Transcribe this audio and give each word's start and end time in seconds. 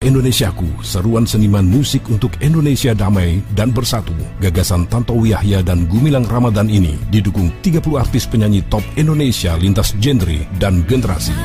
Indonesiaku, 0.00 0.80
seruan 0.80 1.28
seniman 1.28 1.60
musik 1.60 2.08
untuk 2.08 2.32
Indonesia 2.40 2.96
damai 2.96 3.44
dan 3.52 3.68
bersatu. 3.68 4.16
Gagasan 4.40 4.88
Tantowi 4.88 5.36
Yahya 5.36 5.60
dan 5.60 5.84
Gumilang 5.92 6.24
Ramadan 6.24 6.72
ini 6.72 6.96
didukung 7.12 7.52
30 7.60 8.00
artis 8.00 8.24
penyanyi 8.24 8.64
top 8.72 8.80
Indonesia 8.96 9.60
lintas 9.60 9.92
genre 10.00 10.48
dan 10.56 10.88
generasi. 10.88 11.36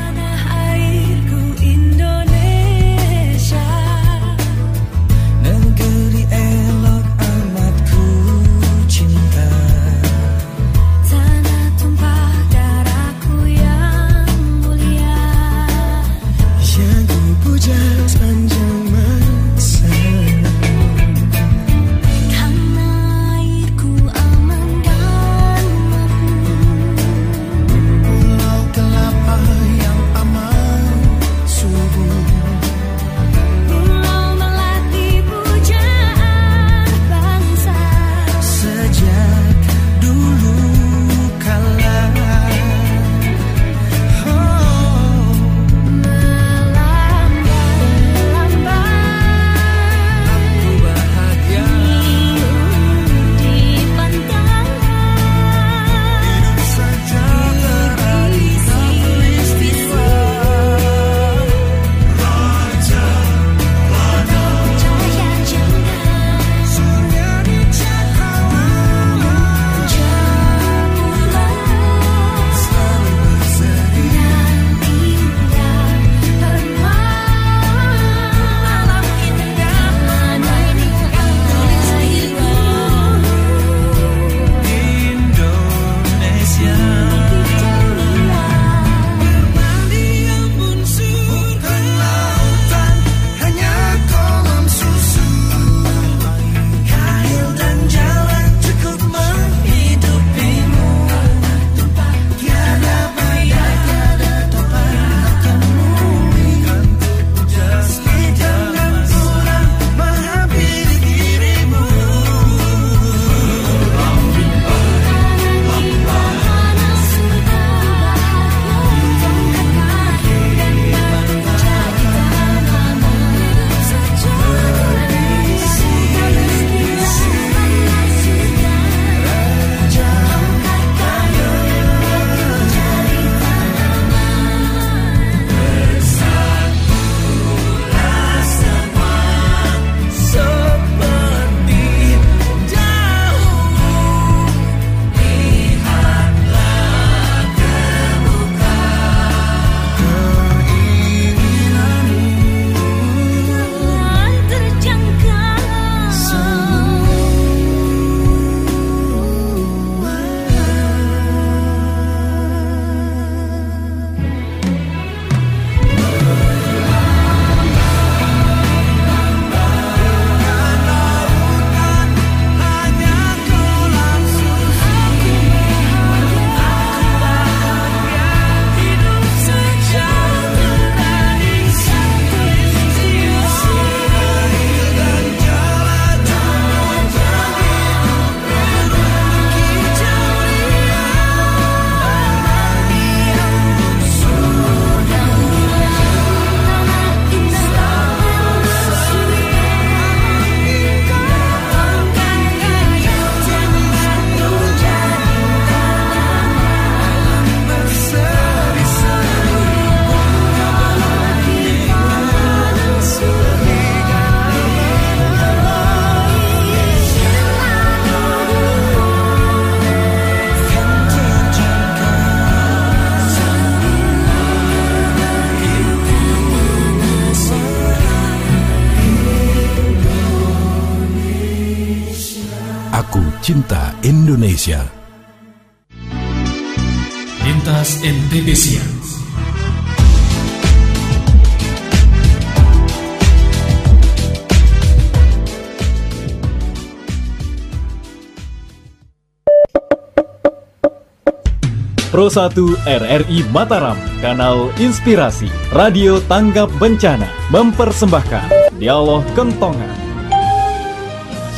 Pro 252.15 252.31
1 252.31 252.55
RRI 252.87 253.43
Mataram, 253.51 253.99
kanal 254.23 254.71
inspirasi, 254.79 255.51
radio 255.75 256.23
tanggap 256.31 256.71
bencana, 256.79 257.27
mempersembahkan 257.51 258.79
dialog 258.79 259.19
kentongan. 259.35 259.91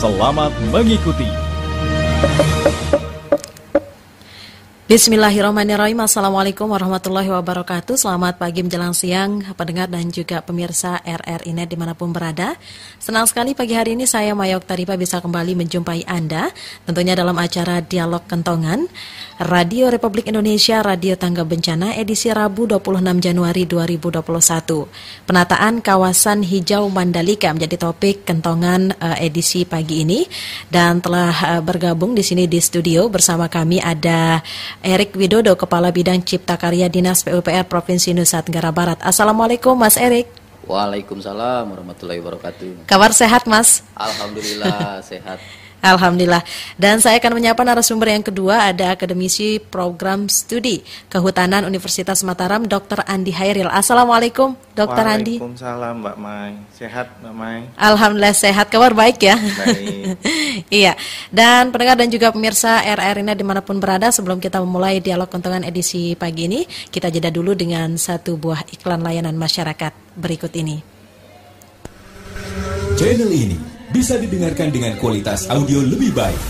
Selamat 0.01 0.49
mengikuti. 0.73 1.29
Bismillahirrahmanirrahim 4.87 5.99
Assalamualaikum 5.99 6.71
warahmatullahi 6.71 7.27
wabarakatuh 7.27 7.99
Selamat 7.99 8.39
pagi 8.39 8.63
menjelang 8.63 8.95
siang 8.95 9.43
Pendengar 9.59 9.91
dan 9.91 10.07
juga 10.15 10.39
pemirsa 10.39 11.03
RRI 11.03 11.51
Net 11.51 11.67
di 11.67 11.75
mana 11.75 11.91
pun 11.91 12.15
berada 12.15 12.55
Senang 12.95 13.27
sekali 13.27 13.51
pagi 13.51 13.75
hari 13.75 13.99
ini 13.99 14.07
saya 14.07 14.31
Mayok 14.31 14.63
Taripa 14.63 14.95
bisa 14.95 15.19
kembali 15.19 15.59
menjumpai 15.59 16.07
Anda 16.07 16.55
Tentunya 16.87 17.19
dalam 17.19 17.35
acara 17.35 17.83
Dialog 17.83 18.31
Kentongan 18.31 18.87
Radio 19.37 19.93
Republik 19.93 20.33
Indonesia 20.33 20.81
Radio 20.81 21.13
Tangga 21.13 21.45
Bencana 21.45 21.93
edisi 21.93 22.25
Rabu 22.33 22.65
26 22.65 23.21
Januari 23.21 23.69
2021 23.69 24.25
Penataan 25.29 25.77
kawasan 25.85 26.41
hijau 26.41 26.89
Mandalika 26.89 27.53
menjadi 27.53 27.77
topik 27.77 28.25
kentongan 28.25 28.97
uh, 28.97 29.13
edisi 29.21 29.61
pagi 29.61 30.01
ini 30.01 30.25
Dan 30.73 31.05
telah 31.05 31.29
uh, 31.53 31.61
bergabung 31.61 32.17
di 32.17 32.25
sini 32.25 32.49
di 32.49 32.57
studio 32.57 33.13
bersama 33.13 33.45
kami 33.45 33.77
ada 33.77 34.41
Erik 34.81 35.13
Widodo, 35.13 35.53
Kepala 35.53 35.93
Bidang 35.93 36.25
Cipta 36.25 36.57
Karya 36.57 36.89
Dinas 36.89 37.21
PUPR 37.21 37.69
Provinsi 37.69 38.17
Nusa 38.17 38.41
Tenggara 38.41 38.73
Barat. 38.73 38.97
Assalamualaikum 39.05 39.77
Mas 39.77 40.01
Erik. 40.01 40.33
Waalaikumsalam 40.65 41.69
warahmatullahi 41.69 42.19
wabarakatuh. 42.25 42.89
Kabar 42.89 43.13
sehat 43.13 43.45
Mas? 43.45 43.85
Alhamdulillah 43.93 44.99
sehat. 45.13 45.37
Alhamdulillah. 45.77 46.41
Dan 46.73 46.97
saya 46.97 47.21
akan 47.21 47.37
menyapa 47.37 47.61
narasumber 47.61 48.09
yang 48.09 48.25
kedua 48.25 48.73
ada 48.73 48.97
akademisi 48.97 49.61
program 49.61 50.25
studi 50.25 50.81
Kehutanan 51.07 51.69
Universitas 51.69 52.25
Mataram 52.25 52.65
Dr. 52.65 53.05
Andi 53.05 53.29
Hairil. 53.29 53.69
Assalamualaikum 53.69 54.57
Dr. 54.73 55.05
Andi. 55.05 55.37
Waalaikumsalam 55.37 56.01
Mbak 56.01 56.17
Mai. 56.17 56.51
Sehat 56.73 57.13
Mbak 57.21 57.33
Mai? 57.37 57.59
Alhamdulillah 57.77 58.33
sehat. 58.33 58.73
Kabar 58.73 58.97
baik 58.97 59.21
ya? 59.21 59.37
Baik. 59.37 60.17
iya. 60.81 60.97
Dan 61.29 61.69
pendengar 61.69 62.01
dan 62.01 62.09
juga 62.09 62.33
pemirsa 62.33 62.81
RR 62.81 63.21
ini 63.21 63.37
di 63.37 63.45
mana 63.45 63.61
pun 63.61 63.77
berada 63.77 64.09
sebelum 64.09 64.41
kita 64.41 64.57
memulai 64.57 64.97
dialog 64.97 65.29
kontongan 65.29 65.61
edisi 65.61 66.17
pagi 66.17 66.49
ini 66.49 66.65
kita 66.89 67.13
jeda 67.13 67.29
dulu 67.29 67.53
dengan 67.53 67.93
satu 68.01 68.33
buah 68.33 68.65
iklan 68.73 69.05
layanan 69.05 69.37
masyarakat 69.37 69.93
berikut 70.17 70.51
ini. 70.57 70.81
Channel 72.97 73.29
ini 73.29 73.76
bisa 73.91 74.19
didengarkan 74.19 74.71
dengan 74.73 74.95
kualitas 74.99 75.47
audio 75.47 75.79
lebih 75.83 76.11
baik. 76.11 76.41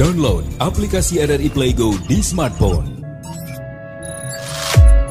Download 0.00 0.46
aplikasi 0.62 1.20
RRI 1.20 1.52
Playgo 1.52 1.92
di 2.08 2.24
smartphone. 2.24 3.00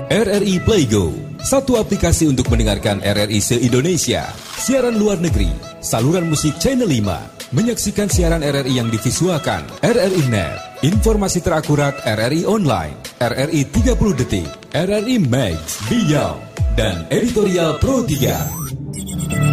RRI 0.09 0.57
Playgo, 0.65 1.13
satu 1.45 1.77
aplikasi 1.77 2.25
untuk 2.25 2.49
mendengarkan 2.49 2.97
RRI 3.05 3.37
se-Indonesia, 3.37 4.25
siaran 4.57 4.97
luar 4.97 5.21
negeri, 5.21 5.53
saluran 5.85 6.25
musik 6.25 6.57
Channel 6.57 6.89
5, 6.89 7.53
menyaksikan 7.53 8.09
siaran 8.09 8.41
RRI 8.41 8.81
yang 8.81 8.89
divisualkan, 8.89 9.61
RRI 9.85 10.25
Net, 10.33 10.81
informasi 10.81 11.45
terakurat 11.45 11.93
RRI 12.01 12.49
Online, 12.49 12.97
RRI 13.21 13.69
30 13.69 14.17
Detik, 14.17 14.49
RRI 14.73 15.21
Max, 15.21 15.85
Beyond, 15.85 16.41
dan 16.73 17.05
editorial 17.13 17.77
Pro 17.77 18.01
3. 18.01 19.48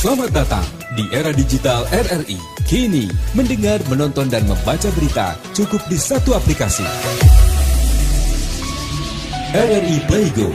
Selamat 0.00 0.32
datang 0.32 0.64
di 0.96 1.04
era 1.12 1.28
digital 1.28 1.84
RRI. 1.92 2.40
Kini, 2.64 3.04
mendengar, 3.36 3.84
menonton, 3.84 4.32
dan 4.32 4.48
membaca 4.48 4.88
berita 4.96 5.36
cukup 5.52 5.76
di 5.92 6.00
satu 6.00 6.32
aplikasi. 6.32 6.88
RRI 9.52 10.00
Playgo. 10.08 10.48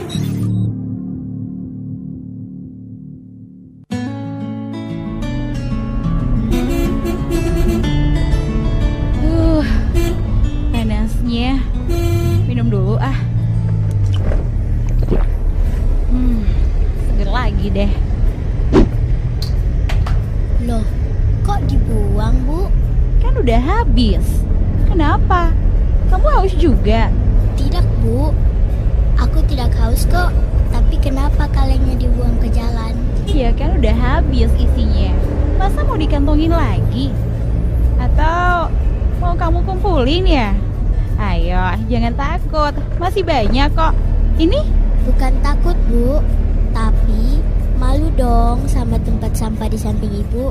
Takut. 42.56 42.74
Masih 42.96 43.20
banyak 43.20 43.68
kok. 43.76 43.92
Ini? 44.40 44.60
Bukan 45.04 45.32
takut, 45.44 45.76
Bu. 45.92 46.24
Tapi 46.72 47.44
Malu 47.76 48.08
dong 48.16 48.64
sama 48.64 48.96
tempat 49.04 49.36
sampah 49.36 49.68
di 49.68 49.76
samping 49.76 50.08
ibu. 50.08 50.48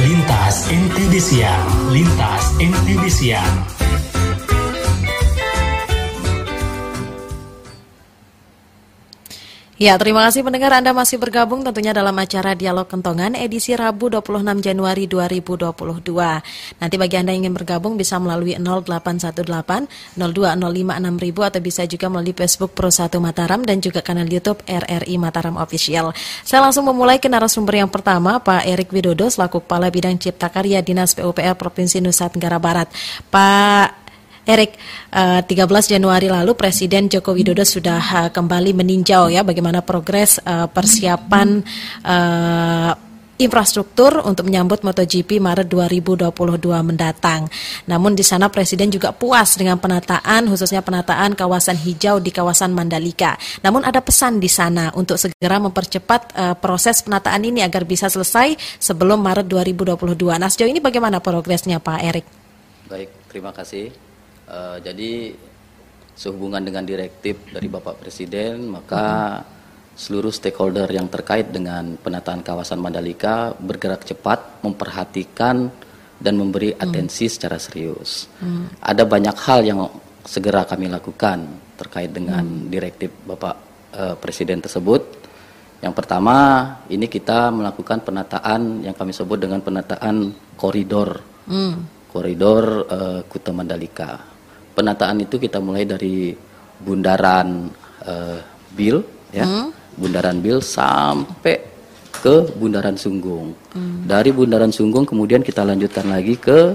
Lintas 0.00 0.56
NTB 0.72 1.12
Siang, 1.20 1.68
Lintas 1.92 2.44
NTB 2.56 3.04
Siang. 3.12 3.83
Ya, 9.84 10.00
terima 10.00 10.24
kasih 10.24 10.40
pendengar 10.40 10.72
Anda 10.72 10.96
masih 10.96 11.20
bergabung 11.20 11.60
tentunya 11.60 11.92
dalam 11.92 12.16
acara 12.16 12.56
Dialog 12.56 12.88
Kentongan 12.88 13.36
edisi 13.36 13.76
Rabu 13.76 14.08
26 14.08 14.64
Januari 14.64 15.04
2022. 15.04 16.80
Nanti 16.80 16.96
bagi 16.96 17.16
Anda 17.20 17.36
yang 17.36 17.44
ingin 17.44 17.52
bergabung 17.52 18.00
bisa 18.00 18.16
melalui 18.16 18.56
0818 18.56 19.44
02056000 20.16 21.36
atau 21.36 21.60
bisa 21.60 21.84
juga 21.84 22.08
melalui 22.08 22.32
Facebook 22.32 22.72
Pro 22.72 22.88
1 22.88 23.12
Mataram 23.20 23.60
dan 23.60 23.84
juga 23.84 24.00
kanal 24.00 24.24
YouTube 24.24 24.64
RRI 24.64 25.20
Mataram 25.20 25.60
Official. 25.60 26.16
Saya 26.48 26.64
langsung 26.64 26.88
memulai 26.88 27.20
ke 27.20 27.28
narasumber 27.28 27.84
yang 27.84 27.92
pertama, 27.92 28.40
Pak 28.40 28.64
Erik 28.64 28.88
Widodo 28.88 29.28
selaku 29.28 29.68
Kepala 29.68 29.92
Bidang 29.92 30.16
Cipta 30.16 30.48
Karya 30.48 30.80
Dinas 30.80 31.12
PUPR 31.12 31.60
Provinsi 31.60 32.00
Nusa 32.00 32.32
Tenggara 32.32 32.56
Barat. 32.56 32.88
Pak 33.28 34.03
Erik, 34.44 34.76
uh, 35.16 35.40
13 35.40 35.96
Januari 35.96 36.28
lalu 36.28 36.52
Presiden 36.52 37.08
Joko 37.08 37.32
Widodo 37.32 37.64
sudah 37.64 38.00
uh, 38.00 38.28
kembali 38.28 38.76
meninjau 38.76 39.32
ya 39.32 39.40
bagaimana 39.40 39.80
progres 39.80 40.36
uh, 40.44 40.68
persiapan 40.68 41.64
infrastruktur 43.34 44.22
untuk 44.22 44.46
menyambut 44.46 44.86
MotoGP 44.86 45.42
Maret 45.42 45.66
2022 45.66 46.30
mendatang. 46.86 47.50
Namun 47.90 48.14
di 48.14 48.22
sana 48.22 48.46
Presiden 48.46 48.94
juga 48.94 49.10
puas 49.10 49.58
dengan 49.58 49.74
penataan 49.80 50.46
khususnya 50.46 50.86
penataan 50.86 51.34
kawasan 51.34 51.74
hijau 51.74 52.22
di 52.22 52.30
kawasan 52.30 52.70
Mandalika. 52.70 53.34
Namun 53.66 53.82
ada 53.82 53.98
pesan 53.98 54.38
di 54.38 54.46
sana 54.46 54.94
untuk 54.94 55.18
segera 55.18 55.58
mempercepat 55.58 56.30
proses 56.62 57.02
penataan 57.02 57.42
ini 57.42 57.58
agar 57.66 57.82
bisa 57.82 58.06
selesai 58.06 58.54
sebelum 58.78 59.18
Maret 59.18 59.50
2022. 59.50 59.98
Nah 60.38 60.46
sejauh 60.46 60.70
ini 60.70 60.78
bagaimana 60.78 61.18
progresnya 61.18 61.82
Pak 61.82 62.00
Erik? 62.06 62.26
Baik, 62.86 63.10
terima 63.26 63.50
kasih. 63.50 64.13
Uh, 64.44 64.76
jadi 64.84 65.32
sehubungan 66.14 66.62
dengan 66.62 66.86
direktif 66.86 67.42
dari 67.50 67.66
Bapak 67.66 67.98
Presiden, 67.98 68.70
maka 68.70 69.40
seluruh 69.94 70.30
stakeholder 70.30 70.86
yang 70.90 71.10
terkait 71.10 71.50
dengan 71.50 71.98
penataan 71.98 72.42
kawasan 72.42 72.78
Mandalika 72.78 73.54
bergerak 73.58 74.06
cepat, 74.06 74.62
memperhatikan 74.62 75.70
dan 76.18 76.34
memberi 76.38 76.74
atensi 76.74 77.26
secara 77.26 77.58
serius. 77.58 78.30
Hmm. 78.38 78.70
Ada 78.78 79.06
banyak 79.06 79.36
hal 79.38 79.60
yang 79.66 79.80
segera 80.22 80.66
kami 80.66 80.86
lakukan 80.90 81.46
terkait 81.74 82.14
dengan 82.14 82.42
hmm. 82.42 82.70
direktif 82.70 83.10
Bapak 83.26 83.56
uh, 83.94 84.14
Presiden 84.18 84.62
tersebut. 84.62 85.26
Yang 85.82 85.94
pertama, 86.00 86.36
ini 86.88 87.10
kita 87.10 87.52
melakukan 87.52 88.00
penataan 88.06 88.86
yang 88.86 88.96
kami 88.96 89.12
sebut 89.12 89.36
dengan 89.36 89.60
penataan 89.60 90.32
koridor, 90.56 91.20
hmm. 91.50 92.08
koridor 92.08 92.64
uh, 92.88 93.20
Kuta 93.26 93.50
Mandalika 93.50 94.33
penataan 94.74 95.22
itu 95.22 95.38
kita 95.38 95.62
mulai 95.62 95.86
dari 95.86 96.34
bundaran 96.82 97.70
uh, 98.04 98.38
Bil 98.74 99.00
ya 99.30 99.46
hmm. 99.46 99.96
bundaran 99.96 100.42
Bil 100.42 100.58
sampai 100.58 101.62
ke 102.10 102.50
bundaran 102.58 102.98
Sunggung 102.98 103.54
hmm. 103.72 104.10
dari 104.10 104.34
bundaran 104.34 104.74
Sunggung 104.74 105.06
kemudian 105.06 105.40
kita 105.46 105.62
lanjutkan 105.62 106.10
lagi 106.10 106.34
ke 106.34 106.74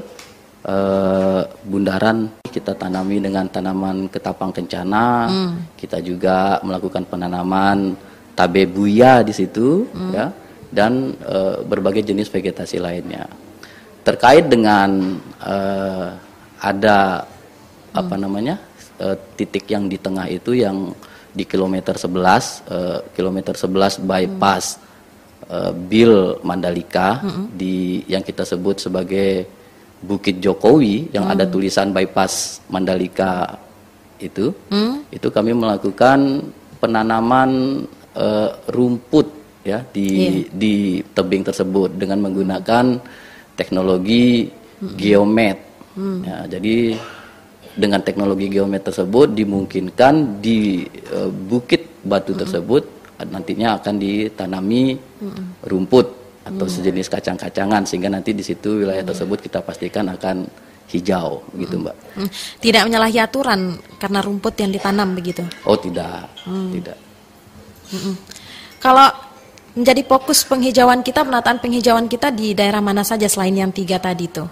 uh, 0.63 1.41
bundaran 1.67 2.31
kita 2.47 2.73
tanami 2.73 3.19
dengan 3.19 3.45
tanaman 3.51 4.07
ketapang 4.07 4.55
kencana 4.55 5.27
hmm. 5.27 5.75
kita 5.75 5.99
juga 5.99 6.63
melakukan 6.63 7.03
penanaman 7.05 7.93
tabe 8.33 8.63
buya 8.63 9.21
di 9.21 9.35
situ 9.35 9.83
hmm. 9.91 10.11
ya 10.15 10.31
dan 10.71 11.17
uh, 11.25 11.65
berbagai 11.67 12.07
jenis 12.07 12.31
vegetasi 12.31 12.79
lainnya 12.79 13.27
terkait 14.05 14.47
dengan 14.47 15.19
uh, 15.43 16.15
ada 16.59 17.25
apa 17.93 18.15
namanya 18.15 18.61
uh, 19.01 19.15
titik 19.37 19.69
yang 19.69 19.89
di 19.89 19.97
tengah 19.97 20.27
itu 20.29 20.53
yang 20.57 20.93
di 21.29 21.45
kilometer 21.45 21.93
11 21.93 22.09
uh, 22.09 22.99
kilometer 23.13 23.53
11 23.53 24.01
bypass 24.01 24.77
hmm. 24.77 24.83
uh, 25.49 25.71
Bill 25.75 26.41
Mandalika 26.41 27.21
di 27.53 28.01
yang 28.09 28.25
kita 28.25 28.43
sebut 28.45 28.81
sebagai 28.81 29.45
Bukit 29.99 30.39
Jokowi 30.39 31.11
yang 31.11 31.27
ada 31.27 31.43
tulisan 31.43 31.91
bypass 31.91 32.63
Mandalika 32.71 33.59
itu 34.19 34.51
Hmm? 34.71 35.03
itu 35.11 35.27
kami 35.31 35.55
melakukan 35.55 36.43
penanaman 36.79 37.83
eh, 38.15 38.49
rumput 38.71 39.27
ya 39.67 39.83
di 39.91 40.43
di 40.51 41.03
tebing 41.11 41.43
tersebut 41.43 41.95
dengan 41.99 42.23
menggunakan 42.23 42.99
teknologi 43.59 44.47
geomet. 44.95 45.59
Ya, 46.23 46.47
jadi 46.47 46.95
dengan 47.79 48.03
teknologi 48.03 48.51
geomet 48.51 48.83
tersebut 48.83 49.31
dimungkinkan 49.31 50.43
di 50.43 50.83
eh, 50.85 51.31
bukit 51.31 52.03
batu 52.03 52.35
tersebut 52.35 52.99
nantinya 53.19 53.75
akan 53.75 53.99
ditanami 53.99 54.95
rumput 55.67 56.07
atau 56.47 56.65
sejenis 56.65 57.11
kacang-kacangan 57.11 57.83
sehingga 57.83 58.07
nanti 58.07 58.31
di 58.31 58.39
situ 58.39 58.79
wilayah 58.79 59.03
tersebut 59.03 59.43
kita 59.43 59.59
pastikan 59.59 60.07
akan 60.07 60.47
hijau 60.89 61.43
begitu 61.53 61.75
Mbak. 61.83 61.95
Hmm. 62.17 62.29
Tidak 62.63 62.81
menyalahi 62.87 63.19
aturan 63.21 63.77
karena 64.01 64.19
rumput 64.23 64.55
yang 64.57 64.71
ditanam 64.73 65.13
begitu. 65.13 65.43
Oh 65.67 65.77
tidak, 65.77 66.31
tidak. 66.47 66.97
Mm-mm. 67.93 68.15
Kalau 68.81 69.09
menjadi 69.77 70.01
fokus 70.07 70.41
penghijauan 70.47 71.05
kita, 71.05 71.21
penataan 71.21 71.61
penghijauan 71.61 72.09
kita 72.09 72.33
di 72.33 72.57
daerah 72.57 72.81
mana 72.81 73.05
saja 73.05 73.29
selain 73.29 73.53
yang 73.53 73.69
tiga 73.69 74.01
tadi 74.01 74.25
itu? 74.25 74.43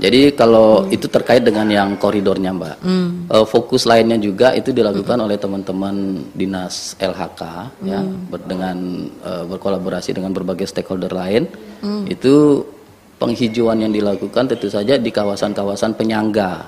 Jadi 0.00 0.32
kalau 0.32 0.88
itu 0.88 1.04
terkait 1.06 1.44
dengan 1.44 1.68
yang 1.68 1.94
koridornya 2.00 2.50
Mbak, 2.50 2.76
Hmm. 2.80 3.28
Eh, 3.28 3.46
fokus 3.46 3.84
lainnya 3.84 4.16
juga 4.16 4.50
itu 4.56 4.72
dilakukan 4.72 5.20
oleh 5.20 5.36
teman-teman 5.36 5.94
dinas 6.32 6.96
LHK 6.98 7.42
ya 7.84 8.00
ber- 8.02 8.46
dengan 8.48 8.76
eh, 9.20 9.44
berkolaborasi 9.46 10.16
dengan 10.16 10.32
berbagai 10.32 10.66
stakeholder 10.66 11.12
lain. 11.12 11.44
Itu 12.08 12.64
penghijauan 13.20 13.86
yang 13.86 13.92
dilakukan 13.94 14.50
tentu 14.50 14.66
saja 14.66 14.98
di 14.98 15.10
kawasan-kawasan 15.14 15.94
penyangga. 15.94 16.66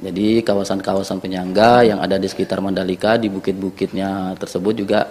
Jadi 0.00 0.40
kawasan-kawasan 0.40 1.20
penyangga 1.20 1.84
yang 1.84 2.00
ada 2.00 2.16
di 2.16 2.24
sekitar 2.24 2.64
Mandalika 2.64 3.20
di 3.20 3.28
bukit-bukitnya 3.28 4.32
tersebut 4.40 4.72
juga 4.72 5.04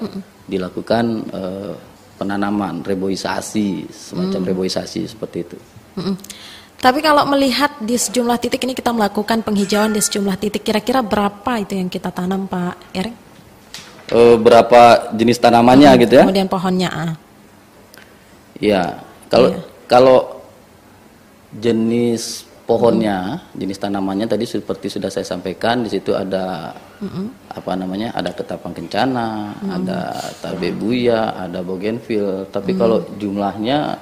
dilakukan 0.50 1.06
eh, 1.30 1.74
penanaman 2.18 2.82
reboisasi 2.82 3.86
semacam 3.92 4.42
reboisasi 4.50 5.06
seperti 5.06 5.38
itu. 5.46 5.58
Mm-mm. 5.94 6.16
Tapi 6.84 7.00
kalau 7.00 7.24
melihat 7.32 7.80
di 7.80 7.96
sejumlah 7.96 8.36
titik 8.44 8.68
ini 8.68 8.76
kita 8.76 8.92
melakukan 8.92 9.40
penghijauan 9.40 9.96
di 9.96 10.04
sejumlah 10.04 10.36
titik, 10.36 10.68
kira-kira 10.68 11.00
berapa 11.00 11.64
itu 11.64 11.80
yang 11.80 11.88
kita 11.88 12.12
tanam 12.12 12.44
Pak 12.44 12.92
Erik? 12.92 13.16
Eh, 14.12 14.36
berapa 14.36 15.16
jenis 15.16 15.40
tanamannya 15.40 15.96
gitu 16.04 16.20
ya? 16.20 16.28
Kemudian 16.28 16.52
pohonnya. 16.52 16.90
ah. 16.92 17.14
Iya. 18.60 19.00
Kalau 19.32 19.48
Iya. 19.56 19.60
kalau 19.88 20.44
jenis 21.56 22.44
pohonnya, 22.68 23.48
jenis 23.56 23.80
tanamannya 23.80 24.28
tadi 24.28 24.44
seperti 24.44 24.92
sudah 24.92 25.08
saya 25.08 25.24
sampaikan 25.24 25.88
di 25.88 25.90
situ 25.90 26.12
ada 26.12 26.76
apa 27.48 27.72
namanya? 27.80 28.12
Ada 28.12 28.36
ketapang 28.36 28.76
kencana, 28.76 29.56
ada 29.72 30.20
tabebuya, 30.44 31.48
ada 31.48 31.64
bougainville. 31.64 32.52
Tapi 32.52 32.76
kalau 32.76 33.08
jumlahnya 33.16 33.96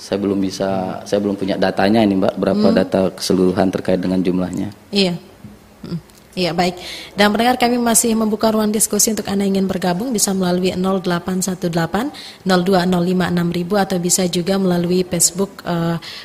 saya 0.00 0.16
belum 0.16 0.40
bisa, 0.40 1.04
saya 1.04 1.20
belum 1.20 1.36
punya 1.36 1.60
datanya 1.60 2.00
ini 2.00 2.16
Mbak, 2.16 2.34
berapa 2.40 2.66
data 2.72 3.12
keseluruhan 3.12 3.68
terkait 3.68 4.00
dengan 4.00 4.24
jumlahnya. 4.24 4.72
Iya. 4.88 5.20
Mm. 5.84 6.10
Iya 6.30 6.54
baik. 6.54 6.78
Dan 7.18 7.34
pendengar 7.34 7.58
kami 7.58 7.74
masih 7.74 8.14
membuka 8.14 8.54
ruang 8.54 8.70
diskusi 8.70 9.10
untuk 9.10 9.26
Anda 9.26 9.50
ingin 9.50 9.66
bergabung 9.66 10.14
bisa 10.14 10.30
melalui 10.30 10.70
0818 10.70 11.74
02056000 12.46 13.82
atau 13.82 13.98
bisa 13.98 14.22
juga 14.30 14.54
melalui 14.54 15.02
Facebook 15.02 15.58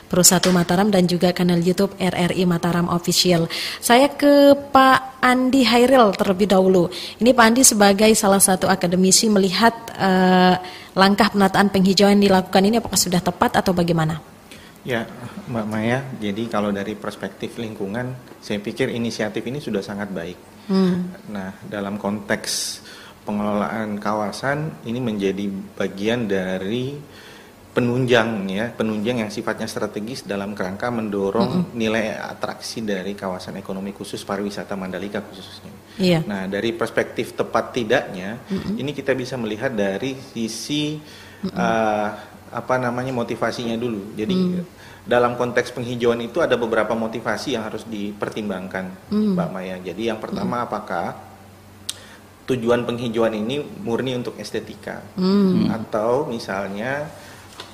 Pro 0.05 0.21
1 0.21 0.45
Mataram 0.53 0.93
dan 0.93 1.09
juga 1.09 1.33
kanal 1.33 1.57
YouTube 1.57 1.97
RRI 1.97 2.45
Mataram 2.45 2.85
Official. 2.93 3.49
Saya 3.81 4.05
ke 4.13 4.53
Pak 4.69 5.25
Andi 5.25 5.65
Hairil 5.65 6.13
terlebih 6.13 6.53
dahulu. 6.53 6.85
Ini 7.17 7.33
Pak 7.33 7.45
Andi 7.49 7.65
sebagai 7.65 8.13
salah 8.13 8.39
satu 8.39 8.69
akademisi 8.69 9.25
melihat 9.25 9.73
eh, 9.97 10.84
langkah 10.95 11.27
penataan 11.29 11.69
penghijauan 11.69 12.17
yang 12.17 12.31
dilakukan 12.31 12.63
ini 12.63 12.79
apakah 12.79 12.97
sudah 12.97 13.19
tepat 13.19 13.59
atau 13.59 13.75
bagaimana? 13.75 14.23
Ya, 14.85 15.03
Mbak 15.49 15.65
Maya, 15.65 15.99
jadi 16.21 16.45
kalau 16.45 16.69
dari 16.69 16.93
perspektif 16.93 17.57
lingkungan, 17.57 18.37
saya 18.37 18.61
pikir 18.61 18.93
inisiatif 18.93 19.41
ini 19.43 19.57
sudah 19.57 19.81
sangat 19.81 20.13
baik. 20.13 20.37
Hmm. 20.69 21.09
Nah, 21.33 21.57
dalam 21.65 21.97
konteks 21.97 22.81
pengelolaan 23.25 23.97
kawasan, 23.97 24.85
ini 24.85 25.01
menjadi 25.01 25.49
bagian 25.73 26.29
dari 26.29 26.93
penunjang 27.75 28.47
ya, 28.47 28.71
penunjang 28.71 29.27
yang 29.27 29.31
sifatnya 29.31 29.67
strategis 29.67 30.23
dalam 30.23 30.55
kerangka 30.55 30.87
mendorong 30.87 31.75
nilai 31.75 32.15
atraksi 32.15 32.79
dari 32.79 33.11
kawasan 33.19 33.59
ekonomi 33.59 33.91
khusus 33.91 34.23
pariwisata 34.23 34.79
Mandalika 34.79 35.19
khususnya. 35.19 35.75
Iya. 35.99 36.23
Nah, 36.23 36.47
dari 36.47 36.71
perspektif 36.71 37.35
tepat 37.35 37.75
tidaknya, 37.75 38.39
ini 38.79 38.95
kita 38.95 39.11
bisa 39.11 39.35
melihat 39.35 39.75
dari 39.75 40.15
sisi 40.15 40.95
eh, 41.43 42.09
apa 42.55 42.75
namanya 42.79 43.11
motivasinya 43.11 43.75
dulu. 43.75 44.15
Jadi 44.15 44.35
dalam 45.03 45.35
konteks 45.35 45.75
penghijauan 45.75 46.23
itu 46.23 46.39
ada 46.39 46.55
beberapa 46.55 46.95
motivasi 46.95 47.59
yang 47.59 47.67
harus 47.67 47.83
dipertimbangkan, 47.83 49.11
Mbak 49.11 49.49
Maya. 49.51 49.75
Jadi 49.83 50.07
yang 50.07 50.23
pertama 50.23 50.63
apakah 50.63 51.11
tujuan 52.47 52.87
penghijauan 52.87 53.35
ini 53.35 53.59
murni 53.83 54.15
untuk 54.15 54.39
estetika 54.39 55.01
atau 55.75 56.29
misalnya 56.29 57.09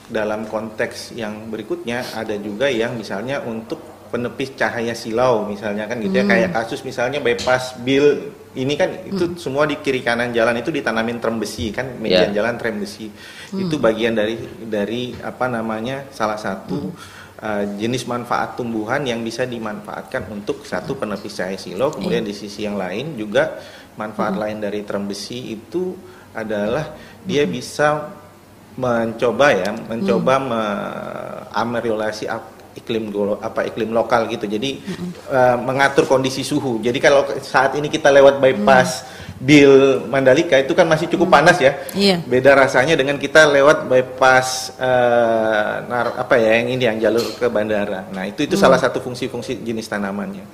dalam 0.10 0.48
konteks 0.50 1.14
yang 1.14 1.52
berikutnya 1.52 2.16
ada 2.18 2.34
juga 2.40 2.68
yang 2.72 2.98
misalnya 2.98 3.44
untuk 3.46 3.80
penepis 4.12 4.60
cahaya 4.60 4.92
silau 4.92 5.48
misalnya 5.48 5.88
kan 5.88 6.02
gitu 6.04 6.20
ya. 6.20 6.26
Kayak 6.28 6.52
kasus 6.52 6.84
misalnya 6.84 7.24
bypass 7.24 7.80
bill 7.80 8.34
ini 8.52 8.76
kan 8.76 8.92
itu 9.08 9.40
semua 9.40 9.64
di 9.64 9.80
kiri 9.80 10.04
kanan 10.04 10.36
jalan 10.36 10.60
itu 10.60 10.68
ditanamin 10.68 11.24
trem 11.24 11.40
besi 11.40 11.72
kan 11.72 11.96
median 11.96 12.36
Ya. 12.36 12.44
jalan 12.44 12.60
trem 12.60 12.76
besi. 12.84 13.08
Itu 13.56 13.80
bagian 13.80 14.12
dari 14.12 14.36
dari 14.68 15.16
apa 15.16 15.48
namanya 15.48 16.12
salah 16.12 16.36
satu 16.36 16.92
uh, 17.40 17.64
jenis 17.80 18.04
manfaat 18.12 18.60
tumbuhan 18.60 19.08
yang 19.08 19.24
bisa 19.24 19.48
dimanfaatkan 19.48 20.28
untuk 20.28 20.68
satu 20.68 21.00
penepis 21.00 21.40
cahaya 21.40 21.56
silau 21.56 21.88
kemudian 21.96 22.28
di 22.28 22.36
sisi 22.36 22.68
yang 22.68 22.76
lain 22.76 23.16
juga 23.16 23.64
manfaat 23.96 24.36
lain 24.36 24.60
dari 24.60 24.84
trem 24.84 25.08
besi 25.08 25.56
itu 25.56 25.96
adalah 26.36 26.96
dia 27.24 27.44
bisa 27.48 28.08
mencoba 28.82 29.48
ya 29.54 29.70
mencoba 29.86 30.34
mengameliorasi 30.42 32.26
ap- 32.26 32.50
iklim 32.72 33.12
apa 33.38 33.68
iklim 33.68 33.92
lokal 33.92 34.26
gitu. 34.28 34.48
Jadi 34.48 34.80
eh, 35.28 35.58
mengatur 35.60 36.08
kondisi 36.08 36.42
suhu. 36.42 36.80
Jadi 36.80 36.98
kalau 36.98 37.28
saat 37.44 37.76
ini 37.76 37.92
kita 37.92 38.10
lewat 38.10 38.40
bypass 38.40 39.04
Bill 39.42 40.06
Mandalika 40.06 40.54
itu 40.56 40.72
kan 40.72 40.86
masih 40.86 41.10
cukup 41.10 41.34
panas 41.34 41.58
ya. 41.58 41.74
Iya. 41.92 42.22
beda 42.24 42.54
rasanya 42.54 42.94
dengan 42.96 43.18
kita 43.18 43.50
lewat 43.50 43.90
bypass 43.90 44.72
eh, 44.80 45.74
nar- 45.86 46.16
apa 46.16 46.36
ya 46.40 46.62
yang 46.62 46.68
ini 46.72 46.84
yang 46.88 46.98
jalur 47.02 47.26
ke 47.36 47.46
bandara. 47.52 48.08
Nah 48.10 48.24
itu 48.24 48.48
itu 48.48 48.56
salah 48.56 48.80
satu 48.80 49.04
fungsi-fungsi 49.04 49.62
jenis 49.62 49.92
tanamannya. 49.92 50.46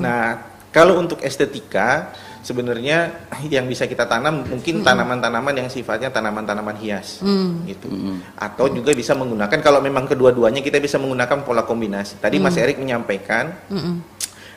Nah 0.00 0.24
kalau 0.72 0.96
untuk 0.96 1.20
estetika 1.20 2.08
sebenarnya 2.46 3.26
yang 3.50 3.66
bisa 3.66 3.90
kita 3.90 4.06
tanam 4.06 4.46
mungkin 4.46 4.86
tanaman-tanaman 4.86 5.66
yang 5.66 5.66
sifatnya 5.66 6.14
tanaman-tanaman 6.14 6.78
hias 6.78 7.18
gitu. 7.66 7.90
Atau 8.38 8.70
juga 8.70 8.94
bisa 8.94 9.18
menggunakan 9.18 9.58
kalau 9.58 9.82
memang 9.82 10.06
kedua-duanya 10.06 10.62
kita 10.62 10.78
bisa 10.78 11.02
menggunakan 11.02 11.42
pola 11.42 11.66
kombinasi. 11.66 12.22
Tadi 12.22 12.38
Mas 12.38 12.54
Erik 12.54 12.78
menyampaikan 12.78 13.50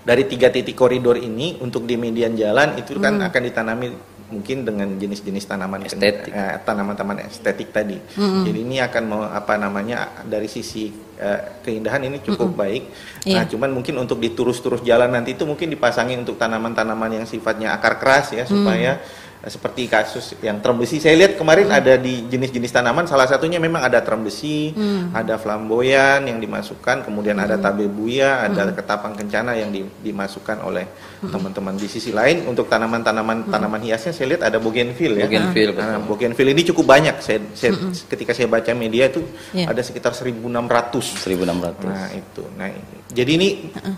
dari 0.05 0.23
tiga 0.29 0.53
titik 0.53 0.77
koridor 0.77 1.17
ini 1.17 1.57
untuk 1.65 1.89
di 1.89 1.97
median 1.97 2.37
jalan 2.37 2.77
itu 2.77 3.01
kan 3.01 3.17
akan 3.17 3.41
ditanami 3.41 3.87
mungkin 4.29 4.61
dengan 4.61 4.87
jenis-jenis 4.95 5.45
tanaman 5.45 5.83
Estetik. 5.83 6.29
eh, 6.29 6.55
tanaman-tanaman 6.61 7.25
estetik 7.25 7.69
tadi. 7.69 7.97
Jadi 8.15 8.59
ini 8.61 8.77
akan 8.77 9.03
mau 9.05 9.21
apa 9.25 9.57
namanya 9.57 10.23
dari 10.23 10.45
sisi 10.45 10.89
eh, 11.19 11.59
keindahan 11.59 11.99
ini 12.05 12.23
cukup 12.23 12.55
baik. 12.55 12.83
Nah, 13.27 13.43
Iya. 13.43 13.51
cuman 13.51 13.75
mungkin 13.75 13.99
untuk 13.99 14.17
diturus-turus 14.17 14.79
jalan 14.81 15.11
nanti 15.11 15.35
itu 15.35 15.43
mungkin 15.43 15.67
dipasangin 15.67 16.23
untuk 16.23 16.39
tanaman-tanaman 16.39 17.19
yang 17.19 17.25
sifatnya 17.27 17.75
akar 17.75 17.99
keras 17.99 18.31
ya 18.31 18.47
supaya 18.47 18.95
eh, 18.95 19.18
seperti 19.39 19.87
kasus 19.87 20.35
yang 20.43 20.59
besi. 20.75 20.99
Saya 20.99 21.15
lihat 21.15 21.39
kemarin 21.39 21.71
ada 21.71 21.95
di 21.95 22.27
jenis-jenis 22.27 22.75
tanaman 22.75 23.07
salah 23.07 23.23
satunya 23.23 23.55
memang 23.55 23.79
ada 23.79 24.03
terem 24.03 24.19
besi, 24.19 24.75
ada 25.11 25.39
flamboyan 25.39 26.27
yang 26.27 26.43
dimasukkan, 26.43 27.07
kemudian 27.07 27.39
ada 27.39 27.55
tabebuya, 27.55 28.43
ada 28.43 28.75
ketapang 28.75 29.15
kencana 29.15 29.55
yang 29.55 29.71
di- 29.71 29.87
dimasukkan 30.03 30.59
oleh 30.59 30.83
teman-teman 31.19 31.75
di 31.75 31.87
sisi 31.87 32.11
lain 32.11 32.47
untuk 32.47 32.67
tanaman-tanaman 32.67 33.47
tanaman 33.47 33.79
hiasnya 33.79 34.11
saya 34.11 34.35
lihat 34.35 34.43
ada 34.43 34.59
bougainville 34.59 35.15
ya. 35.19 35.27
Bougainville, 35.27 35.71
Nah, 35.71 35.95
betul. 35.95 36.07
bougainville 36.11 36.51
ini 36.51 36.63
cukup 36.67 36.85
banyak. 36.87 37.15
Saya, 37.23 37.39
saya 37.55 37.71
ketika 38.11 38.35
saya 38.35 38.51
baca 38.51 38.71
media 38.75 39.07
itu 39.07 39.23
Iya. 39.55 39.71
ada 39.71 39.79
sekitar 39.79 40.11
1600. 40.11 41.15
1600. 41.15 41.87
Nah 41.87 42.07
itu. 42.11 42.43
Nah 42.59 42.67
jadi 43.07 43.31
ini 43.35 43.47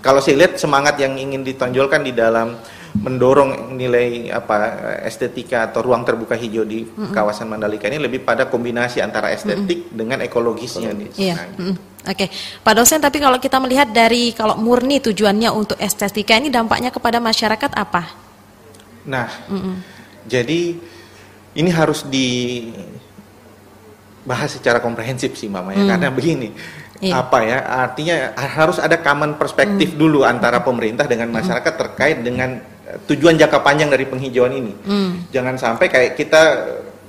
kalau 0.01 0.21
saya 0.21 0.37
lihat 0.45 0.57
semangat 0.57 1.01
yang 1.01 1.17
ingin 1.17 1.41
ditonjolkan 1.41 2.01
di 2.01 2.13
dalam 2.13 2.57
mendorong 2.91 3.71
nilai 3.79 4.27
apa 4.27 4.55
estetika 5.07 5.71
atau 5.71 5.79
ruang 5.79 6.03
terbuka 6.03 6.35
hijau 6.35 6.67
di 6.67 6.83
Mm-mm. 6.83 7.15
kawasan 7.15 7.47
Mandalika 7.47 7.87
ini 7.87 8.03
lebih 8.03 8.19
pada 8.27 8.51
kombinasi 8.51 8.99
antara 8.99 9.31
estetik 9.31 9.87
dengan 9.95 10.19
ekologisnya 10.19 10.91
nih. 10.91 11.09
Iya. 11.15 11.35
Nah, 11.39 11.47
mm. 11.71 11.75
Oke, 12.01 12.27
Pak 12.65 12.73
dosen. 12.75 12.99
Tapi 12.99 13.21
kalau 13.21 13.37
kita 13.39 13.61
melihat 13.61 13.87
dari 13.93 14.33
kalau 14.35 14.57
murni 14.59 14.99
tujuannya 14.99 15.53
untuk 15.53 15.77
estetika 15.79 16.35
ini 16.35 16.51
dampaknya 16.51 16.91
kepada 16.91 17.21
masyarakat 17.23 17.71
apa? 17.77 18.11
Nah, 19.07 19.29
Mm-mm. 19.47 19.75
jadi 20.27 20.75
ini 21.55 21.69
harus 21.71 22.03
dibahas 22.07 22.75
secara 24.51 24.79
komprehensif 24.83 25.35
sih 25.39 25.47
Mama 25.47 25.71
ya 25.71 25.83
Hmm. 25.83 25.89
karena 25.95 26.09
begini. 26.11 26.51
Iya. 27.01 27.17
Apa 27.17 27.41
ya? 27.41 27.65
Artinya 27.65 28.37
harus 28.37 28.77
ada 28.77 28.93
common 29.01 29.33
perspektif 29.33 29.97
dulu 29.97 30.21
antara 30.21 30.61
pemerintah 30.61 31.09
dengan 31.09 31.33
masyarakat 31.33 31.73
terkait 31.73 32.21
dengan 32.21 32.61
tujuan 33.07 33.35
jangka 33.35 33.59
panjang 33.59 33.87
dari 33.87 34.05
penghijauan 34.05 34.53
ini. 34.53 34.73
Hmm. 34.83 35.11
Jangan 35.29 35.55
sampai 35.55 35.87
kayak 35.87 36.11
kita 36.15 36.41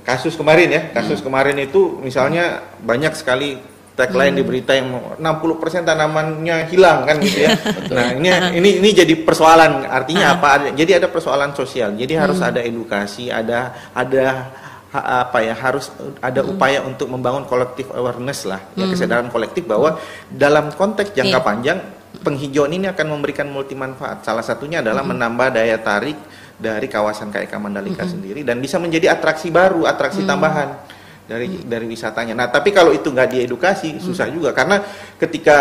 kasus 0.03 0.35
kemarin 0.35 0.69
ya, 0.69 0.81
kasus 0.91 1.19
kemarin 1.19 1.55
itu 1.57 1.99
misalnya 1.99 2.59
banyak 2.79 3.15
sekali 3.15 3.55
tagline 3.93 4.33
di 4.33 4.41
berita 4.41 4.73
yang 4.73 4.89
mau 4.89 5.13
60% 5.15 5.85
tanamannya 5.85 6.65
hilang 6.67 7.05
kan 7.05 7.21
gitu 7.21 7.45
ya. 7.45 7.53
nah, 7.95 8.09
ini 8.11 8.27
ini 8.57 8.69
ini 8.81 8.89
jadi 8.91 9.13
persoalan. 9.21 9.85
Artinya 9.85 10.33
apa? 10.33 10.73
Jadi 10.73 10.97
ada 10.97 11.07
persoalan 11.07 11.53
sosial. 11.53 11.93
Jadi 11.93 12.13
harus 12.17 12.41
Hmm. 12.41 12.49
ada 12.49 12.59
edukasi, 12.59 13.29
ada 13.29 13.71
ada 13.93 14.49
ha- 14.91 15.25
apa 15.25 15.41
ya 15.41 15.53
harus 15.53 15.93
ada 16.19 16.41
upaya 16.41 16.81
untuk 16.81 17.05
membangun 17.07 17.45
kolektif 17.45 17.89
awareness 17.89 18.45
lah 18.45 18.61
ya 18.73 18.85
Hmm. 18.85 18.93
kesadaran 18.93 19.29
kolektif 19.29 19.65
bahwa 19.65 19.97
dalam 20.27 20.69
konteks 20.69 21.13
jangka 21.13 21.39
Iya. 21.39 21.45
panjang 21.45 21.79
penghijauan 22.21 22.75
ini 22.77 22.85
akan 22.91 23.05
memberikan 23.17 23.49
multi 23.49 23.73
manfaat. 23.73 24.21
Salah 24.21 24.45
satunya 24.45 24.85
adalah 24.85 25.01
menambah 25.01 25.49
daya 25.49 25.81
tarik 25.81 26.17
dari 26.53 26.85
kawasan 26.85 27.33
KIK 27.33 27.53
Mandalika 27.57 28.05
sendiri 28.05 28.45
dan 28.45 28.61
bisa 28.61 28.77
menjadi 28.77 29.17
atraksi 29.17 29.49
baru 29.49 29.89
atraksi 29.89 30.21
tambahan 30.21 30.77
dari 31.25 31.65
dari 31.65 31.85
wisatanya. 31.89 32.37
Nah 32.37 32.47
tapi 32.53 32.69
kalau 32.69 32.93
itu 32.93 33.09
nggak 33.09 33.29
diedukasi 33.33 33.97
susah 33.97 34.29
juga. 34.29 34.53
Karena 34.53 34.83
ketika 35.17 35.57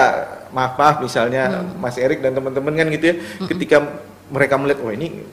maaf 0.52 0.76
maaf 0.76 0.97
misalnya 1.00 1.64
Mas 1.80 1.97
Erik 1.97 2.21
dan 2.21 2.37
teman-teman 2.37 2.76
kan 2.76 2.87
gitu 2.92 3.04
ya 3.09 3.14
ketika 3.49 3.76
mereka 4.28 4.61
melihat 4.61 4.85
wah 4.85 4.92
ini 4.92 5.25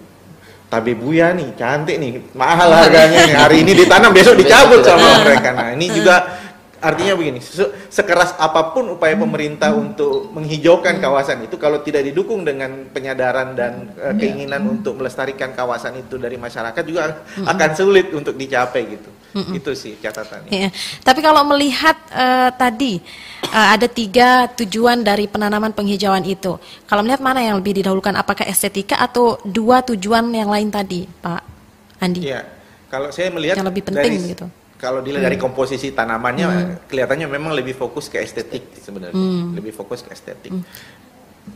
tabebuya 0.69 1.33
nih 1.33 1.57
cantik 1.57 1.97
nih 1.97 2.29
mahal 2.37 2.69
harganya 2.69 3.25
nih 3.25 3.35
hari 3.35 3.57
ini 3.65 3.73
ditanam 3.73 4.13
besok 4.13 4.37
dicabut 4.37 4.85
sama 4.85 5.25
mereka. 5.25 5.49
Nah 5.51 5.69
ini 5.75 5.91
juga 5.91 6.39
artinya 6.79 7.13
begini 7.15 7.39
se- 7.43 7.91
sekeras 7.91 8.35
apa 8.39 8.71
pun 8.71 8.95
upaya 8.95 9.15
pemerintah 9.15 9.75
untuk 9.75 10.31
menghijaukan 10.31 10.99
kawasan 10.99 11.43
itu 11.43 11.59
kalau 11.59 11.83
tidak 11.83 12.07
didukung 12.07 12.47
dengan 12.47 12.87
penyadaran 12.89 13.53
dan 13.53 13.91
eh, 13.99 14.15
keinginan 14.15 14.63
untuk 14.65 14.95
melestarikan 14.95 15.51
kawasan 15.51 15.99
itu 15.99 16.15
dari 16.15 16.39
masyarakat 16.39 16.83
juga 16.87 17.23
akan 17.43 17.69
sulit 17.75 18.11
untuk 18.15 18.35
dicapai 18.35 18.83
gitu 18.95 19.11
itu 19.29 19.71
sih 19.77 19.93
catatannya 20.01 20.49
Iya. 20.49 20.69
Tapi 21.05 21.19
kalau 21.21 21.45
melihat 21.45 21.93
eh, 22.09 22.49
tadi 22.57 22.97
eh, 23.45 23.67
ada 23.77 23.85
tiga 23.85 24.49
tujuan 24.57 25.05
dari 25.05 25.29
penanaman 25.29 25.69
penghijauan 25.69 26.25
itu. 26.25 26.57
Kalau 26.89 27.05
melihat 27.05 27.21
mana 27.21 27.45
yang 27.45 27.61
lebih 27.61 27.77
didahulukan, 27.77 28.17
apakah 28.17 28.49
estetika 28.49 28.97
atau 28.97 29.37
dua 29.45 29.85
tujuan 29.85 30.25
yang 30.33 30.49
lain 30.49 30.73
tadi, 30.73 31.05
Pak 31.05 31.41
Andi? 32.01 32.25
Iya, 32.25 32.41
kalau 32.89 33.13
saya 33.13 33.29
melihat 33.29 33.61
Yang 33.61 33.69
lebih 33.69 33.83
penting 33.85 34.13
dari, 34.17 34.31
gitu. 34.33 34.45
Kalau 34.79 35.03
dilihat 35.03 35.27
dari 35.27 35.35
komposisi 35.35 35.91
tanamannya, 35.91 36.79
kelihatannya 36.87 37.27
memang 37.27 37.51
lebih 37.51 37.75
fokus 37.75 38.07
ke 38.07 38.23
estetik 38.23 38.79
sebenarnya, 38.79 39.11
Hmm. 39.11 39.51
lebih 39.51 39.75
fokus 39.75 39.99
ke 39.99 40.15
estetik. 40.15 40.55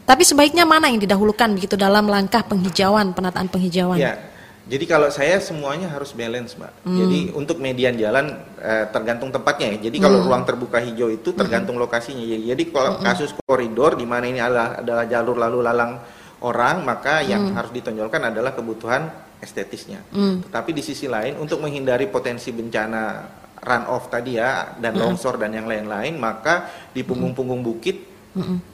Tapi 0.03 0.24
sebaiknya 0.27 0.68
mana 0.68 0.92
yang 0.92 1.00
didahulukan 1.00 1.56
begitu 1.56 1.80
dalam 1.80 2.03
langkah 2.12 2.44
penghijauan, 2.44 3.15
penataan 3.15 3.48
penghijauan? 3.48 3.96
Ya, 3.96 4.20
jadi 4.63 4.84
kalau 4.88 5.08
saya 5.08 5.39
semuanya 5.39 5.88
harus 5.88 6.12
balance, 6.12 6.60
mbak. 6.60 6.72
Hmm. 6.84 7.00
Jadi 7.00 7.20
untuk 7.32 7.63
median 7.63 7.96
jalan 7.96 8.32
eh, 8.60 8.88
tergantung 8.92 9.32
tempatnya 9.32 9.75
ya. 9.75 9.88
Jadi 9.88 9.98
kalau 10.03 10.20
Hmm. 10.24 10.27
ruang 10.27 10.44
terbuka 10.44 10.80
hijau 10.84 11.08
itu 11.08 11.32
tergantung 11.32 11.75
lokasinya. 11.80 12.24
Jadi 12.24 12.44
jadi 12.48 12.63
kalau 12.72 13.00
kasus 13.00 13.36
koridor 13.44 13.96
di 13.96 14.08
mana 14.08 14.27
ini 14.27 14.39
adalah 14.39 14.80
adalah 14.80 15.03
jalur 15.03 15.36
lalu 15.36 15.60
lalang 15.63 16.00
orang, 16.44 16.84
maka 16.84 17.24
yang 17.24 17.56
harus 17.56 17.72
ditonjolkan 17.72 18.32
adalah 18.32 18.51
kebutuhan 18.51 19.08
estetisnya. 19.44 20.00
Hmm. 20.10 20.40
Tetapi 20.42 20.72
di 20.72 20.80
sisi 20.80 21.06
lain 21.06 21.36
untuk 21.38 21.60
menghindari 21.60 22.08
potensi 22.08 22.50
bencana 22.50 23.28
run 23.60 23.84
off 23.88 24.08
tadi 24.08 24.36
ya 24.36 24.76
dan 24.76 24.96
longsor 24.96 25.36
dan 25.36 25.52
yang 25.52 25.68
lain-lain, 25.68 26.16
maka 26.16 26.68
di 26.90 27.04
punggung-punggung 27.04 27.60
bukit 27.60 28.16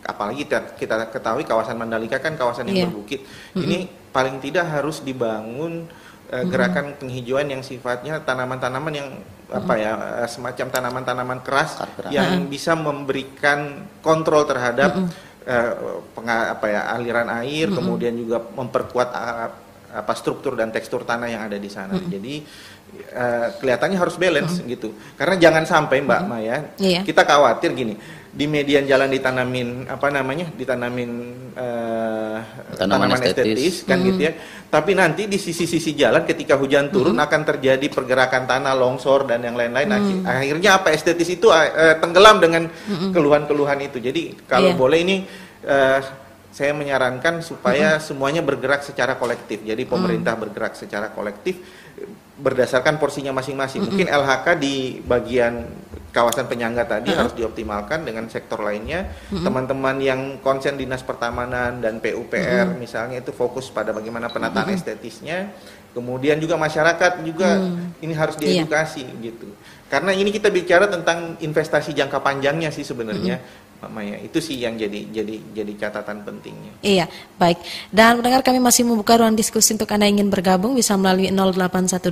apalagi 0.02 0.48
kita, 0.48 0.72
kita 0.74 1.12
ketahui 1.12 1.44
kawasan 1.44 1.76
Mandalika 1.76 2.16
kan 2.18 2.34
kawasan 2.34 2.72
yang 2.72 2.78
Iya. 2.78 2.86
berbukit. 2.88 3.20
Ini 3.54 3.78
paling 4.10 4.40
tidak 4.40 4.72
harus 4.72 5.04
dibangun 5.04 5.84
eh, 6.30 6.46
gerakan 6.48 6.96
penghijauan 6.96 7.50
yang 7.50 7.60
sifatnya 7.60 8.22
tanaman-tanaman 8.22 8.94
yang 8.94 9.10
apa 9.52 9.74
ya 9.76 9.92
eh, 10.24 10.30
semacam 10.30 10.70
tanaman-tanaman 10.70 11.40
keras 11.42 11.76
yang 12.08 12.48
bisa 12.48 12.72
memberikan 12.74 13.84
kontrol 14.00 14.46
terhadap 14.46 14.96
eh, 15.44 15.72
penga- 16.14 16.54
apa 16.54 16.66
ya 16.66 16.82
aliran 16.96 17.28
air, 17.44 17.68
kemudian 17.76 18.16
juga 18.16 18.40
memperkuat 18.40 19.10
ah, 19.12 19.50
apa 19.92 20.14
struktur 20.14 20.54
dan 20.54 20.70
tekstur 20.70 21.02
tanah 21.02 21.28
yang 21.28 21.42
ada 21.44 21.56
di 21.56 21.68
sana. 21.68 21.96
Jadi 21.96 22.42
eh, 23.10 23.48
kelihatannya 23.56 23.98
harus 23.98 24.16
balance 24.16 24.62
gitu. 24.64 24.92
Karena 25.14 25.36
jangan 25.36 25.64
sampai 25.64 26.00
Mbak 26.00 26.22
Maya 26.24 26.58
Iya. 26.76 27.02
kita 27.02 27.22
khawatir 27.24 27.74
gini 27.74 27.98
di 28.30 28.46
median 28.46 28.86
jalan 28.86 29.10
ditanamin 29.10 29.90
apa 29.90 30.06
namanya 30.08 30.54
ditanamin 30.54 31.10
eh, 31.58 32.38
Tanaman 32.78 33.10
tanaman, 33.10 33.18
estetis, 33.20 33.42
estetis. 33.42 33.76
kan 33.84 33.98
gitu 34.00 34.22
ya 34.22 34.34
tapi 34.70 34.94
nanti 34.94 35.26
di 35.26 35.36
sisi-sisi 35.36 35.98
jalan 35.98 36.22
ketika 36.24 36.54
hujan 36.54 36.94
turun 36.94 37.18
akan 37.18 37.42
terjadi 37.44 37.90
pergerakan 37.90 38.46
tanah 38.46 38.78
longsor 38.78 39.26
dan 39.26 39.42
yang 39.42 39.58
lain-lain 39.58 39.90
Akhi- 39.90 40.22
akhirnya 40.22 40.78
apa 40.78 40.94
estetis 40.94 41.26
itu 41.28 41.50
eh, 41.50 41.98
tenggelam 41.98 42.38
dengan 42.38 42.70
keluhan-keluhan 43.10 43.82
itu 43.82 43.98
jadi 43.98 44.38
kalau 44.46 44.70
Iya. 44.70 44.78
boleh 44.78 45.00
ini 45.02 45.16
eh, 45.66 46.00
saya 46.50 46.74
menyarankan 46.74 47.46
supaya 47.46 48.02
semuanya 48.02 48.42
bergerak 48.42 48.82
secara 48.82 49.16
kolektif. 49.16 49.62
Jadi 49.62 49.86
pemerintah 49.86 50.34
bergerak 50.34 50.74
secara 50.74 51.14
kolektif 51.14 51.62
berdasarkan 52.40 52.98
porsinya 52.98 53.36
masing-masing. 53.36 53.86
Mungkin 53.86 54.08
LHK 54.08 54.48
di 54.58 55.04
bagian 55.04 55.68
kawasan 56.10 56.50
penyangga 56.50 56.90
tadi 56.90 57.14
harus 57.14 57.38
dioptimalkan 57.38 58.02
dengan 58.02 58.26
sektor 58.32 58.64
lainnya. 58.64 59.14
Teman-teman 59.30 60.00
yang 60.02 60.22
konsen 60.42 60.80
dinas 60.80 61.06
pertamanan 61.06 61.78
dan 61.84 62.02
PUPR 62.02 62.74
misalnya 62.80 63.22
itu 63.22 63.30
fokus 63.30 63.70
pada 63.70 63.94
bagaimana 63.94 64.32
penataan 64.32 64.74
estetisnya. 64.74 65.54
Kemudian 65.90 66.38
juga 66.38 66.54
masyarakat 66.54 67.26
juga 67.26 67.58
ini 68.02 68.14
harus 68.14 68.38
Iya. 68.38 68.62
diedukasi 68.62 69.04
gitu. 69.26 69.50
Karena 69.90 70.14
ini 70.14 70.30
kita 70.30 70.54
bicara 70.54 70.86
tentang 70.86 71.34
investasi 71.42 71.98
jangka 71.98 72.22
panjangnya 72.22 72.70
sih 72.70 72.86
sebenarnya, 72.86 73.42
Mbak 73.80 73.92
Maya. 73.96 74.20
Itu 74.20 74.44
sih 74.44 74.60
yang 74.60 74.76
jadi 74.76 75.08
jadi 75.08 75.40
jadi 75.56 75.72
catatan 75.80 76.28
pentingnya. 76.28 76.84
Iya, 76.84 77.08
baik. 77.40 77.64
Dan 77.96 78.20
pendengar 78.20 78.44
kami 78.44 78.60
masih 78.60 78.84
membuka 78.84 79.16
ruang 79.16 79.40
diskusi 79.40 79.72
untuk 79.72 79.88
Anda 79.96 80.12
ingin 80.12 80.28
bergabung 80.28 80.76
bisa 80.76 81.00
melalui 81.00 81.32
0818 81.32 82.12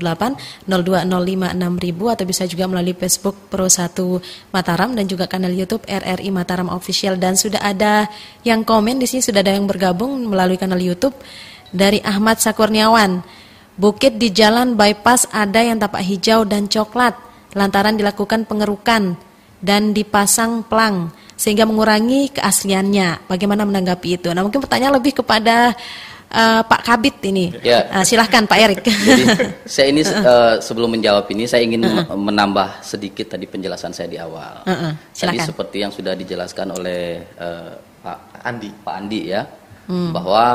0256000 0.63 2.15
atau 2.15 2.23
bisa 2.23 2.43
juga 2.47 2.71
melalui 2.71 2.95
Facebook 2.95 3.35
Pro 3.51 3.67
1 3.67 3.99
Mataram 4.55 4.95
dan 4.95 5.11
juga 5.11 5.27
kanal 5.27 5.51
YouTube 5.51 5.83
RRI 5.83 6.31
Mataram 6.31 6.71
Official 6.71 7.19
dan 7.19 7.35
sudah 7.35 7.59
ada 7.59 8.07
yang 8.47 8.63
komen 8.63 9.03
di 9.03 9.05
sini 9.11 9.19
sudah 9.19 9.43
ada 9.43 9.51
yang 9.51 9.67
bergabung 9.67 10.23
melalui 10.23 10.55
kanal 10.55 10.79
YouTube 10.79 11.19
dari 11.75 11.99
Ahmad 11.99 12.39
Sakurniawan. 12.39 13.27
Bukit 13.75 14.15
di 14.15 14.31
jalan 14.31 14.79
bypass 14.79 15.27
ada 15.35 15.61
yang 15.61 15.83
tapak 15.83 16.01
hijau 16.01 16.47
dan 16.47 16.71
coklat 16.71 17.13
lantaran 17.53 17.99
dilakukan 17.99 18.47
pengerukan 18.47 19.26
dan 19.61 19.91
dipasang 19.93 20.65
pelang 20.65 21.09
sehingga 21.37 21.69
mengurangi 21.69 22.33
keasliannya. 22.33 23.29
Bagaimana 23.29 23.65
menanggapi 23.65 24.17
itu? 24.17 24.29
Nah, 24.33 24.41
mungkin 24.41 24.61
pertanyaan 24.61 24.97
lebih 24.97 25.21
kepada 25.21 25.73
eh, 26.33 26.61
Pak 26.65 26.81
Kabit 26.81 27.21
ini. 27.29 27.53
Ya. 27.61 27.85
Ah, 27.93 28.03
silahkan 28.05 28.45
Pak 28.49 28.57
Erik. 28.57 28.81
Jadi 29.07 29.23
saya 29.65 29.87
ini 29.93 30.01
eh, 30.33 30.55
sebelum 30.61 30.89
menjawab 30.97 31.29
ini 31.29 31.45
saya 31.45 31.61
ingin 31.65 31.85
menambah 32.09 32.81
sedikit 32.81 33.37
tadi 33.37 33.45
penjelasan 33.45 33.93
saya 33.93 34.09
di 34.09 34.17
awal. 34.17 34.65
Heeh, 34.65 34.91
Tadi 35.13 35.37
silakan. 35.37 35.45
seperti 35.45 35.77
yang 35.81 35.91
sudah 35.93 36.13
dijelaskan 36.17 36.67
oleh 36.73 37.21
eh, 37.21 37.71
Pak 38.01 38.17
Andi. 38.45 38.69
Pak 38.73 38.95
Andi 38.97 39.21
ya, 39.29 39.41
bahwa 39.87 40.45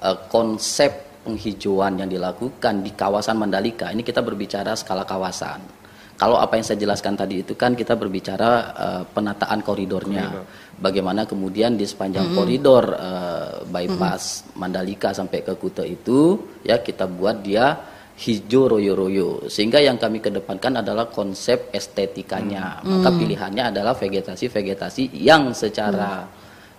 eh, 0.00 0.18
konsep 0.32 1.12
penghijauan 1.22 2.02
yang 2.02 2.10
dilakukan 2.10 2.82
di 2.82 2.90
kawasan 2.98 3.38
Mandalika 3.38 3.94
ini 3.94 4.02
kita 4.02 4.20
berbicara 4.24 4.74
skala 4.74 5.06
kawasan. 5.06 5.81
Kalau 6.16 6.38
apa 6.38 6.54
yang 6.54 6.66
saya 6.66 6.78
jelaskan 6.78 7.18
tadi 7.18 7.42
itu 7.42 7.58
kan 7.58 7.74
kita 7.74 7.98
berbicara 7.98 8.50
eh, 8.72 9.02
penataan 9.10 9.58
koridornya, 9.64 10.44
bagaimana 10.78 11.26
kemudian 11.26 11.74
di 11.74 11.82
sepanjang 11.82 12.30
koridor 12.36 12.84
eh, 12.94 13.66
bypass 13.66 14.54
Mandalika 14.54 15.10
sampai 15.10 15.42
ke 15.42 15.54
Kuta 15.58 15.82
itu 15.82 16.38
ya 16.62 16.78
kita 16.78 17.10
buat 17.10 17.42
dia 17.42 17.74
hijau 18.12 18.70
royo-royo. 18.70 19.50
Sehingga 19.50 19.82
yang 19.82 19.98
kami 19.98 20.22
kedepankan 20.22 20.84
adalah 20.84 21.10
konsep 21.10 21.72
estetikanya. 21.74 22.84
Maka 22.84 23.08
pilihannya 23.10 23.72
adalah 23.74 23.96
vegetasi-vegetasi 23.98 25.18
yang 25.18 25.50
secara 25.56 26.28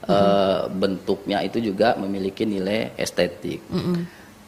eh, 0.07 0.61
bentuknya 0.71 1.43
itu 1.43 1.59
juga 1.59 1.99
memiliki 1.99 2.47
nilai 2.47 2.95
estetik 2.95 3.59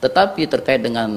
Tetapi 0.05 0.45
terkait 0.45 0.85
dengan 0.85 1.09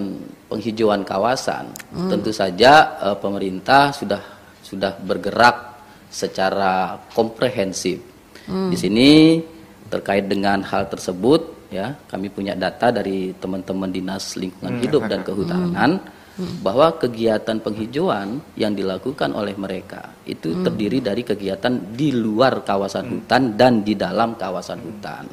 penghijauan 0.48 1.05
kawasan, 1.05 1.68
tentu 2.09 2.33
saja 2.33 2.96
eh, 3.05 3.16
pemerintah 3.20 3.92
sudah 3.92 4.22
sudah 4.64 4.96
bergerak 4.96 5.77
secara 6.09 6.96
komprehensif. 7.12 8.01
Di 8.48 8.77
sini 8.81 9.44
terkait 9.92 10.24
dengan 10.24 10.64
hal 10.64 10.88
tersebut, 10.88 11.68
ya 11.68 11.92
kami 12.09 12.33
punya 12.33 12.57
data 12.57 12.88
dari 12.88 13.37
teman-teman 13.37 13.92
dinas 13.92 14.40
lingkungan 14.40 14.81
hidup 14.81 15.05
dan 15.05 15.20
kehutanan 15.20 16.01
bahwa 16.38 16.94
kegiatan 16.94 17.59
penghijauan 17.59 18.38
yang 18.55 18.70
dilakukan 18.70 19.35
oleh 19.35 19.59
mereka 19.59 20.14
itu 20.22 20.62
terdiri 20.62 21.03
dari 21.03 21.27
kegiatan 21.27 21.98
di 21.98 22.14
luar 22.14 22.62
kawasan 22.62 23.11
hutan 23.11 23.59
dan 23.59 23.83
di 23.83 23.98
dalam 23.98 24.38
kawasan 24.38 24.79
hutan. 24.79 25.27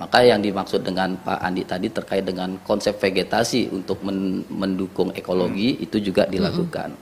Maka 0.00 0.24
yang 0.24 0.40
dimaksud 0.40 0.80
dengan 0.80 1.20
Pak 1.20 1.38
Andi 1.44 1.68
tadi 1.68 1.92
terkait 1.92 2.24
dengan 2.24 2.56
konsep 2.64 2.96
vegetasi 2.96 3.68
untuk 3.68 4.00
men- 4.00 4.48
mendukung 4.48 5.12
ekologi 5.12 5.84
itu 5.84 6.00
juga 6.00 6.24
dilakukan. 6.24 6.96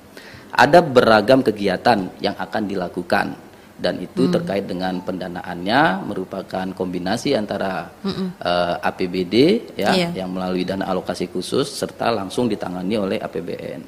Ada 0.57 0.81
beragam 0.83 1.45
kegiatan 1.45 2.19
yang 2.19 2.35
akan 2.35 2.63
dilakukan 2.67 3.46
dan 3.77 4.01
itu 4.01 4.25
terkait 4.27 4.65
dengan 4.65 4.97
pendanaannya 4.99 5.81
merupakan 6.03 6.67
kombinasi 6.73 7.33
antara 7.33 7.93
eh, 8.41 8.75
APBD 8.83 9.35
ya 9.75 9.93
Iya. 9.93 10.09
yang 10.17 10.33
melalui 10.33 10.63
dana 10.63 10.85
alokasi 10.87 11.27
khusus 11.27 11.69
serta 11.69 12.09
langsung 12.09 12.47
ditangani 12.47 12.97
oleh 12.97 13.19
APBN. 13.19 13.81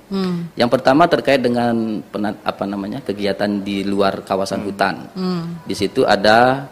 Yang 0.52 0.70
pertama 0.70 1.04
terkait 1.04 1.40
dengan 1.40 1.72
pena- 2.04 2.36
apa 2.38 2.64
namanya 2.64 3.00
kegiatan 3.00 3.48
di 3.58 3.80
luar 3.82 4.20
kawasan 4.22 4.62
hutan. 4.62 5.08
Di 5.64 5.72
situ 5.72 6.04
ada 6.04 6.68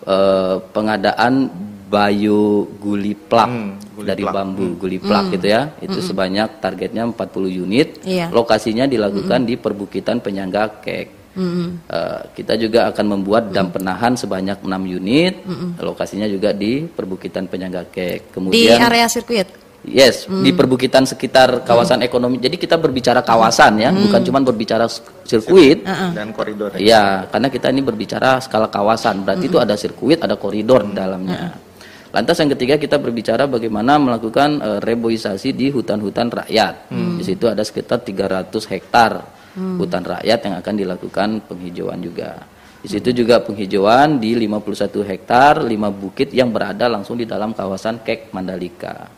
eh, 0.00 0.56
pengadaan 0.68 1.48
bayo 1.88 2.68
guli 2.76 3.16
plak 3.16 3.48
Hmm, 3.48 3.72
guli 3.92 4.06
dari 4.06 4.20
plak. 4.20 4.34
bambu 4.34 4.76
guli 4.76 5.00
plak 5.00 5.32
gitu 5.32 5.46
ya. 5.48 5.72
Itu 5.80 5.98
sebanyak 5.98 6.60
targetnya 6.60 7.08
40 7.08 7.48
unit. 7.48 8.04
Iya. 8.04 8.28
Lokasinya 8.28 8.84
dilakukan 8.84 9.42
di 9.42 9.56
perbukitan 9.56 10.20
penyangga 10.20 10.78
kek. 10.78 11.17
Eh, 11.38 12.20
kita 12.34 12.58
juga 12.58 12.90
akan 12.90 13.06
membuat 13.14 13.54
dam 13.54 13.70
penahan 13.70 14.18
sebanyak 14.18 14.58
6 14.60 14.82
unit. 14.82 15.34
Lokasinya 15.78 16.26
juga 16.26 16.50
di 16.50 16.82
perbukitan 16.84 17.46
penyangga 17.46 17.86
kek. 17.88 18.28
Di 18.28 18.32
Kemudian 18.34 18.82
area 18.82 19.06
sirkuit. 19.06 19.48
Yes, 19.86 20.26
di 20.26 20.50
perbukitan 20.50 21.06
sekitar 21.06 21.62
kawasan 21.62 22.02
ekonomi. 22.02 22.42
Jadi 22.42 22.58
kita 22.58 22.74
berbicara 22.76 23.22
kawasan 23.22 23.78
ya, 23.78 23.94
bukan 23.94 24.20
cuma 24.26 24.42
berbicara 24.42 24.90
sirkuit. 25.22 25.86
dan 25.86 26.34
koridor. 26.34 26.74
Iya, 26.74 27.30
karena 27.30 27.46
kita 27.46 27.70
ini 27.70 27.86
berbicara 27.86 28.42
skala 28.42 28.66
kawasan. 28.66 29.22
Berarti 29.22 29.46
itu 29.46 29.56
ada 29.62 29.78
sirkuit, 29.78 30.18
ada 30.18 30.34
koridor 30.34 30.82
di 30.82 30.92
dalamnya. 30.98 31.54
Lantas 32.10 32.40
yang 32.42 32.50
ketiga 32.58 32.74
kita 32.74 32.98
berbicara 32.98 33.46
bagaimana 33.46 34.02
melakukan 34.02 34.58
eh, 34.58 34.80
reboisasi 34.82 35.54
di 35.54 35.70
hutan-hutan 35.70 36.26
rakyat. 36.26 36.90
Di 36.90 37.24
situ 37.24 37.46
ada 37.46 37.62
sekitar 37.62 38.02
300 38.02 38.50
hektar 38.74 39.37
hutan 39.58 40.04
rakyat 40.06 40.38
yang 40.46 40.54
akan 40.62 40.74
dilakukan 40.78 41.28
penghijauan 41.50 42.00
juga. 42.00 42.38
Di 42.78 42.86
situ 42.86 43.10
juga 43.10 43.42
penghijauan 43.42 44.22
di 44.22 44.38
51 44.38 45.02
hektar, 45.02 45.66
5 45.66 45.90
bukit 45.90 46.30
yang 46.30 46.54
berada 46.54 46.86
langsung 46.86 47.18
di 47.18 47.26
dalam 47.26 47.50
kawasan 47.50 48.06
Kek 48.06 48.30
Mandalika. 48.30 49.10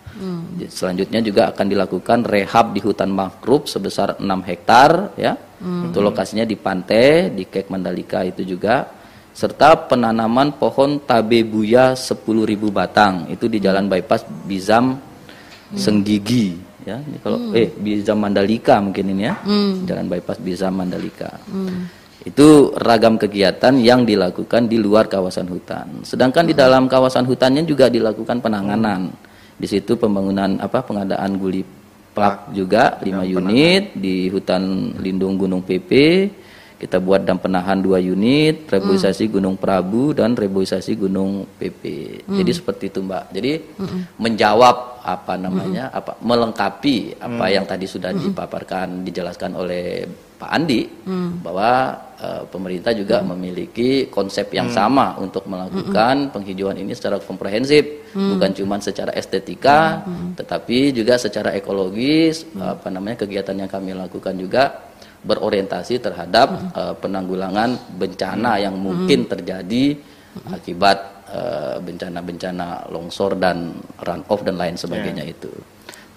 Jadi 0.56 0.72
Selanjutnya 0.72 1.20
juga 1.20 1.42
akan 1.52 1.66
dilakukan 1.68 2.18
rehab 2.24 2.72
di 2.72 2.80
hutan 2.80 3.12
mangrove 3.12 3.68
sebesar 3.68 4.16
6 4.16 4.24
hektar 4.48 5.12
ya. 5.20 5.36
Itu 5.60 6.00
lokasinya 6.00 6.48
di 6.48 6.56
pantai 6.56 7.28
di 7.36 7.44
Kek 7.44 7.68
Mandalika 7.68 8.24
itu 8.24 8.40
juga. 8.48 8.96
Serta 9.30 9.76
penanaman 9.76 10.56
pohon 10.56 11.04
tabebuya 11.04 11.94
10.000 11.94 12.16
batang. 12.72 13.28
Itu 13.28 13.46
di 13.46 13.60
Jalan 13.60 13.92
Bypass 13.92 14.24
Bizam 14.48 14.96
Senggigi 15.76 16.69
ya. 16.90 16.98
Ini 16.98 17.18
kalau 17.22 17.38
eh 17.54 17.70
Bizam 17.70 18.18
Mandalika 18.18 18.82
mungkin 18.82 19.14
ini 19.14 19.22
ya. 19.30 19.34
Jalan 19.86 20.10
Bypass 20.10 20.42
Bizam 20.42 20.74
Mandalika. 20.74 21.30
Itu 22.20 22.76
ragam 22.76 23.16
kegiatan 23.16 23.80
yang 23.80 24.04
dilakukan 24.04 24.68
di 24.68 24.76
luar 24.76 25.08
kawasan 25.08 25.48
hutan. 25.48 26.04
Sedangkan 26.04 26.44
di 26.44 26.52
dalam 26.52 26.84
kawasan 26.84 27.24
hutannya 27.24 27.64
juga 27.64 27.88
dilakukan 27.88 28.44
penanganan. 28.44 29.08
Di 29.56 29.64
situ 29.64 29.96
pembangunan 29.96 30.60
apa 30.60 30.84
pengadaan 30.84 31.40
guli 31.40 31.64
plak 32.10 32.50
juga 32.52 32.98
5 33.00 33.24
unit 33.24 33.94
di 33.96 34.28
hutan 34.28 34.92
lindung 34.98 35.38
Gunung 35.40 35.62
PP. 35.64 35.92
Kita 36.80 36.96
buat 36.96 37.28
dam 37.28 37.36
penahan 37.36 37.76
2 37.84 38.00
unit, 38.00 38.64
reboisasi 38.64 39.28
Gunung 39.28 39.60
Prabu 39.60 40.16
dan 40.16 40.32
reboisasi 40.32 40.96
Gunung 40.96 41.44
PP. 41.60 41.82
Jadi 42.24 42.50
seperti 42.56 42.88
itu, 42.88 43.04
Mbak. 43.04 43.24
Jadi 43.36 43.52
menjawab 44.16 44.89
apa 45.02 45.34
namanya? 45.36 45.88
apa 45.90 46.16
melengkapi 46.20 47.20
apa 47.20 47.44
yang 47.50 47.64
tadi 47.64 47.86
sudah 47.88 48.12
dipaparkan 48.12 49.02
dijelaskan 49.04 49.52
oleh 49.56 50.04
Pak 50.40 50.50
Andi 50.56 50.88
bahwa 51.44 51.92
eh, 52.16 52.42
pemerintah 52.48 52.96
juga 52.96 53.20
memiliki 53.20 54.08
konsep 54.08 54.48
yang 54.56 54.72
sama 54.72 55.12
untuk 55.20 55.44
melakukan 55.44 56.32
penghijauan 56.32 56.80
ini 56.80 56.96
secara 56.96 57.20
komprehensif, 57.20 58.08
bukan 58.16 58.50
cuma 58.56 58.80
secara 58.80 59.12
estetika, 59.12 60.00
tetapi 60.40 60.96
juga 60.96 61.20
secara 61.20 61.52
ekologis. 61.52 62.48
Apa 62.56 62.88
namanya 62.88 63.28
kegiatan 63.28 63.52
yang 63.52 63.68
kami 63.68 63.92
lakukan 63.92 64.32
juga 64.40 64.88
berorientasi 65.20 66.00
terhadap 66.00 66.72
eh, 66.72 66.94
penanggulangan 66.96 67.76
bencana 68.00 68.56
yang 68.56 68.80
mungkin 68.80 69.28
terjadi 69.28 70.00
akibat 70.54 71.09
eh, 71.30 71.76
bencana-bencana 71.80 72.90
longsor 72.90 73.38
dan 73.38 73.74
run 74.02 74.22
off 74.26 74.42
dan 74.42 74.58
lain 74.58 74.74
sebagainya 74.74 75.24
itu. 75.24 75.50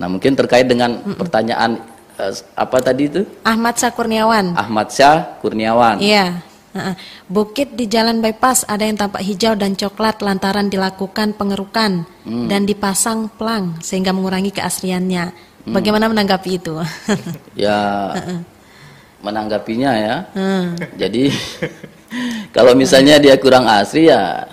Nah 0.02 0.10
mungkin 0.10 0.34
terkait 0.34 0.66
dengan 0.66 1.00
pertanyaan 1.16 1.80
eh, 2.18 2.34
apa 2.58 2.78
tadi 2.82 3.04
itu? 3.08 3.22
Ahmad 3.46 3.78
Sakurniawan. 3.78 4.58
Ahmad 4.58 4.90
Syah 4.90 5.38
Kurniawan. 5.40 6.02
Iya. 6.02 6.42
Heeh. 6.74 6.98
Bukit 7.30 7.78
di 7.78 7.86
jalan 7.86 8.18
bypass 8.18 8.66
ada 8.66 8.82
yang 8.82 8.98
tampak 8.98 9.22
hijau 9.22 9.54
dan 9.54 9.78
coklat 9.78 10.26
lantaran 10.26 10.74
dilakukan 10.74 11.38
pengerukan 11.38 12.10
dan 12.26 12.66
dipasang 12.66 13.30
pelang 13.38 13.78
sehingga 13.78 14.10
mengurangi 14.10 14.50
keasliannya. 14.50 15.54
Bagaimana 15.70 16.10
menanggapi 16.10 16.50
itu? 16.58 16.82
Ya 17.54 18.10
menanggapinya 19.26 19.92
ya. 19.96 20.16
Jadi 20.98 21.30
kalau 22.56 22.74
misalnya 22.78 23.18
dia 23.18 23.36
kurang 23.42 23.66
asli 23.66 24.10
ya 24.10 24.46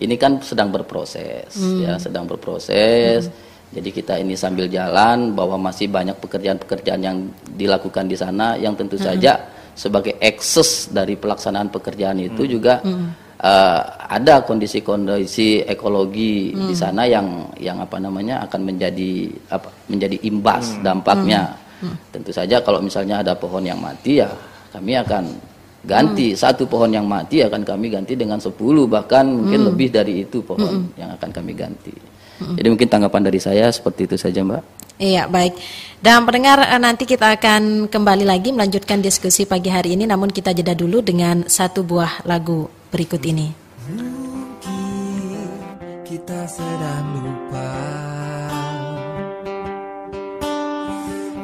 ini 0.00 0.14
kan 0.20 0.40
sedang 0.44 0.68
berproses 0.68 1.56
ya, 1.56 1.96
sedang 1.96 2.28
berproses. 2.28 3.28
Jadi 3.66 3.90
kita 3.90 4.14
ini 4.22 4.38
sambil 4.38 4.70
jalan 4.70 5.34
bahwa 5.34 5.58
masih 5.58 5.90
banyak 5.90 6.16
pekerjaan-pekerjaan 6.22 7.02
yang 7.02 7.18
dilakukan 7.58 8.06
di 8.06 8.14
sana 8.14 8.54
yang 8.56 8.78
tentu 8.78 8.94
saja 8.94 9.42
sebagai 9.76 10.16
ekses 10.22 10.88
dari 10.88 11.18
pelaksanaan 11.18 11.68
pekerjaan 11.68 12.16
itu 12.22 12.46
juga 12.46 12.80
eh, 13.42 13.80
ada 14.06 14.40
kondisi-kondisi 14.46 15.66
ekologi 15.66 16.54
di 16.54 16.74
sana 16.78 17.04
yang 17.10 17.52
yang 17.58 17.82
apa 17.82 17.98
namanya 18.00 18.46
akan 18.48 18.60
menjadi 18.70 19.28
apa 19.50 19.68
menjadi 19.90 20.16
imbas 20.24 20.78
dampaknya. 20.80 21.56
Tentu 22.08 22.32
saja 22.32 22.62
kalau 22.64 22.80
misalnya 22.80 23.20
ada 23.20 23.36
pohon 23.36 23.60
yang 23.66 23.76
mati 23.76 24.24
ya 24.24 24.30
kami 24.72 24.96
akan 24.96 25.28
ganti 25.86 26.34
satu 26.34 26.66
pohon 26.66 26.90
yang 26.90 27.06
mati 27.06 27.40
akan 27.46 27.62
kami 27.62 27.94
ganti 27.94 28.18
dengan 28.18 28.42
10 28.42 28.52
bahkan 28.90 29.22
mungkin 29.22 29.70
lebih 29.70 29.94
dari 29.94 30.26
itu 30.26 30.42
pohon 30.42 30.90
yang 30.98 31.14
akan 31.14 31.30
kami 31.30 31.54
ganti. 31.54 31.94
Jadi 32.36 32.68
mungkin 32.68 32.88
tanggapan 32.90 33.22
dari 33.32 33.40
saya 33.40 33.72
seperti 33.72 34.04
itu 34.04 34.16
saja 34.20 34.44
Mbak. 34.44 34.62
Iya, 34.96 35.28
baik. 35.28 35.56
Dan 36.00 36.24
pendengar 36.24 36.60
eh, 36.64 36.80
nanti 36.80 37.04
kita 37.04 37.36
akan 37.36 37.88
kembali 37.88 38.24
lagi 38.24 38.52
melanjutkan 38.52 39.00
diskusi 39.00 39.44
pagi 39.44 39.68
hari 39.68 39.96
ini 39.96 40.08
namun 40.08 40.32
kita 40.32 40.52
jeda 40.56 40.72
dulu 40.72 41.00
dengan 41.04 41.44
satu 41.48 41.84
buah 41.84 42.24
lagu 42.28 42.68
berikut 42.92 43.20
ini. 43.24 43.52
Mungkin 43.92 45.48
kita 46.04 46.48
sedang 46.48 47.06
lupa 47.20 47.72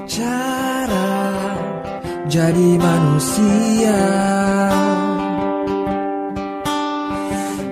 cara 0.09 0.62
jadi 2.33 2.81
manusia. 2.81 4.01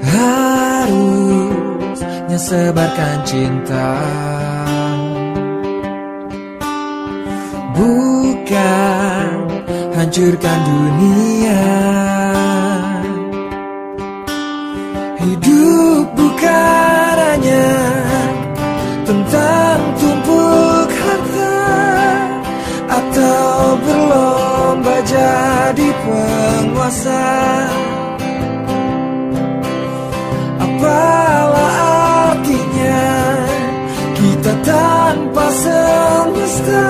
Harusnya 0.05 1.49
sebarkan 2.37 3.25
cinta. 3.25 3.97
Bukan 7.73 9.33
hancurkan 9.97 10.59
dunia. 10.69 11.65
Hidup 15.25 16.05
bukan 16.13 17.17
hanya 17.17 17.73
Jadi 25.11 25.91
penguasa. 26.07 27.27
Apalah 30.63 31.75
artinya 32.31 33.03
kita 34.15 34.53
tanpa 34.63 35.47
semesta? 35.51 36.87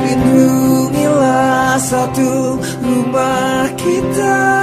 Lindungilah 0.00 1.76
satu 1.84 2.56
rumah 2.80 3.68
kita. 3.76 4.59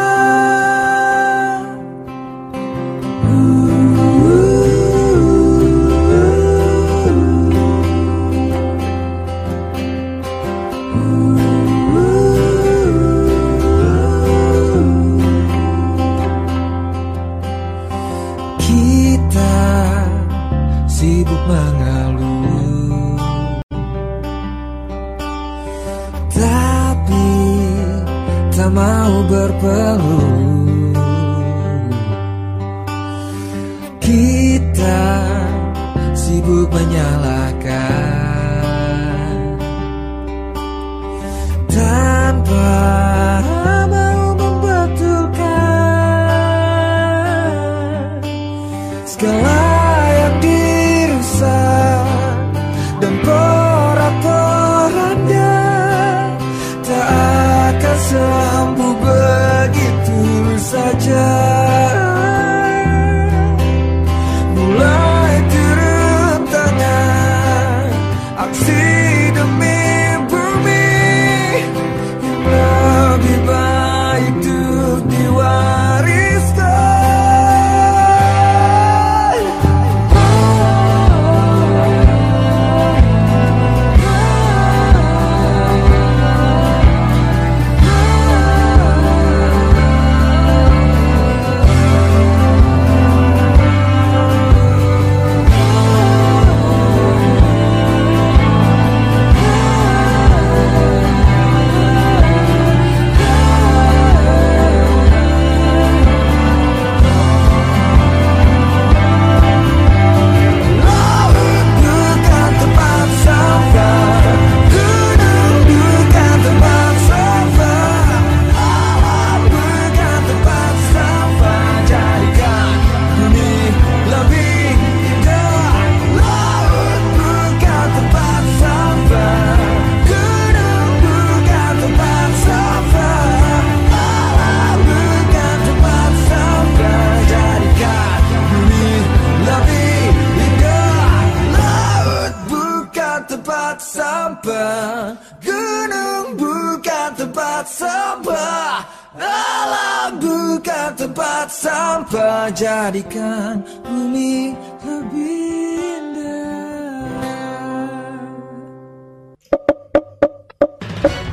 Mau 28.69 29.23
berpeluh. 29.27 30.93
Kita 33.99 35.03
sibuk 36.15 36.71
menyalahkan 36.71 38.26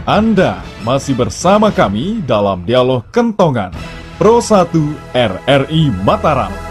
Anda 0.05 0.61
masih 0.85 1.17
bersama 1.17 1.73
kami 1.73 2.21
dalam 2.29 2.61
dialog 2.69 3.09
Kentongan 3.09 3.73
Pro 4.21 4.37
1 4.37 4.69
RRI 5.17 5.89
Mataram. 6.05 6.64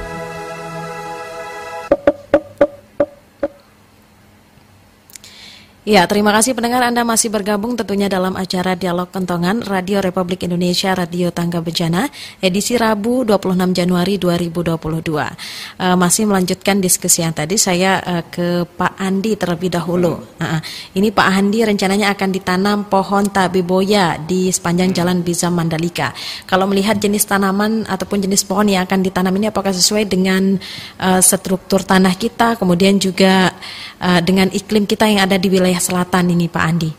Ya, 5.83 6.07
terima 6.07 6.31
kasih 6.31 6.55
pendengar 6.55 6.79
Anda 6.79 7.03
masih 7.03 7.27
bergabung 7.27 7.75
tentunya 7.75 8.07
dalam 8.07 8.39
acara 8.39 8.71
Dialog 8.71 9.11
Kentongan 9.11 9.59
Radio 9.67 9.99
Republik 9.99 10.47
Indonesia 10.47 10.95
Radio 10.95 11.27
Tangga 11.27 11.59
Bencana 11.59 12.07
edisi 12.39 12.79
Rabu 12.79 13.27
26 13.27 13.75
Januari 13.75 14.15
2022. 14.15 14.79
Eh, 14.79 15.97
masih 15.99 16.23
melanjutkan 16.23 16.79
diskusi 16.79 17.19
yang 17.19 17.35
tadi 17.35 17.59
saya 17.59 17.99
eh, 17.99 18.23
ke 18.31 18.63
Pak 18.63 18.95
Andi 18.95 19.35
terlebih 19.35 19.75
dahulu. 19.75 20.23
Ah, 20.39 20.55
ah. 20.55 20.59
ini 20.95 21.11
Pak 21.11 21.27
Andi 21.27 21.67
rencananya 21.67 22.15
akan 22.15 22.29
ditanam 22.31 22.87
pohon 22.87 23.27
tabiboya 23.27 24.15
di 24.23 24.55
sepanjang 24.55 24.95
Jalan 24.95 25.19
Bizam 25.19 25.51
Mandalika. 25.51 26.15
Kalau 26.47 26.63
melihat 26.63 26.95
jenis 26.95 27.27
tanaman 27.27 27.83
ataupun 27.91 28.23
jenis 28.23 28.47
pohon 28.47 28.71
yang 28.71 28.87
akan 28.87 29.03
ditanam 29.03 29.35
ini 29.35 29.51
apakah 29.51 29.75
sesuai 29.75 30.07
dengan 30.07 30.55
eh, 31.03 31.19
struktur 31.19 31.83
tanah 31.83 32.15
kita, 32.15 32.55
kemudian 32.55 33.03
juga 33.03 33.51
eh, 33.99 34.23
dengan 34.23 34.47
iklim 34.47 34.87
kita 34.87 35.11
yang 35.11 35.27
ada 35.27 35.35
di 35.35 35.51
wilayah 35.51 35.72
selatan 35.79 36.33
ini 36.33 36.49
Pak 36.49 36.63
Andi. 36.65 36.91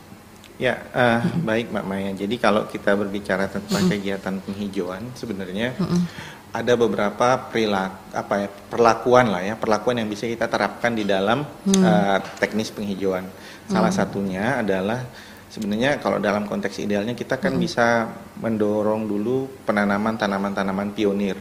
Ya, 0.55 0.79
eh, 0.95 1.19
baik 1.43 1.75
Mbak 1.75 1.85
Maya. 1.85 2.11
Jadi 2.15 2.35
kalau 2.39 2.63
kita 2.63 2.95
berbicara 2.95 3.51
tentang 3.51 3.91
kegiatan 3.91 4.39
penghijauan, 4.39 5.11
sebenarnya 5.11 5.75
ada 6.55 6.73
beberapa 6.79 7.51
perilaku 7.51 8.15
apa 8.15 8.33
ya 8.39 8.49
perlakuan 8.71 9.27
lah 9.27 9.43
ya 9.43 9.59
perlakuan 9.59 9.99
yang 9.99 10.07
bisa 10.07 10.23
kita 10.23 10.47
terapkan 10.47 10.95
di 10.95 11.03
dalam 11.03 11.43
eh, 11.67 12.17
teknis 12.39 12.71
penghijauan. 12.71 13.27
Salah 13.67 13.91
satunya 13.91 14.63
adalah 14.63 15.03
sebenarnya 15.51 15.99
kalau 15.99 16.23
dalam 16.23 16.47
konteks 16.47 16.79
idealnya 16.79 17.15
kita 17.15 17.35
kan 17.35 17.59
bisa 17.59 18.07
mendorong 18.39 19.07
dulu 19.07 19.67
penanaman 19.67 20.15
tanaman-tanaman 20.15 20.95
pionir. 20.95 21.35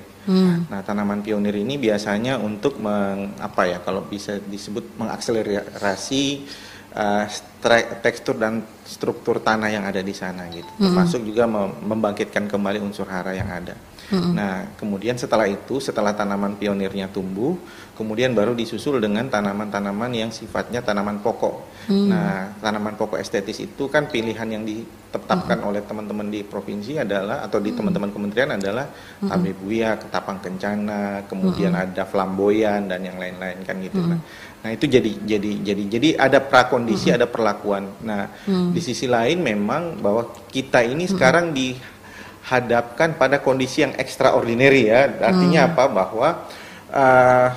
Nah, 0.73 0.81
tanaman 0.81 1.21
pionir 1.21 1.53
ini 1.53 1.77
biasanya 1.77 2.41
untuk 2.41 2.81
meng, 2.81 3.37
apa 3.45 3.69
ya 3.69 3.79
kalau 3.85 4.09
bisa 4.09 4.41
disebut 4.41 4.97
mengakselerasi 4.97 6.49
uh, 6.95 7.25
stre- 7.29 8.01
tekstur 8.01 8.39
dan 8.39 8.63
struktur 8.87 9.43
tanah 9.43 9.71
yang 9.71 9.85
ada 9.85 10.01
di 10.01 10.15
sana 10.15 10.47
gitu. 10.51 10.69
Termasuk 10.79 11.21
juga 11.27 11.45
mem- 11.47 11.77
membangkitkan 11.85 12.47
kembali 12.49 12.79
unsur 12.81 13.07
hara 13.11 13.35
yang 13.35 13.51
ada. 13.51 13.75
Nah, 14.13 14.69
kemudian 14.77 15.17
setelah 15.17 15.49
itu, 15.49 15.81
setelah 15.81 16.13
tanaman 16.13 16.61
pionirnya 16.61 17.09
tumbuh, 17.09 17.57
kemudian 17.95 18.35
baru 18.35 18.53
disusul 18.53 18.99
dengan 18.99 19.31
tanaman-tanaman 19.31 20.11
yang 20.15 20.31
sifatnya 20.35 20.83
tanaman 20.83 21.23
pokok. 21.23 21.87
Nah, 21.89 22.59
tanaman 22.59 22.99
pokok 22.99 23.21
estetis 23.21 23.61
itu 23.61 23.87
kan 23.93 24.09
pilihan 24.09 24.49
yang 24.49 24.65
ditetapkan 24.67 25.63
oleh 25.63 25.85
teman-teman 25.85 26.27
di 26.33 26.43
provinsi 26.43 26.99
adalah 26.99 27.45
atau 27.47 27.63
di 27.63 27.71
teman-teman 27.71 28.11
kementerian 28.11 28.57
adalah 28.57 28.89
tabebuya, 29.21 30.01
ketapang 30.01 30.41
kencana, 30.41 31.29
kemudian 31.29 31.77
ada 31.77 32.03
flamboyan 32.09 32.89
dan 32.89 33.05
yang 33.05 33.21
lain-lain 33.21 33.63
kan 33.63 33.77
gitu. 33.79 34.01
Nah, 34.01 34.21
Nah, 34.65 34.73
itu 34.73 34.89
jadi 34.89 35.13
jadi 35.29 35.51
jadi 35.61 35.83
jadi 35.93 36.09
ada 36.17 36.41
prakondisi, 36.41 37.13
ada 37.13 37.29
perlakuan. 37.29 37.85
Nah, 38.01 38.33
di 38.49 38.81
sisi 38.81 39.05
lain 39.05 39.45
memang 39.45 40.01
bahwa 40.01 40.33
kita 40.49 40.81
ini 40.81 41.05
sekarang 41.05 41.53
dihadapkan 41.53 43.21
pada 43.21 43.45
kondisi 43.45 43.85
yang 43.85 43.93
extraordinary 44.01 44.89
ya. 44.89 45.21
Artinya 45.21 45.69
apa? 45.69 45.85
Bahwa 45.85 46.49
uh, 46.89 47.49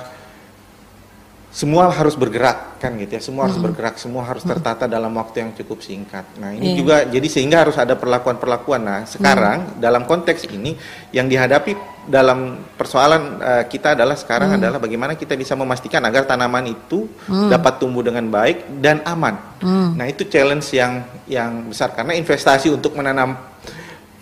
semua 1.48 1.88
harus 1.88 2.12
bergerak 2.12 2.76
kan 2.76 2.92
gitu 2.94 3.16
ya 3.16 3.22
semua 3.24 3.48
harus 3.48 3.56
Mm-mm. 3.56 3.72
bergerak 3.72 3.96
semua 3.96 4.20
harus 4.20 4.44
tertata 4.44 4.84
dalam 4.84 5.08
waktu 5.16 5.40
yang 5.40 5.50
cukup 5.56 5.80
singkat 5.80 6.28
nah 6.36 6.52
ini 6.52 6.72
Iya. 6.72 6.76
juga 6.76 6.96
jadi 7.08 7.24
sehingga 7.24 7.64
harus 7.64 7.74
ada 7.74 7.96
perlakuan-perlakuan 7.96 8.82
nah 8.84 9.00
sekarang 9.02 9.80
dalam 9.80 10.04
konteks 10.04 10.44
ini 10.46 10.76
yang 11.08 11.24
dihadapi 11.24 11.72
dalam 12.04 12.68
persoalan 12.72 13.40
eh, 13.40 13.64
kita 13.64 13.96
adalah 13.96 14.12
sekarang 14.14 14.52
Hmm. 14.52 14.60
adalah 14.60 14.78
bagaimana 14.78 15.16
kita 15.16 15.34
bisa 15.34 15.56
memastikan 15.56 16.04
agar 16.04 16.28
tanaman 16.28 16.68
itu 16.68 17.08
Hmm. 17.24 17.48
dapat 17.48 17.80
tumbuh 17.80 18.04
dengan 18.04 18.28
baik 18.28 18.68
dan 18.78 19.00
aman 19.02 19.40
Hmm. 19.58 19.96
nah 19.96 20.04
itu 20.04 20.28
challenge 20.28 20.68
yang 20.70 21.00
yang 21.24 21.64
besar 21.66 21.96
karena 21.96 22.12
investasi 22.12 22.68
untuk 22.68 22.92
menanam 22.92 23.40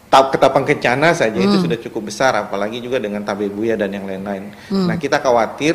tap 0.07 0.31
ketapang 0.31 0.63
kencana 0.63 1.11
saja 1.11 1.35
itu 1.35 1.59
Hmm. 1.59 1.65
sudah 1.67 1.79
cukup 1.83 2.07
besar 2.07 2.39
apalagi 2.39 2.79
juga 2.79 3.03
dengan 3.03 3.21
tabebuya 3.21 3.75
dan 3.75 3.91
yang 3.91 4.07
lain-lain. 4.07 4.55
Hmm. 4.71 4.87
Nah, 4.87 4.95
kita 4.95 5.19
khawatir 5.19 5.75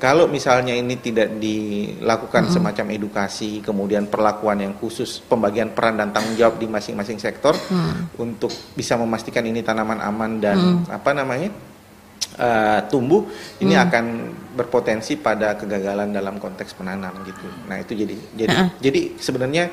kalau 0.00 0.24
misalnya 0.26 0.72
ini 0.72 0.96
tidak 0.96 1.36
dilakukan 1.36 2.48
Hmm. 2.48 2.54
semacam 2.56 2.86
edukasi, 2.96 3.60
kemudian 3.60 4.08
perlakuan 4.08 4.64
yang 4.64 4.72
khusus, 4.80 5.20
pembagian 5.20 5.76
peran 5.76 6.00
dan 6.00 6.08
tanggung 6.08 6.40
jawab 6.40 6.56
di 6.56 6.64
masing-masing 6.64 7.20
sektor 7.20 7.52
Hmm. 7.52 8.08
untuk 8.16 8.48
bisa 8.72 8.96
memastikan 8.96 9.44
ini 9.44 9.60
tanaman 9.60 10.00
aman 10.00 10.40
dan 10.40 10.56
Hmm. 10.56 10.88
apa 10.88 11.12
namanya? 11.12 11.52
eh, 12.30 12.80
tumbuh 12.88 13.26
ini 13.60 13.74
Hmm. 13.74 13.84
akan 13.84 14.04
berpotensi 14.54 15.18
pada 15.18 15.58
kegagalan 15.58 16.08
dalam 16.08 16.38
konteks 16.40 16.78
menanam 16.78 17.20
gitu. 17.26 17.42
Nah, 17.68 17.76
itu 17.82 17.92
jadi 17.92 18.16
jadi 18.32 18.56
jadi 18.80 19.00
sebenarnya 19.18 19.64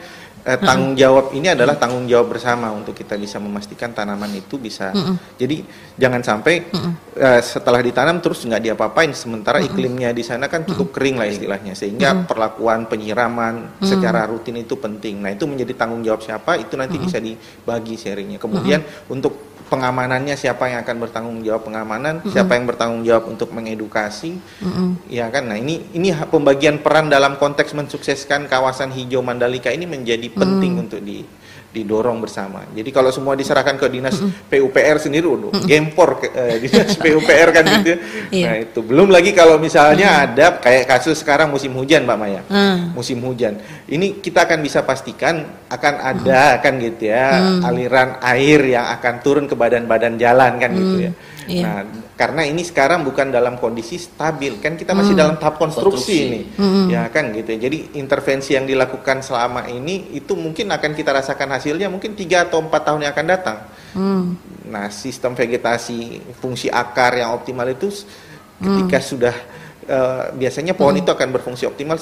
eh, 0.48 0.60
tanggung 0.64 0.96
jawab 0.96 1.36
ini 1.36 1.52
adalah 1.52 1.76
tanggung 1.76 2.08
jawab 2.08 2.32
bersama 2.32 2.72
untuk 2.72 2.96
kita 2.96 3.20
bisa 3.20 3.36
memastikan 3.38 3.92
tanaman 3.92 4.32
itu 4.32 4.56
bisa. 4.56 4.96
Mm-mm. 4.96 5.20
Jadi 5.36 5.68
jangan 6.00 6.24
sampai 6.24 6.72
eh, 7.20 7.42
setelah 7.44 7.84
ditanam 7.84 8.24
terus 8.24 8.48
nggak 8.48 8.72
diapa-apain 8.72 9.12
sementara 9.12 9.60
iklimnya 9.60 10.16
di 10.16 10.24
sana 10.24 10.48
kan 10.48 10.64
cukup 10.64 10.96
kering 10.96 11.20
lah 11.20 11.28
istilahnya 11.28 11.76
sehingga 11.76 12.24
perlakuan 12.24 12.88
penyiraman 12.88 13.84
secara 13.84 14.24
rutin 14.24 14.56
itu 14.64 14.80
penting. 14.80 15.20
Nah, 15.20 15.36
itu 15.36 15.44
menjadi 15.44 15.76
tanggung 15.76 16.02
jawab 16.08 16.24
siapa 16.24 16.56
itu 16.56 16.80
nanti 16.80 16.96
bisa 16.96 17.20
dibagi 17.20 18.00
sharingnya. 18.00 18.40
Kemudian 18.40 18.80
untuk 19.12 19.57
pengamanannya 19.68 20.36
siapa 20.40 20.72
yang 20.72 20.82
akan 20.84 20.98
bertanggung 21.04 21.40
jawab 21.44 21.68
pengamanan, 21.68 22.24
siapa 22.32 22.56
yang 22.56 22.66
bertanggung 22.66 23.04
jawab 23.04 23.28
untuk 23.28 23.52
mengedukasi, 23.52 24.40
Mm-mm. 24.64 25.00
Ya 25.12 25.28
kan, 25.28 25.52
nah 25.52 25.60
ini 25.60 25.84
ini 25.92 26.16
pembagian 26.28 26.80
peran 26.80 27.12
dalam 27.12 27.36
konteks 27.36 27.76
mensukseskan 27.76 28.48
kawasan 28.48 28.96
hijau 28.96 29.20
Mandalika 29.20 29.70
ini 29.70 29.84
menjadi 29.84 30.28
penting 30.32 30.80
untuk 30.80 31.04
di 31.04 31.24
didorong 31.78 32.18
bersama. 32.18 32.66
Jadi 32.74 32.90
kalau 32.90 33.14
semua 33.14 33.38
diserahkan 33.38 33.78
ke 33.78 33.86
dinas 33.86 34.18
PUPR 34.50 34.98
sendiri, 34.98 35.30
udah 35.30 35.62
gempor 35.62 36.18
ke, 36.18 36.28
eh, 36.34 36.58
dinas 36.66 36.98
PUPR 36.98 37.50
kan 37.54 37.64
gitu. 37.78 37.94
ya. 37.94 37.98
Iya. 38.34 38.48
Nah 38.50 38.56
itu 38.66 38.80
belum 38.82 39.08
lagi 39.08 39.32
kalau 39.32 39.62
misalnya 39.62 40.26
ada 40.26 40.58
kayak 40.58 40.90
kasus 40.90 41.22
sekarang 41.22 41.54
musim 41.54 41.72
hujan, 41.72 42.04
Mbak 42.04 42.18
Maya. 42.18 42.42
Hmm. 42.50 42.98
Musim 42.98 43.22
hujan, 43.22 43.62
ini 43.86 44.18
kita 44.18 44.50
akan 44.50 44.60
bisa 44.60 44.82
pastikan 44.82 45.46
akan 45.68 45.94
ada 46.00 46.58
kan 46.58 46.80
gitu 46.80 47.12
ya 47.12 47.26
Hmm. 47.38 47.62
aliran 47.62 48.18
air 48.24 48.60
yang 48.66 48.88
akan 48.98 49.14
turun 49.20 49.46
ke 49.46 49.54
badan-badan 49.54 50.16
jalan 50.16 50.58
kan 50.58 50.72
gitu 50.74 50.98
ya. 51.08 51.12
Iya. 51.48 51.64
Nah, 51.64 51.80
karena 52.14 52.44
ini 52.44 52.62
sekarang 52.62 53.08
bukan 53.08 53.32
dalam 53.32 53.56
kondisi 53.56 53.96
stabil, 53.96 54.60
kan 54.60 54.76
kita 54.76 54.92
masih 54.92 55.16
Hmm. 55.16 55.22
dalam 55.24 55.36
tahap 55.40 55.56
konstruksi, 55.58 55.90
Konstruksi. 55.96 56.28
ini, 56.28 56.42
Hmm. 56.60 56.86
ya 56.92 57.08
kan 57.08 57.32
gitu. 57.32 57.56
ya. 57.56 57.60
Jadi 57.72 57.96
intervensi 57.96 58.54
yang 58.54 58.68
dilakukan 58.68 59.24
selama 59.24 59.66
ini 59.72 60.12
itu 60.12 60.36
mungkin 60.36 60.68
akan 60.70 60.92
kita 60.92 61.16
rasakan 61.16 61.56
hasilnya 61.56 61.88
mungkin 61.88 62.14
tiga 62.14 62.46
atau 62.46 62.60
empat 62.60 62.84
tahun 62.84 63.08
yang 63.08 63.12
akan 63.16 63.28
datang. 63.28 63.58
Hmm. 63.96 64.36
Nah, 64.68 64.92
sistem 64.92 65.32
vegetasi, 65.34 66.20
fungsi 66.38 66.68
akar 66.68 67.16
yang 67.16 67.32
optimal 67.32 67.66
itu 67.72 67.88
ketika 68.60 69.00
sudah 69.00 69.36
eh, 69.88 70.24
biasanya 70.36 70.76
pohon 70.76 70.94
itu 70.94 71.08
akan 71.08 71.28
berfungsi 71.32 71.64
optimal 71.64 71.96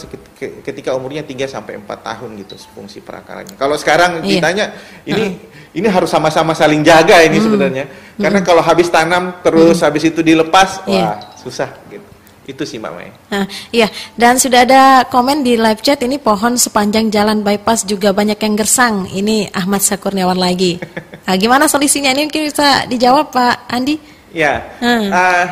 ketika 0.61 0.91
umurnya 0.91 1.21
3 1.21 1.45
sampai 1.45 1.77
4 1.77 1.85
tahun 2.01 2.29
gitu 2.41 2.57
fungsi 2.73 2.99
perakarannya. 2.99 3.55
Kalau 3.55 3.77
sekarang 3.77 4.19
Iya. 4.19 4.41
ditanya 4.41 4.65
ini 5.05 5.25
ini 5.71 5.87
harus 5.87 6.09
sama-sama 6.09 6.51
saling 6.51 6.81
jaga 6.81 7.21
ini 7.21 7.37
sebenarnya. 7.37 7.85
Karena 8.15 8.39
kalau 8.41 8.63
habis 8.63 8.87
tanam 8.87 9.37
terus 9.39 9.83
habis 9.83 10.07
itu 10.07 10.19
dilepas, 10.19 10.81
Iya. 10.87 11.03
wah, 11.03 11.17
susah 11.37 11.69
gitu. 11.87 12.07
Itu 12.45 12.61
sih 12.61 12.77
Mbak 12.77 12.91
Maya. 12.93 13.11
Nah, 13.33 13.45
iya, 13.73 13.89
dan 14.13 14.37
sudah 14.37 14.63
ada 14.63 15.01
komen 15.09 15.41
di 15.41 15.57
live 15.57 15.81
chat 15.81 15.97
ini 15.99 16.21
pohon 16.21 16.55
sepanjang 16.55 17.09
jalan 17.09 17.41
bypass 17.41 17.81
juga 17.83 18.13
banyak 18.13 18.37
yang 18.37 18.53
gersang. 18.53 19.09
Ini 19.09 19.49
Ahmad 19.49 19.81
Sakurniawan 19.81 20.37
lagi. 20.37 20.77
Nah, 21.25 21.35
gimana 21.41 21.65
solusinya 21.65 22.13
ini 22.13 22.29
mungkin 22.29 22.45
bisa 22.45 22.85
dijawab 22.85 23.33
Pak 23.33 23.65
Andi? 23.67 23.97
Ya, 24.29 24.61
Hmm. 24.77 25.09
ah, 25.09 25.45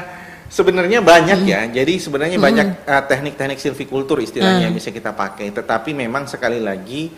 sebenarnya 0.54 1.02
banyak 1.02 1.40
ya. 1.44 1.66
Jadi 1.66 1.98
sebenarnya 1.98 2.38
banyak 2.38 2.68
ah, 2.86 3.02
teknik-teknik 3.02 3.58
silvikultur 3.58 4.22
istilahnya 4.22 4.70
yang 4.70 4.76
bisa 4.76 4.94
kita 4.94 5.10
pakai. 5.10 5.50
Tetapi 5.50 5.98
memang 5.98 6.30
sekali 6.30 6.62
lagi 6.62 7.10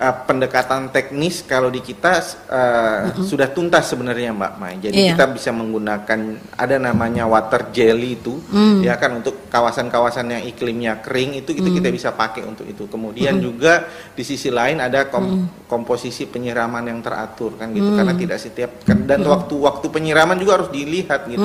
ah, 0.00 0.14
pendekatan 0.16 0.88
teknis 0.88 1.44
kalau 1.44 1.68
di 1.68 1.84
kita 1.84 2.16
ah, 2.48 3.12
sudah 3.20 3.52
tuntas 3.52 3.92
sebenarnya 3.92 4.32
Mbak 4.32 4.52
Mai. 4.56 4.74
Jadi 4.80 4.96
Iya. 4.98 5.14
kita 5.14 5.28
bisa 5.30 5.50
menggunakan 5.52 6.20
ada 6.54 6.76
namanya 6.76 7.28
water 7.28 7.68
jelly 7.70 8.16
itu, 8.16 8.40
ya 8.80 8.96
kan 8.96 9.20
untuk 9.20 9.46
kawasan-kawasan 9.46 10.26
yang 10.30 10.42
iklimnya 10.42 10.98
kering 10.98 11.36
itu 11.36 11.52
kita 11.52 11.68
kita 11.70 11.88
bisa 11.88 12.08
pakai 12.10 12.42
untuk 12.42 12.64
itu. 12.64 12.88
Kemudian 12.88 13.36
juga 13.38 13.84
di 14.10 14.24
sisi 14.24 14.48
lain 14.48 14.80
ada 14.80 15.06
kom- 15.06 15.28
komposisi 15.66 16.24
penyiraman 16.24 16.88
yang 16.88 16.98
teratur 16.98 17.54
kan 17.54 17.68
gitu. 17.70 17.92
Karena 17.92 18.14
tidak 18.16 18.38
setiap 18.38 18.70
kan- 18.82 19.04
dan 19.04 19.20
waktu-waktu 19.20 19.86
penyiraman 19.86 20.36
juga 20.36 20.56
harus 20.56 20.70
dilihat 20.70 21.28
gitu. 21.28 21.44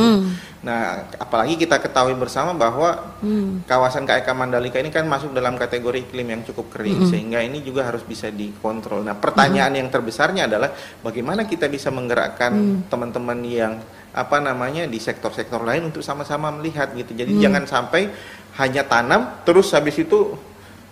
Nah, 0.63 1.11
apalagi 1.33 1.57
kita 1.57 1.81
ketahui 1.81 2.13
bersama 2.13 2.53
bahwa 2.53 3.17
kawasan 3.65 4.05
KEK 4.05 4.37
Mandalika 4.37 4.77
ini 4.77 4.93
kan 4.93 5.09
masuk 5.09 5.33
dalam 5.33 5.57
kategori 5.57 6.05
iklim 6.05 6.29
yang 6.29 6.41
cukup 6.45 6.69
kering, 6.77 7.09
sehingga 7.09 7.41
ini 7.41 7.65
juga 7.65 7.89
harus 7.89 8.05
bisa 8.05 8.29
dikontrol. 8.29 9.01
Nah, 9.01 9.17
pertanyaan 9.17 9.73
yang 9.73 9.89
terbesarnya 9.89 10.45
adalah 10.45 10.69
bagaimana 11.01 11.49
kita 11.49 11.65
bisa 11.73 11.89
menggerakkan 11.89 12.53
teman-teman 12.85 13.41
yang 13.41 13.81
apa 14.13 14.37
namanya 14.37 14.85
di 14.85 15.01
sektor-sektor 15.01 15.65
lain 15.65 15.89
untuk 15.89 16.05
sama-sama 16.05 16.53
melihat 16.53 16.93
gitu. 16.93 17.17
Jadi 17.17 17.41
jangan 17.41 17.65
sampai 17.65 18.13
hanya 18.61 18.85
tanam 18.85 19.41
terus 19.41 19.73
habis 19.73 19.97
itu 19.97 20.37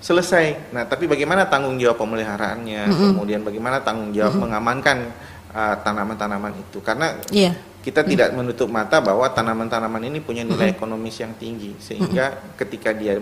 selesai. 0.01 0.73
Nah, 0.73 0.89
tapi 0.89 1.06
bagaimana 1.06 1.45
tanggung 1.45 1.77
jawab 1.77 2.01
pemeliharaannya, 2.01 2.89
kemudian 3.13 3.45
bagaimana 3.45 3.86
tanggung 3.86 4.10
jawab 4.10 4.41
mengamankan 4.41 5.06
uh, 5.54 5.77
tanaman-tanaman 5.86 6.58
itu? 6.58 6.82
Karena 6.82 7.13
Iya. 7.30 7.54
Kita 7.82 8.06
tidak 8.06 8.30
menutup 8.32 8.70
mata 8.70 9.02
bahwa 9.02 9.26
tanaman-tanaman 9.26 10.06
ini 10.06 10.22
punya 10.22 10.46
nilai 10.46 10.72
ekonomis 10.72 11.17
yang 11.17 11.34
tinggi. 11.36 11.74
Sehingga 11.78 12.54
ketika 12.56 12.94
dia 12.94 13.17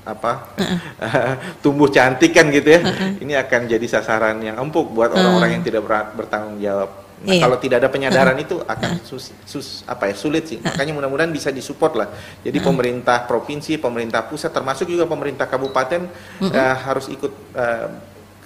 apa 0.00 0.56
tumbuh 1.62 1.92
cantik 1.92 2.32
kan 2.32 2.48
gitu 2.48 2.72
ya 2.72 2.80
ini 3.20 3.36
akan 3.36 3.68
jadi 3.68 3.84
sasaran 3.84 4.40
yang 4.40 4.56
empuk 4.56 4.88
buat 4.90 5.12
orang-orang 5.12 5.60
yang 5.60 5.64
tidak 5.64 5.84
ber- 5.84 6.12
bertanggung 6.16 6.56
jawab. 6.58 6.88
Nah, 7.20 7.36
Iya. 7.36 7.44
kalau 7.44 7.60
tidak 7.60 7.84
ada 7.84 7.92
penyadaran 7.92 8.32
itu 8.40 8.64
akan 8.64 9.04
sus, 9.04 9.28
sus- 9.44 9.84
apa 9.84 10.08
ya 10.08 10.16
sulit 10.16 10.48
sih. 10.48 10.56
Makanya 10.56 10.96
mudah-mudahan 10.96 11.28
bisa 11.28 11.52
disupport 11.52 11.92
lah. 11.92 12.08
Jadi 12.40 12.64
pemerintah 12.64 13.28
provinsi 13.28 13.76
pemerintah 13.76 14.24
pusat 14.24 14.48
termasuk 14.48 14.88
juga 14.88 15.04
pemerintah 15.04 15.44
kabupaten 15.44 16.08
eh, 16.40 16.76
harus 16.80 17.12
ikut 17.12 17.32
eh, 17.52 17.88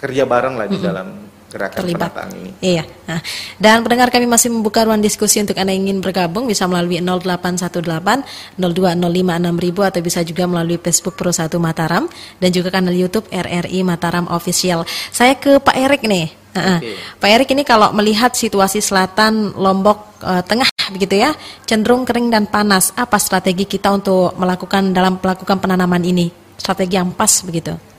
kerja 0.03 0.27
bareng 0.27 0.59
lah 0.59 0.67
di 0.67 0.83
dalam 0.83 1.24
gerakan 1.55 1.79
Terlibat. 1.79 2.11
penataan 2.11 2.31
ini 2.35 2.51
Iya. 2.59 2.83
Nah, 3.07 3.21
dan 3.63 3.87
pendengar 3.87 4.11
kami 4.11 4.27
masih 4.27 4.51
membuka 4.51 4.83
ruang 4.83 4.99
diskusi 4.99 5.39
untuk 5.39 5.55
Anda 5.55 5.71
yang 5.71 5.87
ingin 5.87 6.03
bergabung 6.03 6.51
bisa 6.51 6.67
melalui 6.67 6.99
0818 6.99 8.59
02056000 8.59 9.91
atau 9.95 10.01
bisa 10.03 10.21
juga 10.27 10.45
melalui 10.51 10.83
Facebook 10.83 11.15
Pro 11.15 11.31
1 11.31 11.47
Mataram 11.63 12.11
dan 12.43 12.51
juga 12.51 12.75
kanal 12.75 12.97
YouTube 12.97 13.31
RRI 13.31 13.87
Mataram 13.87 14.27
Official. 14.35 14.83
Saya 15.15 15.39
ke 15.39 15.63
Pak 15.63 15.77
Erik 15.79 16.03
nih. 16.03 16.35
Oke. 16.55 16.95
Pak 17.19 17.31
Erik 17.31 17.49
ini 17.55 17.63
kalau 17.67 17.91
melihat 17.95 18.35
situasi 18.35 18.79
selatan 18.79 19.55
Lombok 19.59 20.23
eh, 20.23 20.43
Tengah 20.43 20.67
begitu 20.95 21.19
ya, 21.19 21.33
cenderung 21.65 22.05
kering 22.05 22.31
dan 22.31 22.45
panas. 22.51 22.93
Apa 22.95 23.17
strategi 23.19 23.65
kita 23.65 23.91
untuk 23.95 24.35
melakukan 24.37 24.95
dalam 24.95 25.19
melakukan 25.19 25.59
penanaman 25.59 26.03
ini? 26.05 26.31
Strategi 26.55 26.95
yang 26.97 27.11
pas 27.13 27.43
begitu. 27.43 27.94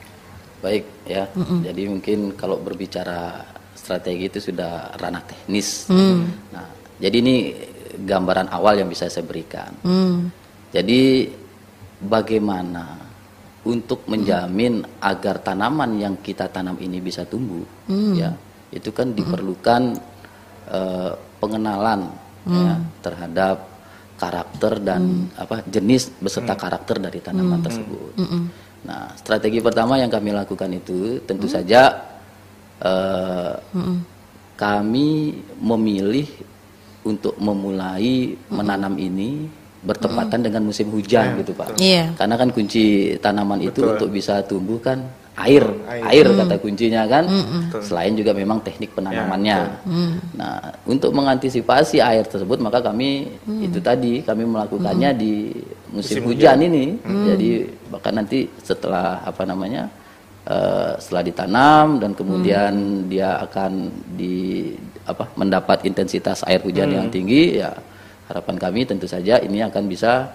Baik 0.66 0.84
ya. 1.06 1.30
Jadi 1.70 1.82
mungkin 1.86 2.34
kalau 2.34 2.58
berbicara 2.58 3.46
strategi 3.78 4.26
itu 4.34 4.40
sudah 4.42 4.98
ranah 4.98 5.22
teknis. 5.22 5.86
Nah, 6.50 6.66
jadi 6.98 7.22
ini 7.22 7.36
gambaran 8.02 8.50
awal 8.50 8.82
yang 8.82 8.90
bisa 8.90 9.06
saya 9.06 9.22
berikan. 9.22 9.70
Hmm. 9.86 10.34
Jadi 10.74 11.30
bagaimana 12.02 12.98
untuk 13.66 14.10
menjamin 14.10 14.82
agar 15.02 15.42
tanaman 15.46 16.02
yang 16.02 16.18
kita 16.20 16.50
tanam 16.50 16.78
ini 16.82 16.98
bisa 17.02 17.26
tumbuh, 17.30 17.66
ya 18.18 18.34
itu 18.74 18.90
kan 18.92 19.16
diperlukan 19.16 19.96
eh, 20.70 21.12
pengenalan 21.40 22.10
ya, 22.46 22.76
terhadap 23.00 23.58
karakter 24.16 24.80
dan 24.84 25.28
apa 25.36 25.64
jenis 25.66 26.12
beserta 26.20 26.54
karakter 26.56 27.00
dari 27.00 27.20
tanaman 27.24 27.64
tersebut. 27.64 28.14
Nah, 28.86 29.10
strategi 29.18 29.60
pertama 29.60 29.98
yang 29.98 30.08
kami 30.08 30.30
lakukan 30.30 30.70
itu 30.70 31.18
tentu 31.26 31.50
saja 31.50 31.90
eh, 32.80 33.54
kami 34.56 35.10
memilih 35.60 36.28
untuk 37.06 37.36
memulai 37.38 38.34
menanam 38.50 38.96
ini 38.98 39.46
bertepatan 39.86 40.42
dengan 40.42 40.66
musim 40.66 40.90
hujan 40.90 41.38
gitu 41.38 41.54
Pak. 41.54 41.78
Iya. 41.78 42.18
Karena 42.18 42.36
kan 42.42 42.50
kunci 42.50 43.14
tanaman 43.22 43.62
itu 43.62 43.86
Betul. 43.86 43.94
untuk 43.94 44.10
bisa 44.10 44.42
tumbuh 44.42 44.82
kan 44.82 45.06
air, 45.36 45.62
Air. 45.86 46.26
air, 46.26 46.28
kata 46.34 46.56
kuncinya 46.58 47.06
kan. 47.06 47.30
Betul. 47.30 47.82
Selain 47.86 48.18
juga 48.18 48.34
memang 48.34 48.66
teknik 48.66 48.98
penanamannya. 48.98 49.58
Ya, 49.62 49.78
Nah, 50.34 50.58
untuk 50.90 51.14
mengantisipasi 51.14 52.02
air 52.02 52.26
tersebut 52.26 52.58
maka 52.58 52.82
kami 52.82 53.30
itu 53.62 53.78
tadi 53.78 54.26
kami 54.26 54.50
melakukannya 54.50 55.14
di 55.14 55.54
musim, 55.94 56.26
Musim 56.26 56.34
hujan, 56.34 56.58
hujan. 56.58 56.66
ini. 56.66 56.86
Jadi 57.06 57.50
bahkan 57.96 58.20
nanti 58.20 58.52
setelah 58.60 59.24
apa 59.24 59.48
namanya? 59.48 59.88
eh, 60.46 60.94
setelah 61.02 61.24
ditanam 61.26 61.98
dan 61.98 62.14
kemudian 62.14 62.74
dia 63.10 63.42
akan 63.42 63.90
di 64.14 64.74
apa 65.06 65.30
mendapat 65.38 65.86
intensitas 65.90 66.46
air 66.46 66.62
hujan 66.62 66.90
yang 66.90 67.08
tinggi 67.10 67.62
ya 67.62 67.74
harapan 68.30 68.58
kami 68.58 68.86
tentu 68.86 69.06
saja 69.06 69.38
ini 69.42 69.62
akan 69.62 69.86
bisa 69.90 70.30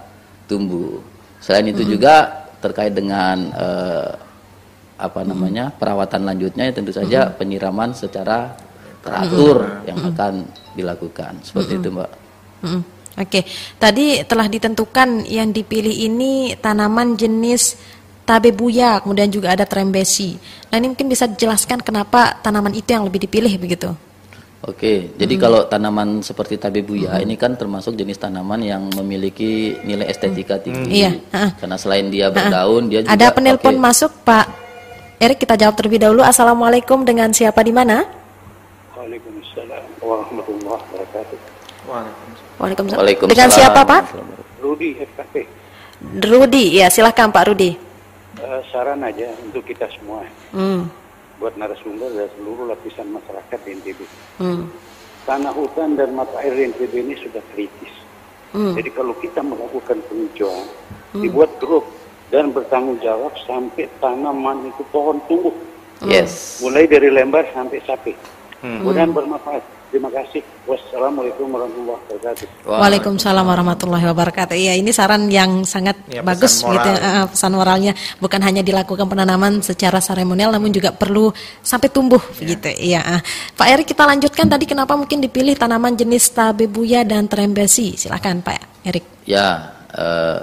tumbuh. 0.51 0.99
Selain 1.43 1.67
itu 1.67 1.83
juga 1.87 2.47
terkait 2.61 2.93
dengan 2.93 3.51
eh, 3.55 4.11
apa 5.01 5.25
namanya 5.25 5.73
perawatan 5.73 6.29
lanjutnya 6.29 6.69
ya 6.69 6.73
tentu 6.77 6.93
saja 6.93 7.33
penyiraman 7.33 7.97
secara 7.97 8.53
teratur 9.01 9.81
yang 9.89 9.97
akan 10.13 10.45
dilakukan 10.77 11.41
seperti 11.41 11.81
itu 11.81 11.89
mbak. 11.89 12.11
Mm-mm. 12.61 12.83
Oke, 13.19 13.43
tadi 13.77 14.23
telah 14.23 14.47
ditentukan 14.47 15.27
yang 15.27 15.51
dipilih 15.51 15.93
ini 15.93 16.55
tanaman 16.57 17.19
jenis 17.19 17.75
tabebuya, 18.23 19.03
kemudian 19.03 19.27
juga 19.27 19.51
ada 19.59 19.67
trembesi. 19.67 20.39
Nah 20.71 20.79
ini 20.79 20.95
mungkin 20.95 21.11
bisa 21.11 21.27
dijelaskan 21.27 21.83
kenapa 21.83 22.39
tanaman 22.39 22.71
itu 22.71 22.95
yang 22.95 23.03
lebih 23.03 23.27
dipilih 23.27 23.51
begitu? 23.59 23.91
Oke, 24.61 25.17
jadi 25.17 25.41
kalau 25.41 25.65
tanaman 25.65 26.21
seperti 26.21 26.61
tabebuya 26.61 27.17
ini 27.19 27.33
kan 27.35 27.57
termasuk 27.57 27.97
jenis 27.97 28.21
tanaman 28.21 28.61
yang 28.61 28.93
memiliki 28.93 29.73
nilai 29.83 30.05
estetika 30.05 30.61
tinggi. 30.61 31.01
Iya, 31.01 31.17
ha. 31.33 31.57
Karena 31.57 31.81
selain 31.81 32.13
dia 32.13 32.29
berdaun, 32.29 32.93
dia 32.93 33.01
juga 33.01 33.17
Ada 33.17 33.33
penelpon 33.33 33.73
pakai- 33.73 33.85
masuk, 33.89 34.13
Pak 34.21 34.47
Erik. 35.17 35.41
Kita 35.41 35.57
jawab 35.57 35.81
terlebih 35.81 36.05
dahulu. 36.05 36.21
Assalamualaikum 36.21 37.09
dengan 37.09 37.33
siapa 37.33 37.65
di 37.65 37.73
mana? 37.73 38.05
Waalaikumsalam 38.93 39.83
warahmatullahi. 40.05 40.60
Waalaikumsalam. 42.61 43.01
Waalaikumsalam. 43.01 43.33
Dengan 43.33 43.49
siapa, 43.49 43.81
Pak? 43.89 44.03
Rudi 44.61 44.93
FKP, 45.01 45.35
Rudi. 46.21 46.65
Ya, 46.77 46.93
silahkan 46.93 47.33
Pak 47.33 47.49
Rudi. 47.49 47.73
Eh, 48.41 48.61
saran 48.69 49.01
aja 49.01 49.33
untuk 49.41 49.65
kita 49.65 49.89
semua, 49.97 50.23
Hmm. 50.53 50.93
buat 51.41 51.57
narasumber 51.57 52.13
dan 52.13 52.29
seluruh 52.37 52.69
lapisan 52.69 53.09
masyarakat 53.09 53.59
di 53.65 53.71
NTB. 53.81 54.01
Hmm. 54.37 54.69
Tanah 55.25 55.53
hutan 55.57 55.97
dan 55.97 56.13
mata 56.13 56.37
air 56.45 56.53
di 56.53 56.63
NTB 56.69 57.01
ini 57.01 57.17
sudah 57.17 57.41
kritis. 57.57 57.93
Hmm. 58.53 58.77
Jadi 58.77 58.93
kalau 58.93 59.17
kita 59.17 59.41
melakukan 59.41 60.05
penghijauan, 60.05 60.69
dibuat 61.17 61.57
grup 61.57 61.89
dan 62.29 62.53
bertanggung 62.53 63.01
jawab 63.01 63.33
sampai 63.49 63.89
tanaman 64.05 64.69
itu 64.69 64.85
pohon 64.93 65.17
tumbuh. 65.25 65.55
Yes. 66.05 66.61
Mulai 66.65 66.89
dari 66.89 67.09
lembar 67.13 67.45
sampai 67.53 67.81
sapi. 67.85 68.13
Hmm. 68.61 68.85
Mudah-mudahan 68.85 69.13
bermanfaat. 69.13 69.65
Terima 69.91 70.07
kasih. 70.07 70.39
Wassalamualaikum 70.71 71.51
warahmatullahi 71.51 71.99
wabarakatuh. 71.99 72.47
Waalaikumsalam 72.63 73.43
warahmatullahi 73.43 74.07
wabarakatuh. 74.07 74.55
Iya, 74.55 74.79
ini 74.79 74.95
saran 74.95 75.27
yang 75.27 75.67
sangat 75.67 75.99
Ya, 76.07 76.23
bagus 76.23 76.63
pesan 76.63 76.79
gitu 76.79 76.91
moral. 76.95 77.03
eh, 77.03 77.27
pesan 77.27 77.53
moralnya 77.59 77.93
bukan 78.23 78.39
hanya 78.39 78.63
dilakukan 78.63 79.11
penanaman 79.11 79.59
secara 79.67 79.99
seremonial 79.99 80.55
namun 80.55 80.71
juga 80.71 80.95
perlu 80.95 81.35
sampai 81.59 81.91
tumbuh 81.91 82.23
gitu. 82.39 82.71
Iya. 82.71 83.03
ah. 83.03 83.21
Pak 83.59 83.67
Erik 83.67 83.91
kita 83.91 84.07
lanjutkan 84.07 84.47
tadi 84.47 84.65
kenapa 84.71 84.95
mungkin 84.95 85.19
dipilih 85.19 85.59
tanaman 85.59 85.99
jenis 85.99 86.31
tabebuya 86.31 87.03
dan 87.03 87.27
trembesi. 87.27 87.99
Silakan 87.99 88.47
Pak 88.47 88.87
Erik. 88.87 89.27
Ya, 89.27 89.75
eh, 89.91 90.41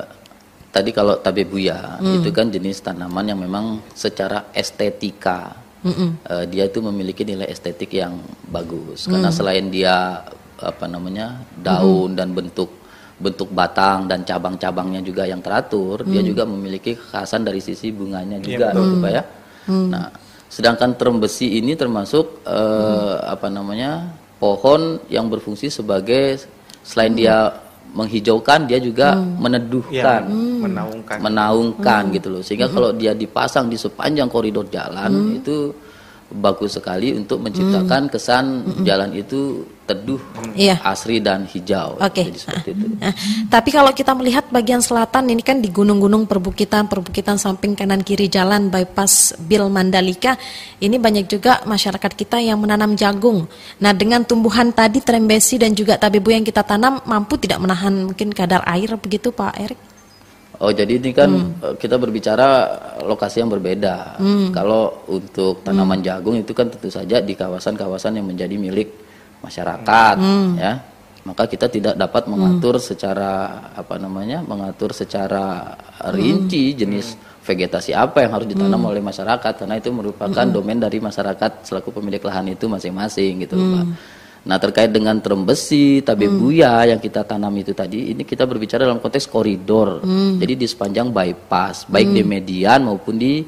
tadi 0.76 0.92
kalau 0.92 1.24
tabebuya 1.24 2.04
itu 2.04 2.30
kan 2.36 2.52
jenis 2.52 2.84
tanaman 2.84 3.32
yang 3.32 3.40
memang 3.40 3.80
secara 3.96 4.52
estetika 4.52 5.56
eh, 5.86 6.46
dia 6.50 6.66
itu 6.66 6.80
memiliki 6.82 7.22
nilai 7.28 7.50
estetik 7.50 7.94
yang 7.94 8.18
bagus. 8.50 9.06
Karena 9.06 9.30
selain 9.30 9.70
dia 9.70 10.24
apa 10.58 10.86
namanya 10.90 11.38
daun 11.54 12.18
dan 12.18 12.34
bentuk 12.34 12.70
bentuk 13.18 13.50
batang 13.50 14.06
dan 14.06 14.22
cabang-cabangnya 14.22 15.02
juga 15.02 15.26
yang 15.26 15.42
teratur, 15.42 16.06
dia 16.06 16.22
juga 16.22 16.46
memiliki 16.46 16.94
kekhasan 16.94 17.42
dari 17.42 17.58
sisi 17.58 17.90
bunganya 17.90 18.38
juga, 18.38 18.70
betul. 18.74 18.82
gitu 18.86 18.96
Pak 19.02 19.12
ya. 19.12 19.24
Nah, 19.68 20.08
sedangkan 20.48 20.96
trembesi 20.96 21.58
ini 21.58 21.74
termasuk 21.74 22.46
eh, 22.46 23.16
apa 23.26 23.50
namanya 23.50 24.14
pohon 24.38 25.02
yang 25.10 25.28
berfungsi 25.34 25.74
sebagai 25.74 26.46
selain 26.86 27.18
dia 27.18 27.67
menghijaukan, 27.96 28.68
dia 28.68 28.80
juga 28.82 29.16
meneduhkan, 29.16 30.28
Ya, 30.28 30.64
menaungkan. 30.64 31.18
menaungkan 31.24 32.02
gitu 32.12 32.28
loh. 32.34 32.42
Sehingga 32.44 32.68
kalau 32.68 32.92
dia 32.94 33.16
dipasang 33.16 33.72
di 33.72 33.78
sepanjang 33.80 34.28
koridor 34.28 34.68
jalan 34.68 35.40
itu 35.40 35.72
bagus 36.28 36.76
sekali 36.76 37.16
untuk 37.16 37.40
menciptakan 37.40 38.12
kesan 38.12 38.46
jalan 38.84 39.16
itu 39.16 39.64
teduh, 39.88 40.20
Iya. 40.52 40.76
asri 40.84 41.24
dan 41.24 41.48
hijau. 41.48 41.96
Oke. 42.04 42.28
Jadi 42.28 42.36
seperti 42.36 42.70
itu. 42.76 42.86
Nah, 43.00 43.16
tapi 43.48 43.72
kalau 43.72 43.96
kita 43.96 44.12
melihat 44.12 44.44
bagian 44.52 44.84
selatan 44.84 45.32
ini 45.32 45.40
kan 45.40 45.64
di 45.64 45.72
gunung-gunung 45.72 46.28
perbukitan, 46.28 46.92
perbukitan 46.92 47.40
samping 47.40 47.72
kanan 47.72 48.04
kiri 48.04 48.28
jalan 48.28 48.68
bypass 48.68 49.40
Bil 49.40 49.72
Mandalika, 49.72 50.36
ini 50.84 51.00
banyak 51.00 51.32
juga 51.32 51.64
masyarakat 51.64 52.12
kita 52.20 52.44
yang 52.44 52.60
menanam 52.60 53.00
jagung. 53.00 53.48
Nah, 53.80 53.96
dengan 53.96 54.28
tumbuhan 54.28 54.76
tadi 54.76 55.00
trembesi 55.00 55.56
dan 55.56 55.72
juga 55.72 55.96
tabebu 55.96 56.36
yang 56.36 56.44
kita 56.44 56.68
tanam 56.68 57.00
mampu 57.08 57.40
tidak 57.40 57.64
menahan 57.64 58.12
mungkin 58.12 58.36
kadar 58.36 58.68
air 58.68 58.92
begitu 59.00 59.32
Pak 59.32 59.56
Erik? 59.56 59.80
Oh 60.58 60.74
jadi 60.74 60.98
ini 60.98 61.14
kan 61.14 61.30
eh, 61.62 61.76
kita 61.78 62.02
berbicara 62.02 62.48
lokasi 63.06 63.46
yang 63.46 63.50
berbeda. 63.54 64.18
Kalau 64.52 65.06
untuk 65.06 65.62
tanaman 65.62 66.02
jagung 66.02 66.34
itu 66.34 66.50
kan 66.58 66.66
tentu 66.74 66.90
saja 66.90 67.22
di 67.22 67.38
kawasan-kawasan 67.38 68.18
yang 68.18 68.26
menjadi 68.26 68.58
milik 68.58 68.90
masyarakat, 69.46 70.16
ya. 70.58 70.74
Maka 71.28 71.44
kita 71.44 71.68
tidak 71.68 71.94
dapat 72.00 72.24
mengatur 72.32 72.80
secara 72.80 73.60
apa 73.76 74.00
namanya, 74.00 74.40
mengatur 74.42 74.96
secara 74.96 75.76
rinci 76.10 76.72
jenis 76.74 77.20
vegetasi 77.44 77.92
apa 77.92 78.24
yang 78.24 78.32
harus 78.32 78.48
ditanam 78.48 78.80
oleh 78.88 79.04
masyarakat. 79.04 79.54
Karena 79.60 79.76
itu 79.76 79.92
merupakan 79.92 80.48
domain 80.48 80.80
dari 80.80 80.98
masyarakat 81.04 81.68
selaku 81.68 81.92
pemilik 82.00 82.24
lahan 82.24 82.48
itu 82.50 82.72
masing-masing 82.72 83.44
gitu, 83.44 83.60
loh, 83.60 83.68
Pak. 83.76 83.86
Nah 84.48 84.58
terkait 84.58 84.88
dengan 84.90 85.20
terembesi, 85.20 86.00
tabebuya 86.00 86.88
yang 86.88 87.04
kita 87.04 87.28
tanam 87.28 87.52
itu 87.60 87.76
tadi, 87.76 88.16
ini 88.16 88.24
kita 88.24 88.48
berbicara 88.48 88.88
dalam 88.88 89.04
konteks 89.04 89.28
koridor. 89.28 90.00
Jadi 90.40 90.54
di 90.56 90.64
sepanjang 90.64 91.12
bypass, 91.12 91.84
baik 91.86 92.16
di 92.16 92.24
median 92.24 92.88
maupun 92.88 93.20
di 93.20 93.44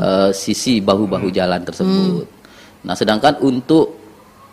eh, 0.00 0.30
sisi 0.32 0.80
bahu-bahu 0.80 1.28
jalan 1.28 1.60
tersebut. 1.60 2.24
Nah 2.88 2.96
sedangkan 2.96 3.44
untuk 3.44 3.92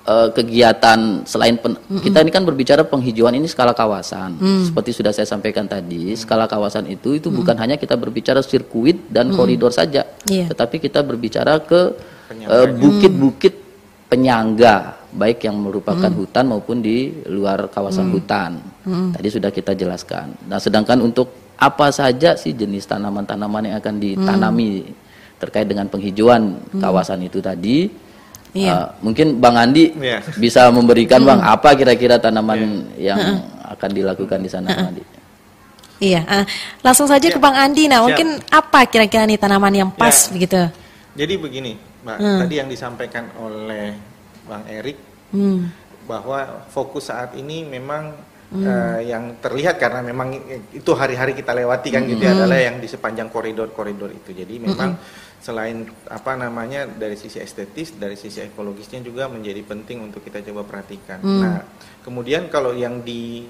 eh, 0.04 0.30
kegiatan 0.36 1.24
selain 1.24 1.56
pen- 1.56 1.80
kita 2.04 2.20
ini 2.20 2.32
kan 2.34 2.44
berbicara 2.44 2.84
penghijauan 2.84 3.40
ini 3.40 3.48
skala 3.48 3.72
kawasan. 3.72 4.36
Seperti 4.68 4.92
sudah 4.92 5.16
saya 5.16 5.24
sampaikan 5.24 5.64
tadi, 5.64 6.12
skala 6.20 6.44
kawasan 6.44 6.92
itu 6.92 7.16
itu 7.16 7.32
bukan 7.32 7.56
hanya 7.56 7.80
kita 7.80 7.96
berbicara 7.96 8.44
sirkuit 8.44 9.08
dan 9.08 9.32
koridor 9.32 9.72
saja, 9.72 10.04
Iya. 10.28 10.52
tetapi 10.52 10.84
kita 10.84 11.08
berbicara 11.08 11.64
ke 11.64 11.96
eh, 12.52 12.68
bukit-bukit 12.68 13.54
penyangga 14.06 15.05
baik 15.16 15.48
yang 15.48 15.56
merupakan 15.58 16.12
hutan 16.12 16.46
maupun 16.52 16.84
di 16.84 17.10
luar 17.32 17.72
kawasan 17.72 18.12
hutan. 18.12 18.60
Tadi 18.86 19.28
sudah 19.32 19.50
kita 19.50 19.72
jelaskan. 19.74 20.36
Nah, 20.46 20.60
sedangkan 20.60 21.00
untuk 21.00 21.32
apa 21.56 21.88
saja 21.90 22.36
sih 22.36 22.52
jenis 22.52 22.84
tanaman-tanaman 22.86 23.72
yang 23.72 23.76
akan 23.80 23.96
ditanami 23.96 24.92
terkait 25.40 25.66
dengan 25.66 25.88
penghijauan 25.88 26.60
kawasan 26.78 27.24
itu 27.24 27.40
tadi? 27.40 27.88
Iya. 28.56 28.72
eh, 28.72 28.88
mungkin 29.04 29.36
Bang 29.44 29.60
Andi 29.60 29.92
Iya. 30.00 30.24
bisa 30.40 30.72
memberikan 30.72 31.20
Bang 31.28 31.44
apa 31.44 31.76
kira-kira 31.76 32.16
tanaman 32.16 32.88
yang 32.96 33.20
akan 33.68 33.90
dilakukan 33.92 34.40
di 34.40 34.48
sana 34.48 34.72
Bang 34.72 34.96
Andi? 34.96 35.04
Iya, 36.00 36.24
ah, 36.28 36.44
langsung 36.80 37.08
saja 37.08 37.28
ke 37.28 37.36
Ya. 37.36 37.44
Bang 37.44 37.56
Andi. 37.56 37.88
Nah, 37.88 38.00
Siap. 38.00 38.08
mungkin 38.08 38.28
apa 38.48 38.80
kira-kira 38.88 39.28
nih 39.28 39.36
tanaman 39.36 39.76
yang 39.76 39.92
pas 39.92 40.28
Ya. 40.28 40.32
begitu? 40.32 40.60
Jadi 41.16 41.34
begini, 41.36 41.72
Mbak, 42.04 42.18
Hmm. 42.20 42.40
tadi 42.44 42.56
yang 42.60 42.68
disampaikan 42.68 43.24
oleh 43.40 43.96
Bang 44.48 44.66
Erik 44.70 44.98
Hmm. 45.34 45.68
bahwa 46.06 46.70
fokus 46.70 47.10
saat 47.10 47.34
ini 47.34 47.66
memang 47.66 48.14
eh, 48.56 49.10
yang 49.10 49.42
terlihat 49.42 49.82
karena 49.82 50.06
memang 50.06 50.38
itu 50.70 50.92
hari-hari 50.94 51.34
kita 51.34 51.52
lewati 51.52 51.90
kan 51.90 52.06
gitu 52.06 52.24
ya 52.24 52.38
adalah 52.38 52.62
yang 52.62 52.78
di 52.78 52.88
sepanjang 52.88 53.28
koridor-koridor 53.34 54.14
itu. 54.14 54.32
Jadi 54.32 54.62
memang 54.62 54.96
selain 55.42 55.90
apa 56.08 56.38
namanya 56.38 56.86
dari 56.86 57.18
sisi 57.18 57.42
estetis, 57.42 57.98
dari 57.98 58.14
sisi 58.16 58.46
ekologisnya 58.46 59.02
juga 59.02 59.28
menjadi 59.28 59.66
penting 59.66 60.08
untuk 60.08 60.22
kita 60.24 60.46
coba 60.46 60.62
perhatikan. 60.64 61.20
Nah, 61.26 61.66
kemudian 62.06 62.48
kalau 62.48 62.72
yang 62.72 63.02
di 63.02 63.50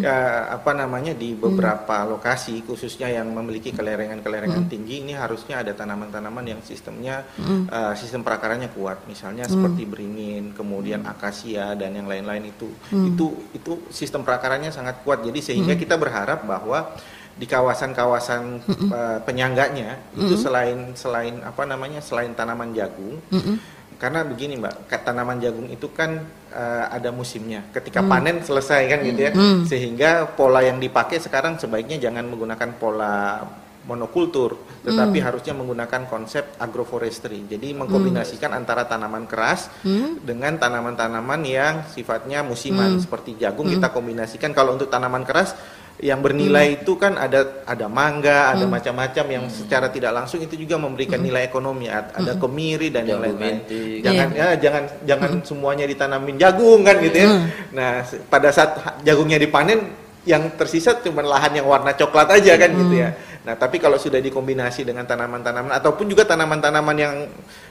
ya, 0.00 0.50
apa 0.50 0.72
namanya 0.72 1.12
di 1.12 1.36
beberapa 1.36 2.02
lokasi 2.08 2.64
khususnya 2.66 3.12
yang 3.12 3.30
memiliki 3.30 3.70
kelerengan-kelerengan 3.70 4.66
tinggi 4.72 5.04
ini 5.04 5.12
harusnya 5.14 5.62
ada 5.62 5.76
tanaman-tanaman 5.76 6.44
yang 6.48 6.60
sistemnya 6.64 7.22
eh, 7.70 7.94
sistem 7.94 8.24
perakaranya 8.24 8.72
kuat. 8.72 9.04
Misalnya 9.06 9.46
seperti 9.46 9.84
beringin, 9.86 10.56
kemudian 10.56 11.04
akasia 11.06 11.76
dan 11.76 11.94
yang 11.94 12.08
lain-lain 12.08 12.50
itu. 12.50 12.68
Itu 12.90 13.26
itu 13.54 13.90
sistem 13.92 14.26
prakaranya 14.26 14.46
takarannya 14.46 14.70
sangat 14.70 15.02
kuat. 15.04 15.20
Jadi 15.26 15.40
sehingga 15.42 15.74
Mm-mm. 15.74 15.82
kita 15.84 15.94
berharap 16.00 16.48
bahwa 16.48 16.94
di 17.36 17.44
kawasan-kawasan 17.44 18.64
eh, 18.88 19.18
penyangganya 19.26 20.00
itu 20.16 20.32
Mm-mm. 20.38 20.40
selain 20.40 20.78
selain 20.96 21.34
apa 21.44 21.68
namanya 21.68 22.00
selain 22.00 22.32
tanaman 22.32 22.72
jagung, 22.72 23.20
Mm-mm. 23.28 23.56
Karena 23.96 24.24
begini 24.24 24.60
mbak, 24.60 24.88
tanaman 25.02 25.40
jagung 25.40 25.68
itu 25.68 25.88
kan 25.92 26.20
eh, 26.56 26.84
ada 26.88 27.12
musimnya. 27.12 27.68
Ketika 27.68 28.00
Hmm. 28.00 28.08
panen 28.08 28.36
selesai 28.40 28.88
kan 28.88 29.04
gitu 29.04 29.20
ya, 29.28 29.32
Hmm. 29.36 29.68
sehingga 29.68 30.24
pola 30.24 30.64
yang 30.64 30.80
dipakai 30.80 31.20
sekarang 31.20 31.60
sebaiknya 31.60 32.00
jangan 32.08 32.24
menggunakan 32.32 32.70
pola 32.80 33.44
monokultur, 33.86 34.56
tetapi 34.82 35.22
Hmm. 35.22 35.26
harusnya 35.30 35.54
menggunakan 35.54 36.10
konsep 36.10 36.58
agroforestry. 36.58 37.46
Jadi 37.46 37.70
mengkombinasikan 37.76 38.50
antara 38.50 38.88
tanaman 38.88 39.28
keras 39.30 39.70
Hmm. 39.86 40.18
dengan 40.24 40.58
tanaman-tanaman 40.58 41.40
yang 41.46 41.74
sifatnya 41.86 42.42
musiman 42.42 42.98
Hmm. 42.98 43.02
seperti 43.04 43.38
jagung 43.38 43.70
Hmm. 43.70 43.78
kita 43.78 43.94
kombinasikan. 43.94 44.50
Kalau 44.50 44.74
untuk 44.74 44.90
tanaman 44.90 45.22
keras 45.22 45.54
yang 45.96 46.20
bernilai 46.20 46.84
itu 46.84 46.92
kan 47.00 47.16
ada 47.16 47.64
ada 47.64 47.88
mangga, 47.88 48.52
ada 48.52 48.68
Hmm. 48.68 48.72
macam-macam 48.76 49.24
yang 49.32 49.44
secara 49.48 49.88
tidak 49.88 50.12
langsung 50.12 50.44
itu 50.44 50.52
juga 50.52 50.76
memberikan 50.76 51.16
nilai 51.16 51.48
ekonomi. 51.48 51.88
Ad- 51.88 52.12
Ada 52.12 52.36
Hmm. 52.36 52.40
kemiri 52.44 52.92
dan 52.92 53.08
yang 53.08 53.20
lain-lain. 53.24 53.64
Jangan 54.04 54.28
Iya. 54.32 54.36
ya 54.36 54.48
jangan 54.60 54.82
jangan 55.08 55.30
semuanya 55.40 55.88
ditanamin 55.88 56.36
jagung 56.36 56.84
kan 56.84 57.00
gitu 57.00 57.16
ya. 57.16 57.28
Hmm. 57.32 57.44
Nah, 57.72 57.92
pada 58.28 58.52
saat 58.52 58.76
jagungnya 59.02 59.40
dipanen 59.40 59.88
yang 60.26 60.52
tersisa 60.58 61.00
cuma 61.00 61.22
lahan 61.22 61.54
yang 61.54 61.64
warna 61.64 61.94
coklat 61.94 62.28
aja 62.28 62.52
kan 62.58 62.70
gitu 62.74 62.94
ya. 62.98 63.10
Nah, 63.46 63.54
tapi 63.54 63.78
kalau 63.78 63.94
sudah 63.94 64.18
dikombinasi 64.18 64.82
dengan 64.82 65.06
tanaman-tanaman 65.06 65.70
ataupun 65.78 66.10
juga 66.10 66.26
tanaman-tanaman 66.26 66.96
yang 66.98 67.14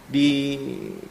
di 0.08 0.56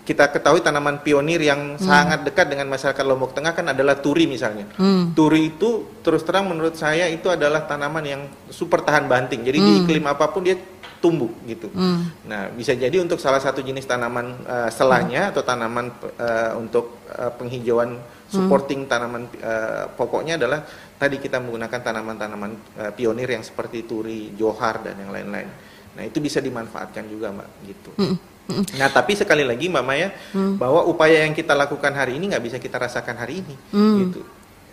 kita 0.09 0.33
ketahui 0.33 0.65
tanaman 0.65 1.05
pionir 1.05 1.37
yang 1.45 1.77
sangat 1.77 2.25
dekat 2.25 2.49
dengan 2.49 2.73
masyarakat 2.73 3.05
Lombok 3.05 3.37
Tengah 3.37 3.53
kan 3.53 3.77
adalah 3.77 4.01
turi 4.01 4.25
misalnya. 4.25 4.65
Hmm. 4.81 5.13
Turi 5.13 5.53
itu 5.53 6.01
terus 6.01 6.25
terang 6.25 6.49
menurut 6.49 6.81
saya 6.81 7.13
itu 7.13 7.29
adalah 7.29 7.69
tanaman 7.69 8.05
yang 8.09 8.23
super 8.49 8.81
tahan 8.81 9.05
banting. 9.05 9.45
Jadi 9.45 9.59
di 9.61 9.73
Hmm. 9.77 9.81
iklim 9.85 10.05
apa 10.09 10.33
pun 10.33 10.49
dia 10.49 10.57
tumbuh 11.05 11.29
gitu. 11.45 11.69
Hmm. 11.69 12.09
Nah, 12.25 12.49
bisa 12.57 12.73
jadi 12.73 12.97
untuk 13.05 13.21
salah 13.21 13.45
satu 13.45 13.61
jenis 13.61 13.85
tanaman 13.85 14.41
eh, 14.49 14.71
selahnya 14.73 15.29
atau 15.29 15.45
tanaman 15.45 15.93
eh, 16.17 16.57
untuk 16.57 17.05
eh, 17.13 17.29
penghijauan 17.37 18.01
supporting 18.33 18.89
tanaman 18.89 19.29
eh, 19.37 19.85
pokoknya 19.93 20.41
adalah 20.41 20.65
tadi 20.95 21.17
kita 21.19 21.39
menggunakan 21.39 21.81
tanaman-tanaman 21.81 22.51
eh, 22.79 22.93
pionir 22.95 23.29
yang 23.29 23.43
seperti 23.43 23.85
turi, 23.85 24.33
johar 24.35 24.81
dan 24.81 24.99
yang 24.99 25.11
lain-lain. 25.11 25.49
Nah, 25.95 26.03
itu 26.03 26.19
bisa 26.19 26.39
dimanfaatkan 26.39 27.07
juga, 27.07 27.31
Mbak, 27.31 27.49
gitu. 27.65 27.91
Mm-mm. 27.99 28.17
Mm-mm. 28.45 28.65
Nah, 28.77 28.91
tapi 28.91 29.15
sekali 29.15 29.47
lagi 29.47 29.71
Mbak 29.71 29.85
Maya, 29.87 30.09
Hmm. 30.35 30.59
bahwa 30.59 30.83
upaya 30.85 31.23
yang 31.23 31.33
kita 31.33 31.55
lakukan 31.55 31.95
hari 31.95 32.19
ini 32.19 32.35
nggak 32.35 32.45
bisa 32.45 32.57
kita 32.59 32.77
rasakan 32.77 33.15
hari 33.15 33.47
ini, 33.47 33.55
Hmm. 33.71 33.99
gitu. 34.05 34.21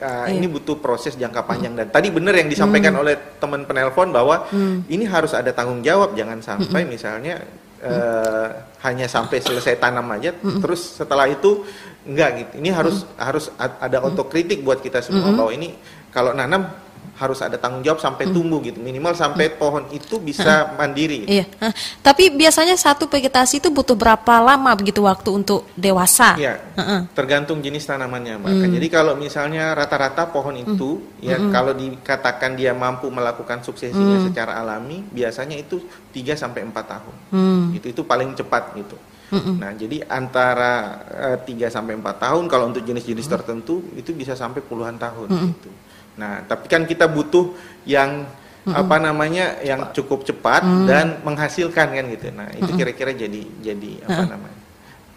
Uh, 0.01 0.25
Iya. 0.25 0.41
Ini 0.41 0.49
butuh 0.49 0.81
proses 0.81 1.13
jangka 1.13 1.45
panjang 1.45 1.77
dan 1.77 1.93
tadi 1.93 2.09
benar 2.09 2.33
yang 2.33 2.49
disampaikan 2.49 2.97
oleh 2.97 3.37
teman 3.37 3.69
penelpon 3.69 4.09
bahwa 4.09 4.49
Hmm. 4.49 4.81
ini 4.89 5.05
harus 5.05 5.37
ada 5.37 5.53
tanggung 5.53 5.85
jawab, 5.85 6.17
jangan 6.17 6.41
sampai 6.41 6.89
misalnya 6.89 7.37
eh, 7.81 8.47
hanya 8.81 9.09
sampai 9.09 9.41
selesai 9.41 9.77
tanam 9.77 10.05
aja, 10.13 10.37
terus 10.37 11.01
setelah 11.01 11.25
itu 11.25 11.65
enggak 12.05 12.29
gitu. 12.37 12.51
Ini 12.61 12.69
harus 12.73 13.09
harus 13.17 13.49
a- 13.57 13.77
ada 13.81 14.05
otokritik 14.05 14.61
buat 14.61 14.81
kita 14.81 15.01
semua 15.01 15.25
Mm-mm. 15.25 15.37
bahwa 15.41 15.49
ini 15.49 15.73
kalau 16.11 16.35
nanam 16.35 16.67
harus 17.11 17.37
ada 17.37 17.53
tanggung 17.53 17.85
jawab 17.85 18.01
sampai 18.01 18.33
tumbuh 18.33 18.57
gitu, 18.65 18.81
minimal 18.81 19.13
sampai 19.13 19.53
pohon 19.53 19.85
itu 19.93 20.17
bisa 20.17 20.73
mandiri. 20.73 21.29
Iya. 21.29 21.45
Hah. 21.61 21.69
Tapi 22.01 22.33
biasanya 22.33 22.73
satu 22.73 23.05
vegetasi 23.05 23.61
itu 23.61 23.69
butuh 23.69 23.93
berapa 23.93 24.41
lama 24.41 24.73
begitu 24.73 25.05
waktu 25.05 25.29
untuk 25.29 25.69
dewasa? 25.77 26.33
Iya, 26.33 26.57
Heeh. 26.81 27.05
tergantung 27.13 27.61
jenis 27.61 27.85
tanamannya, 27.85 28.41
Mbak. 28.41 28.49
Hmm. 28.49 28.73
Jadi 28.73 28.87
kalau 28.89 29.13
misalnya 29.13 29.77
rata-rata 29.77 30.33
pohon 30.33 30.57
itu, 30.57 31.13
ya 31.21 31.37
Hmm. 31.37 31.53
kalau 31.53 31.77
dikatakan 31.77 32.57
dia 32.57 32.73
mampu 32.73 33.13
melakukan 33.13 33.61
suksesinya 33.61 34.17
Hmm. 34.17 34.25
secara 34.25 34.57
alami, 34.57 35.05
biasanya 35.05 35.61
itu 35.61 35.77
3 36.09 36.33
sampai 36.33 36.65
4 36.65 36.85
tahun. 36.89 37.15
Hmm. 37.29 37.65
Itu 37.77 37.85
itu 37.93 38.01
paling 38.01 38.33
cepat 38.33 38.73
gitu. 38.73 38.97
Mm-mm. 39.31 39.63
Nah, 39.63 39.71
jadi 39.71 40.03
antara 40.11 40.99
eh, 41.07 41.37
3 41.47 41.71
sampai 41.71 41.95
4 41.95 42.19
tahun 42.19 42.51
kalau 42.51 42.67
untuk 42.67 42.83
jenis-jenis 42.83 43.31
tertentu 43.31 43.79
itu 43.95 44.11
bisa 44.11 44.35
sampai 44.35 44.59
puluhan 44.59 44.99
tahun 44.99 45.31
Mm-mm. 45.31 45.49
gitu. 45.55 45.71
Nah, 46.19 46.43
tapi 46.43 46.67
kan 46.67 46.83
kita 46.83 47.07
butuh 47.07 47.55
yang 47.87 48.27
apa 48.61 49.01
namanya 49.01 49.57
yang 49.65 49.89
cukup 49.89 50.21
cepat 50.21 50.61
Mm. 50.61 50.85
dan 50.85 51.05
menghasilkan 51.25 51.87
kan 51.97 52.05
gitu. 52.13 52.29
Nah, 52.29 52.45
itu 52.53 52.69
Mm-mm. 52.69 52.77
kira-kira 52.77 53.11
jadi 53.11 53.41
jadi 53.57 53.91
apa 54.05 54.21
Heeh. 54.21 54.27
namanya? 54.29 54.59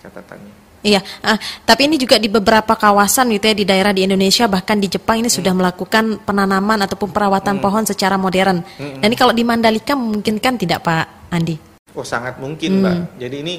catatannya. 0.00 0.54
Iya, 0.84 1.00
ah, 1.24 1.40
tapi 1.64 1.88
ini 1.88 1.96
juga 1.96 2.20
di 2.20 2.28
beberapa 2.28 2.76
kawasan 2.76 3.32
gitu 3.32 3.48
ya 3.48 3.56
di 3.56 3.64
daerah 3.64 3.88
di 3.96 4.04
Indonesia 4.04 4.44
bahkan 4.44 4.76
di 4.76 4.92
Jepang 4.92 5.16
ini 5.24 5.32
sudah 5.32 5.56
melakukan 5.56 6.20
penanaman 6.28 6.84
ataupun 6.84 7.08
perawatan 7.08 7.56
pohon 7.56 7.88
secara 7.88 8.20
modern. 8.20 8.60
Hmm. 8.76 9.00
Dan 9.00 9.08
ini 9.08 9.16
kalau 9.16 9.32
di 9.32 9.40
Mandalika 9.48 9.96
memungkinkan 9.96 10.60
tidak 10.60 10.84
Pak 10.84 11.32
Andi? 11.32 11.56
Oh 11.96 12.04
sangat 12.04 12.36
mungkin 12.36 12.80
Hmm. 12.80 12.80
mbak. 12.84 12.96
Jadi 13.16 13.36
ini 13.40 13.54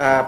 uh, 0.00 0.24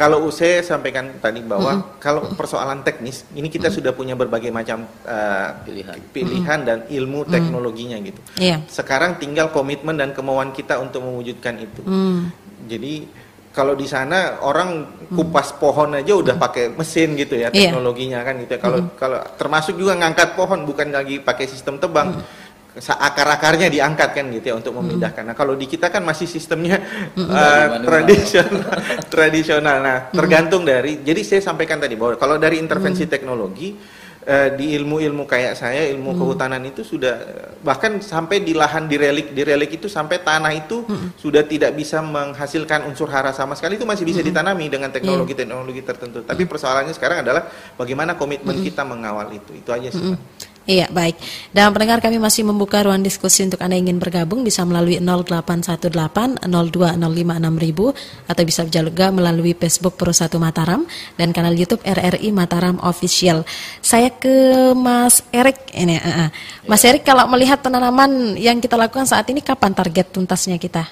kalau 0.00 0.32
saya 0.32 0.64
sampaikan 0.64 1.12
tadi 1.20 1.44
bahwa 1.44 1.92
kalau 2.00 2.32
persoalan 2.32 2.80
teknis 2.80 3.28
ini 3.36 3.52
kita 3.52 3.68
sudah 3.68 3.92
punya 3.92 4.16
berbagai 4.16 4.48
macam 4.48 4.88
uh, 5.04 5.52
Pilihan. 5.60 6.00
pilihan 6.08 6.58
dan 6.64 6.78
ilmu 6.88 7.28
teknologinya 7.28 8.00
gitu. 8.00 8.16
Iya. 8.40 8.64
Sekarang 8.64 9.20
tinggal 9.20 9.52
komitmen 9.52 10.00
dan 10.00 10.16
kemauan 10.16 10.56
kita 10.56 10.80
untuk 10.80 11.04
mewujudkan 11.04 11.60
itu. 11.60 11.84
Hmm. 11.84 12.32
Jadi 12.64 13.04
kalau 13.52 13.76
di 13.76 13.84
sana 13.84 14.40
orang 14.40 14.88
kupas 15.12 15.52
pohon 15.60 15.92
aja 15.92 16.16
udah 16.16 16.38
pakai 16.40 16.72
mesin 16.72 17.12
gitu 17.20 17.36
ya 17.36 17.52
Iya. 17.52 17.76
teknologinya 17.76 18.24
kan 18.24 18.40
gitu 18.40 18.56
ya. 18.56 18.60
Kalau 18.64 18.78
kalau 18.96 19.20
termasuk 19.36 19.76
juga 19.76 20.00
ngangkat 20.00 20.32
pohon 20.32 20.64
bukan 20.64 20.96
lagi 20.96 21.20
pakai 21.20 21.44
sistem 21.44 21.76
tebang. 21.76 22.16
Sa- 22.16 22.48
Akar-akarnya 22.78 23.66
diangkat 23.66 24.10
kan 24.14 24.24
gitu 24.30 24.46
ya 24.50 24.54
untuk 24.54 24.78
memindahkan. 24.78 25.26
Nah 25.26 25.34
kalau 25.34 25.58
di 25.58 25.66
kita 25.66 25.90
kan 25.90 26.06
masih 26.06 26.30
sistemnya 26.30 26.78
uh, 27.18 27.82
tradisional, 27.82 28.70
tradisional. 29.12 29.76
Nah 29.82 29.96
tergantung 30.14 30.62
dari. 30.62 31.02
Jadi 31.02 31.20
saya 31.26 31.42
sampaikan 31.42 31.82
tadi 31.82 31.98
bahwa 31.98 32.14
kalau 32.14 32.38
dari 32.38 32.62
intervensi 32.62 33.10
teknologi 33.10 33.74
eh, 34.22 34.54
di 34.54 34.78
ilmu-ilmu 34.78 35.26
kayak 35.26 35.58
saya 35.58 35.90
ilmu 35.90 36.14
kehutanan 36.14 36.62
itu 36.62 36.86
sudah 36.86 37.16
bahkan 37.58 37.98
sampai 37.98 38.46
di 38.46 38.54
lahan 38.54 38.86
di 38.86 38.94
relik 38.94 39.34
di 39.34 39.42
relik 39.42 39.80
itu 39.80 39.90
sampai 39.90 40.22
tanah 40.22 40.52
itu 40.54 40.86
sudah 41.18 41.42
tidak 41.42 41.74
bisa 41.74 41.98
menghasilkan 41.98 42.86
unsur 42.86 43.10
hara 43.10 43.34
sama 43.34 43.58
sekali 43.58 43.82
itu 43.82 43.86
masih 43.88 44.06
bisa 44.06 44.22
ditanami 44.22 44.70
dengan 44.70 44.94
teknologi-teknologi 44.94 45.82
tertentu. 45.82 46.22
Tapi 46.22 46.46
persoalannya 46.46 46.94
sekarang 46.94 47.26
adalah 47.26 47.50
bagaimana 47.74 48.14
komitmen 48.14 48.62
kita 48.62 48.86
mengawal 48.86 49.26
itu. 49.34 49.58
Itu 49.58 49.74
aja 49.74 49.90
sih. 49.90 50.14
Pak. 50.14 50.49
Iya, 50.70 50.86
baik. 50.86 51.18
Dan 51.50 51.74
pendengar 51.74 51.98
kami 51.98 52.22
masih 52.22 52.46
membuka 52.46 52.78
ruang 52.86 53.02
diskusi 53.02 53.42
untuk 53.42 53.58
Anda 53.58 53.74
ingin 53.74 53.98
bergabung 53.98 54.46
bisa 54.46 54.62
melalui 54.62 55.02
0818 55.02 56.46
02056000 56.46 58.30
atau 58.30 58.42
bisa 58.46 58.62
juga 58.70 59.10
melalui 59.10 59.58
Facebook 59.58 59.98
Pro 59.98 60.14
1 60.14 60.30
Mataram 60.38 60.86
dan 61.18 61.34
kanal 61.34 61.58
YouTube 61.58 61.82
RRI 61.82 62.30
Mataram 62.30 62.78
Official. 62.86 63.42
Saya 63.82 64.14
ke 64.14 64.70
Mas 64.78 65.26
Erik 65.34 65.74
ini. 65.74 65.98
eh, 65.98 66.30
eh. 66.30 66.30
Mas 66.70 66.86
Erik 66.86 67.02
kalau 67.02 67.26
melihat 67.26 67.58
penanaman 67.58 68.38
yang 68.38 68.62
kita 68.62 68.78
lakukan 68.78 69.10
saat 69.10 69.26
ini 69.26 69.42
kapan 69.42 69.74
target 69.74 70.14
tuntasnya 70.14 70.54
kita? 70.54 70.86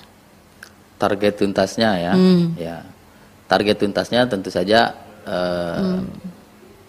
target 0.98 1.38
tuntasnya 1.38 1.90
ya 1.94 2.12
Hmm. 2.18 2.58
ya 2.58 2.82
target 3.46 3.78
tuntasnya 3.78 4.26
tentu 4.26 4.50
saja 4.50 4.98
eh, 5.22 6.02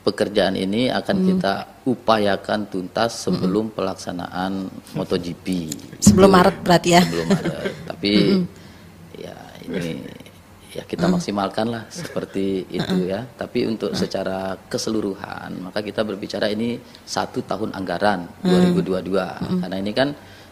pekerjaan 0.03 0.55
ini 0.55 0.87
akan 0.87 1.17
kita 1.27 1.83
upayakan 1.85 2.71
tuntas 2.71 3.27
sebelum 3.27 3.71
pelaksanaan 3.75 4.71
MotoGP. 4.95 5.69
Sebelum 5.99 6.29
Itu 6.31 6.35
Maret 6.39 6.57
berarti 6.63 6.89
ya? 6.95 7.01
sebelum 7.03 7.27
Maret. 7.27 7.71
Tapi 7.89 8.11
ya 9.19 9.37
ini 9.67 9.91
ya 10.69 10.83
kita 10.85 11.09
maksimalkan 11.09 11.67
lah 11.67 11.83
seperti 11.91 12.69
itu 12.71 12.95
ya. 13.11 13.27
Tapi 13.27 13.67
untuk 13.67 13.91
secara 13.93 14.55
keseluruhan 14.71 15.59
maka 15.59 15.83
kita 15.83 16.07
berbicara 16.07 16.47
ini 16.47 16.79
satu 17.03 17.43
tahun 17.43 17.75
anggaran 17.75 18.45
2022 18.45 19.61
karena 19.61 19.77
ini 19.77 19.91
kan 19.91 20.09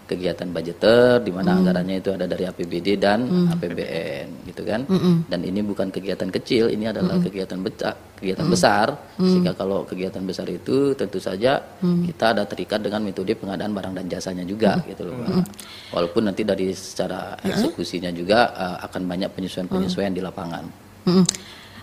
kegiatan 0.07 0.47
budgeter 0.49 1.19
di 1.19 1.35
mana 1.35 1.59
anggarannya 1.59 1.99
itu 1.99 2.15
ada 2.15 2.25
dari 2.25 2.47
APBD 2.47 2.95
dan 2.95 3.27
APBN 3.51 4.47
gitu 4.47 4.63
kan. 4.63 4.87
Dan 5.27 5.39
ini 5.43 5.59
bukan 5.61 5.91
kegiatan 5.91 6.31
kecil 6.31 6.71
ini 6.71 6.87
adalah 6.87 7.19
kegiatan 7.19 7.59
besar 7.59 7.93
kegiatan 8.17 8.47
besar. 8.49 8.87
Sehingga 9.19 9.53
kalau 9.53 9.83
kegiatan 9.85 10.23
besar 10.25 10.47
itu 10.47 10.95
tentu 10.95 11.19
saja 11.19 11.59
kita 12.07 12.25
ada 12.33 12.43
terikat 12.47 12.79
dengan 12.81 13.03
metode 13.03 13.35
pengadaan 13.35 13.75
barang 13.75 13.93
dan 13.93 14.05
jasanya 14.07 14.47
juga 14.47 14.79
gitu 14.87 15.05
loh 15.05 15.19
Pak. 15.19 15.45
walaupun 15.91 16.31
nanti 16.31 16.47
dari 16.47 16.71
secara 16.71 17.35
eksekusinya 17.43 18.09
juga 18.15 18.51
uh, 18.55 18.77
akan 18.87 19.01
banyak 19.05 19.29
penyesuaian-penyesuaian 19.35 20.13
di 20.15 20.21
lapangan. 20.23 20.63
Mm-mm. 21.07 21.25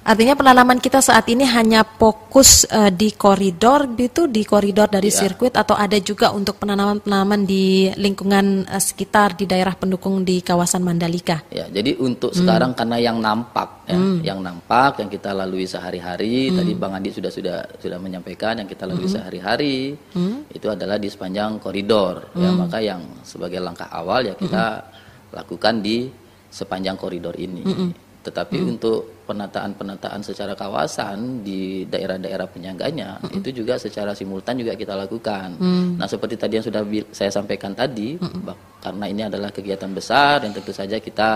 Artinya 0.04 0.36
penanaman 0.36 0.84
kita 0.84 1.00
saat 1.00 1.24
ini 1.32 1.48
hanya 1.48 1.80
fokus 1.80 2.68
eh, 2.68 2.92
di 2.92 3.16
koridor 3.16 3.88
gitu, 3.96 4.28
di 4.28 4.44
koridor 4.44 4.92
dari 4.92 5.08
Iya. 5.08 5.24
sirkuit 5.24 5.56
atau 5.56 5.72
ada 5.72 5.96
juga 5.96 6.28
untuk 6.28 6.60
penanaman-penanaman 6.60 7.48
di 7.48 7.88
lingkungan 7.96 8.68
eh, 8.68 8.82
sekitar 8.84 9.32
di 9.32 9.48
daerah 9.48 9.72
pendukung 9.72 10.20
di 10.20 10.44
kawasan 10.44 10.84
Mandalika. 10.84 11.48
Ya, 11.48 11.72
jadi 11.72 11.96
untuk 11.96 12.36
Hmm. 12.36 12.44
sekarang 12.44 12.70
karena 12.76 13.00
yang 13.00 13.16
nampak 13.16 13.88
ya, 13.88 13.96
Hmm. 13.96 14.20
yang 14.20 14.44
nampak 14.44 15.00
yang 15.00 15.08
kita 15.08 15.32
lalui 15.32 15.64
sehari-hari, 15.64 16.52
Hmm. 16.52 16.60
tadi 16.60 16.72
Bang 16.76 16.92
Andi 16.92 17.08
sudah 17.08 17.32
sudah 17.32 17.64
sudah 17.80 17.96
menyampaikan 17.96 18.60
yang 18.60 18.68
kita 18.68 18.84
lalui 18.84 19.08
Hmm. 19.08 19.16
sehari-hari 19.16 19.96
Hmm. 20.12 20.44
itu 20.52 20.68
adalah 20.68 21.00
di 21.00 21.08
sepanjang 21.08 21.56
koridor. 21.56 22.28
Ya, 22.36 22.52
Hmm. 22.52 22.60
maka 22.60 22.76
yang 22.84 23.00
sebagai 23.24 23.56
langkah 23.56 23.88
awal 23.88 24.28
ya 24.28 24.36
kita 24.36 24.84
lakukan 25.32 25.80
di 25.80 26.12
sepanjang 26.52 27.00
koridor 27.00 27.32
ini. 27.40 27.64
Hmm. 27.64 27.90
Tetapi 28.20 28.60
untuk 28.60 29.13
penataan-penataan 29.24 30.20
secara 30.20 30.52
kawasan 30.52 31.40
di 31.40 31.88
daerah-daerah 31.88 32.44
penyangganya 32.44 33.18
itu 33.32 33.64
juga 33.64 33.80
secara 33.80 34.12
simultan 34.12 34.60
juga 34.60 34.76
kita 34.76 34.92
lakukan. 34.94 35.56
Hmm. 35.56 35.96
Nah, 35.96 36.04
seperti 36.04 36.36
tadi 36.36 36.60
yang 36.60 36.66
sudah 36.66 36.84
saya 37.10 37.32
sampaikan 37.32 37.72
tadi, 37.72 38.20
bah- 38.20 38.56
karena 38.84 39.04
ini 39.08 39.22
adalah 39.24 39.48
kegiatan 39.48 39.88
besar 39.90 40.44
dan 40.44 40.52
tentu 40.52 40.70
saja 40.70 41.00
kita 41.00 41.30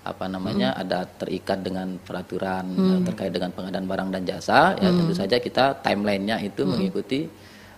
apa 0.00 0.24
namanya 0.26 0.72
ada 0.74 1.04
terikat 1.04 1.60
dengan 1.60 2.00
peraturan 2.00 2.64
Hmm. 2.66 2.90
eh, 2.98 3.00
terkait 3.04 3.30
dengan 3.30 3.52
pengadaan 3.52 3.86
barang 3.86 4.08
dan 4.10 4.22
jasa, 4.24 4.74
ya 4.76 4.88
Hmm. 4.90 4.98
tentu 5.04 5.14
saja 5.14 5.36
kita 5.38 5.64
timelinenya 5.80 6.40
itu 6.42 6.66
Hmm. 6.66 6.74
mengikuti 6.76 7.30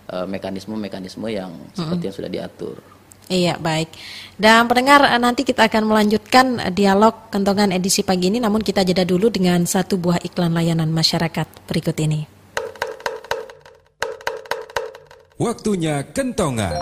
eh, 0.03 0.27
mekanisme-mekanisme 0.27 1.31
yang 1.31 1.51
seperti 1.71 2.03
yang 2.11 2.15
sudah 2.19 2.31
diatur. 2.31 2.75
Iya, 3.31 3.55
baik. 3.55 3.89
Dan 4.35 4.67
pendengar, 4.67 5.07
eh, 5.07 5.21
nanti 5.21 5.47
kita 5.47 5.71
akan 5.71 5.87
melanjutkan 5.87 6.59
eh, 6.59 6.73
dialog 6.73 7.31
kentongan 7.31 7.71
edisi 7.71 8.03
pagi 8.03 8.27
ini, 8.27 8.43
namun 8.43 8.59
kita 8.59 8.83
jeda 8.83 9.07
dulu 9.07 9.31
dengan 9.31 9.63
satu 9.63 9.95
buah 9.95 10.19
iklan 10.25 10.51
layanan 10.51 10.91
masyarakat 10.91 11.47
berikut 11.69 11.95
ini. 12.03 12.27
Waktunya 15.39 16.03
kentongan. 16.13 16.77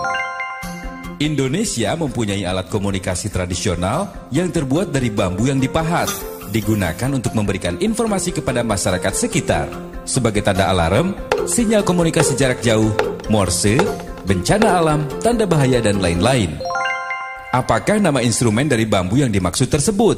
Indonesia 1.22 1.94
mempunyai 1.94 2.42
alat 2.42 2.66
komunikasi 2.66 3.30
tradisional 3.30 4.28
yang 4.34 4.50
terbuat 4.50 4.90
dari 4.90 5.06
bambu 5.06 5.46
yang 5.46 5.62
dipahat, 5.62 6.10
digunakan 6.50 7.10
untuk 7.14 7.30
memberikan 7.38 7.78
informasi 7.78 8.34
kepada 8.34 8.66
masyarakat 8.66 9.14
sekitar 9.14 9.70
sebagai 10.02 10.42
tanda 10.42 10.66
alarm, 10.66 11.14
sinyal 11.46 11.86
komunikasi 11.86 12.34
jarak 12.34 12.58
jauh, 12.58 12.90
morse, 13.30 13.78
bencana 14.32 14.80
alam, 14.80 15.04
tanda 15.20 15.44
bahaya 15.44 15.84
dan 15.84 16.00
lain-lain. 16.00 16.56
Apakah 17.52 18.00
nama 18.00 18.24
instrumen 18.24 18.64
dari 18.64 18.88
bambu 18.88 19.20
yang 19.20 19.28
dimaksud 19.28 19.68
tersebut? 19.68 20.16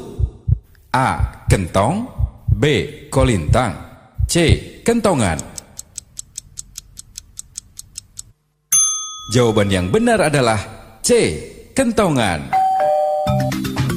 A. 0.95 1.43
Kentong 1.51 2.07
B. 2.47 2.63
Kolintang 3.11 3.75
C. 4.23 4.55
Kentongan 4.87 5.35
Jawaban 9.35 9.67
yang 9.67 9.91
benar 9.91 10.31
adalah 10.31 10.55
C. 11.03 11.11
Kentongan. 11.75 12.47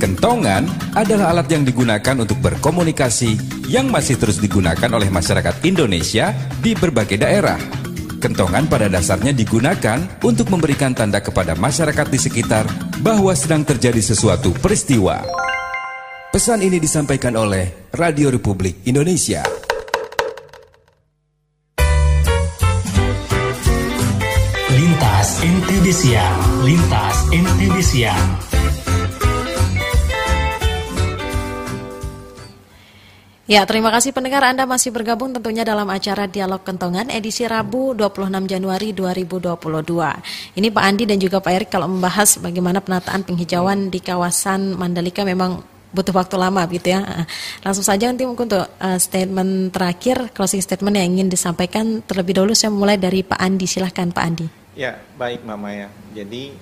Kentongan 0.02 0.66
adalah 0.98 1.30
alat 1.30 1.46
yang 1.46 1.62
digunakan 1.62 2.18
untuk 2.18 2.42
berkomunikasi 2.42 3.38
yang 3.70 3.86
masih 3.86 4.18
terus 4.18 4.42
digunakan 4.42 4.90
oleh 4.90 5.06
masyarakat 5.14 5.62
Indonesia 5.62 6.34
di 6.58 6.74
berbagai 6.74 7.22
daerah. 7.22 7.87
Kentongan 8.18 8.66
pada 8.66 8.90
dasarnya 8.90 9.30
digunakan 9.30 10.02
untuk 10.26 10.50
memberikan 10.50 10.90
tanda 10.90 11.22
kepada 11.22 11.54
masyarakat 11.54 12.06
di 12.10 12.18
sekitar 12.18 12.66
bahwa 12.98 13.30
sedang 13.38 13.62
terjadi 13.62 14.02
sesuatu 14.02 14.50
peristiwa. 14.58 15.22
Pesan 16.34 16.66
ini 16.66 16.82
disampaikan 16.82 17.38
oleh 17.38 17.88
Radio 17.94 18.34
Republik 18.34 18.82
Indonesia. 18.90 19.46
Lintas 24.74 25.28
NTB 25.38 25.86
Siang, 25.94 26.38
Lintas 26.66 27.16
NTB 27.30 27.76
Siang. 27.80 28.26
Ya, 33.48 33.64
terima 33.64 33.88
kasih 33.88 34.12
pendengar 34.12 34.44
Anda 34.44 34.68
masih 34.68 34.92
bergabung 34.92 35.32
tentunya 35.32 35.64
dalam 35.64 35.88
acara 35.88 36.28
Dialog 36.28 36.60
Kentongan 36.60 37.08
edisi 37.08 37.48
Rabu 37.48 37.96
26 37.96 38.44
Januari 38.44 38.92
2022. 38.92 39.56
Ini 40.52 40.68
Pak 40.68 40.84
Andi 40.84 41.08
dan 41.08 41.16
juga 41.16 41.40
Pak 41.40 41.52
Erik 41.56 41.70
kalau 41.72 41.88
membahas 41.88 42.36
bagaimana 42.44 42.84
penataan 42.84 43.24
penghijauan 43.24 43.88
di 43.88 44.04
kawasan 44.04 44.76
Mandalika 44.76 45.24
memang 45.24 45.64
butuh 45.96 46.12
waktu 46.12 46.36
lama 46.36 46.60
gitu 46.68 46.92
ya. 46.92 47.24
Langsung 47.64 47.88
saja 47.88 48.12
nanti 48.12 48.28
mungkin 48.28 48.52
untuk 48.52 48.68
eh, 48.68 49.00
statement 49.00 49.72
terakhir, 49.72 50.28
closing 50.36 50.60
statement 50.60 51.00
yang 51.00 51.16
ingin 51.16 51.32
disampaikan 51.32 52.04
terlebih 52.04 52.36
dahulu 52.36 52.52
saya 52.52 52.68
mulai 52.68 53.00
dari 53.00 53.24
Pak 53.24 53.40
Andi. 53.40 53.64
Silahkan 53.64 54.12
Pak 54.12 54.24
Andi. 54.28 54.46
Ya, 54.76 55.00
baik 55.16 55.48
Mama 55.48 55.72
ya. 55.72 55.88
Jadi 56.12 56.52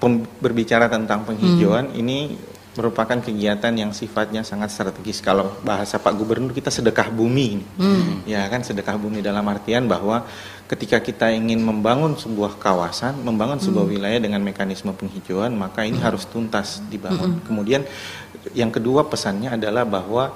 pem- 0.00 0.24
berbicara 0.40 0.88
tentang 0.88 1.28
penghijauan 1.28 1.92
ini 1.92 2.40
merupakan 2.78 3.18
kegiatan 3.18 3.74
yang 3.74 3.90
sifatnya 3.90 4.46
sangat 4.46 4.70
strategis. 4.70 5.18
Kalau 5.18 5.58
bahasa 5.66 5.98
Pak 5.98 6.14
Gubernur 6.14 6.54
kita 6.54 6.70
sedekah 6.70 7.10
bumi 7.10 7.46
ini. 7.58 7.66
Hmm. 7.74 8.22
Ya 8.22 8.46
kan 8.46 8.62
sedekah 8.62 8.94
bumi 8.94 9.18
dalam 9.18 9.42
artian 9.50 9.90
bahwa 9.90 10.22
ketika 10.70 11.02
kita 11.02 11.34
ingin 11.34 11.58
membangun 11.58 12.14
sebuah 12.14 12.54
kawasan, 12.62 13.18
membangun 13.26 13.58
sebuah 13.58 13.82
Hmm. 13.82 13.94
wilayah 13.98 14.20
dengan 14.22 14.40
mekanisme 14.46 14.94
penghijauan, 14.94 15.58
maka 15.58 15.82
ini 15.82 15.98
harus 15.98 16.22
tuntas 16.30 16.78
dibangun. 16.86 17.42
Hmm. 17.42 17.42
Kemudian 17.42 17.82
yang 18.54 18.70
kedua 18.70 19.10
pesannya 19.10 19.58
adalah 19.58 19.82
bahwa 19.82 20.30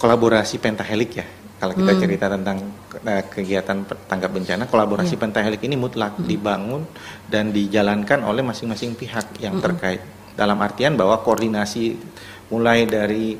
kolaborasi 0.00 0.56
pentahelik 0.58 1.20
ya. 1.20 1.26
Kalau 1.54 1.76
kita 1.76 1.92
Hmm. 1.92 2.00
cerita 2.00 2.26
tentang 2.32 2.58
eh, 2.94 3.24
kegiatan 3.26 3.78
tanggap 4.06 4.30
bencana, 4.30 4.64
kolaborasi 4.64 5.18
Iya. 5.18 5.22
pentahelik 5.26 5.60
ini 5.66 5.74
mutlak 5.74 6.14
dibangun 6.16 6.86
dan 7.26 7.50
dijalankan 7.50 8.22
oleh 8.22 8.40
masing-masing 8.40 8.94
pihak 8.94 9.34
yang 9.42 9.58
Mm-mm. 9.58 9.66
terkait. 9.66 10.00
Dalam 10.34 10.58
artian 10.58 10.98
bahwa 10.98 11.22
koordinasi 11.22 11.94
mulai 12.50 12.84
dari 12.86 13.38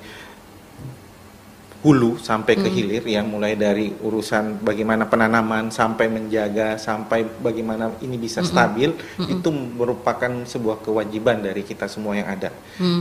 hulu 1.84 2.16
sampai 2.16 2.56
ke 2.56 2.72
Mm. 2.72 2.74
hilir 2.74 3.04
ya 3.04 3.20
mulai 3.20 3.60
dari 3.60 3.92
urusan 3.92 4.64
bagaimana 4.64 5.04
penanaman 5.04 5.68
sampai 5.68 6.08
menjaga 6.08 6.80
sampai 6.80 7.28
bagaimana 7.44 7.92
ini 8.00 8.16
bisa 8.16 8.40
Mm-mm. 8.40 8.48
stabil 8.50 8.90
Mm-mm. 8.96 9.34
itu 9.36 9.48
merupakan 9.52 10.32
sebuah 10.48 10.80
kewajiban 10.80 11.44
dari 11.44 11.60
kita 11.60 11.84
semua 11.84 12.16
yang 12.16 12.32
ada. 12.32 12.48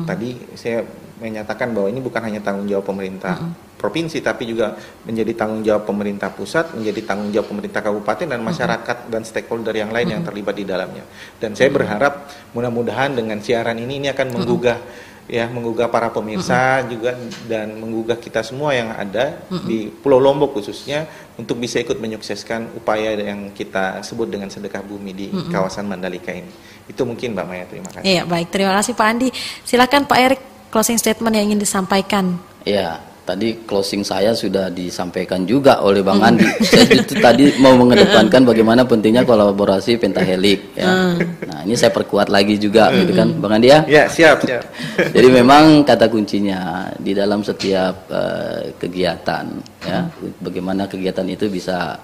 Tadi 0.03 0.59
saya 0.59 0.83
menyatakan 1.23 1.71
bahwa 1.71 1.87
ini 1.87 2.03
bukan 2.03 2.21
hanya 2.27 2.43
tanggung 2.43 2.67
jawab 2.67 2.83
pemerintah 2.83 3.39
provinsi 3.79 4.19
tapi 4.19 4.47
juga 4.47 4.75
menjadi 5.07 5.31
tanggung 5.35 5.63
jawab 5.63 5.87
pemerintah 5.87 6.31
pusat, 6.31 6.75
menjadi 6.75 7.03
tanggung 7.07 7.31
jawab 7.31 7.47
pemerintah 7.51 7.79
kabupaten 7.83 8.27
dan 8.27 8.39
masyarakat 8.43 8.97
dan 9.07 9.21
stakeholder 9.23 9.75
yang 9.75 9.91
lain 9.95 10.07
yang 10.11 10.23
terlibat 10.27 10.55
di 10.59 10.67
dalamnya. 10.67 11.07
Dan 11.39 11.55
saya 11.55 11.71
berharap 11.71 12.27
mudah-mudahan 12.51 13.15
dengan 13.15 13.39
siaran 13.39 13.79
ini 13.79 14.03
ini 14.03 14.07
akan 14.11 14.27
menggugah 14.39 14.79
ya 15.27 15.47
menggugah 15.47 15.87
para 15.87 16.11
pemirsa 16.11 16.83
juga 16.91 17.15
dan 17.47 17.79
menggugah 17.79 18.19
kita 18.19 18.43
semua 18.43 18.75
yang 18.75 18.91
ada 18.91 19.39
di 19.63 19.87
Pulau 19.87 20.19
Lombok 20.19 20.59
khususnya 20.59 21.07
untuk 21.39 21.57
bisa 21.57 21.79
ikut 21.79 21.97
menyukseskan 21.97 22.75
upaya 22.75 23.15
yang 23.15 23.55
kita 23.55 24.03
sebut 24.03 24.27
dengan 24.29 24.51
sedekah 24.51 24.83
bumi 24.83 25.11
di 25.15 25.27
Mm-mm. 25.31 25.49
kawasan 25.49 25.87
Mandalika 25.87 26.35
ini. 26.35 26.51
Itu 26.85 27.07
mungkin 27.07 27.31
Mbak 27.33 27.45
Maya, 27.47 27.65
terima 27.65 27.89
kasih. 27.89 28.05
Iya, 28.05 28.21
baik. 28.27 28.47
Terima 28.51 28.73
kasih 28.75 28.93
Pak 28.93 29.07
Andi. 29.07 29.29
Silakan 29.63 30.01
Pak 30.03 30.19
Erik 30.19 30.41
closing 30.67 30.99
statement 30.99 31.33
yang 31.39 31.53
ingin 31.53 31.61
disampaikan. 31.63 32.35
Ya, 32.67 32.99
tadi 33.23 33.63
closing 33.63 34.03
saya 34.03 34.35
sudah 34.35 34.67
disampaikan 34.67 35.47
juga 35.47 35.79
oleh 35.79 36.03
Bang 36.03 36.19
Andi. 36.19 36.43
saya 36.63 36.91
itu 36.91 37.15
tadi 37.23 37.55
mau 37.59 37.71
mengedepankan 37.79 38.43
bagaimana 38.43 38.83
pentingnya 38.83 39.23
kolaborasi 39.23 39.95
pentahelik. 39.95 40.75
Ya. 40.75 40.91
Hmm. 40.91 41.17
Nah, 41.47 41.59
ini 41.63 41.75
saya 41.79 41.95
perkuat 41.95 42.27
lagi 42.27 42.59
juga, 42.59 42.91
gitu 42.91 43.15
kan, 43.15 43.31
Bang 43.39 43.55
Andi 43.55 43.71
ya? 43.71 43.79
Ya, 43.87 44.03
siap, 44.11 44.43
siap. 44.43 44.63
Jadi 45.15 45.27
memang 45.31 45.87
kata 45.87 46.11
kuncinya 46.11 46.91
di 46.99 47.15
dalam 47.15 47.41
setiap 47.41 48.11
eh, 48.11 48.75
kegiatan, 48.75 49.45
ya, 49.87 50.03
bagaimana 50.43 50.85
kegiatan 50.91 51.25
itu 51.31 51.47
bisa 51.47 51.95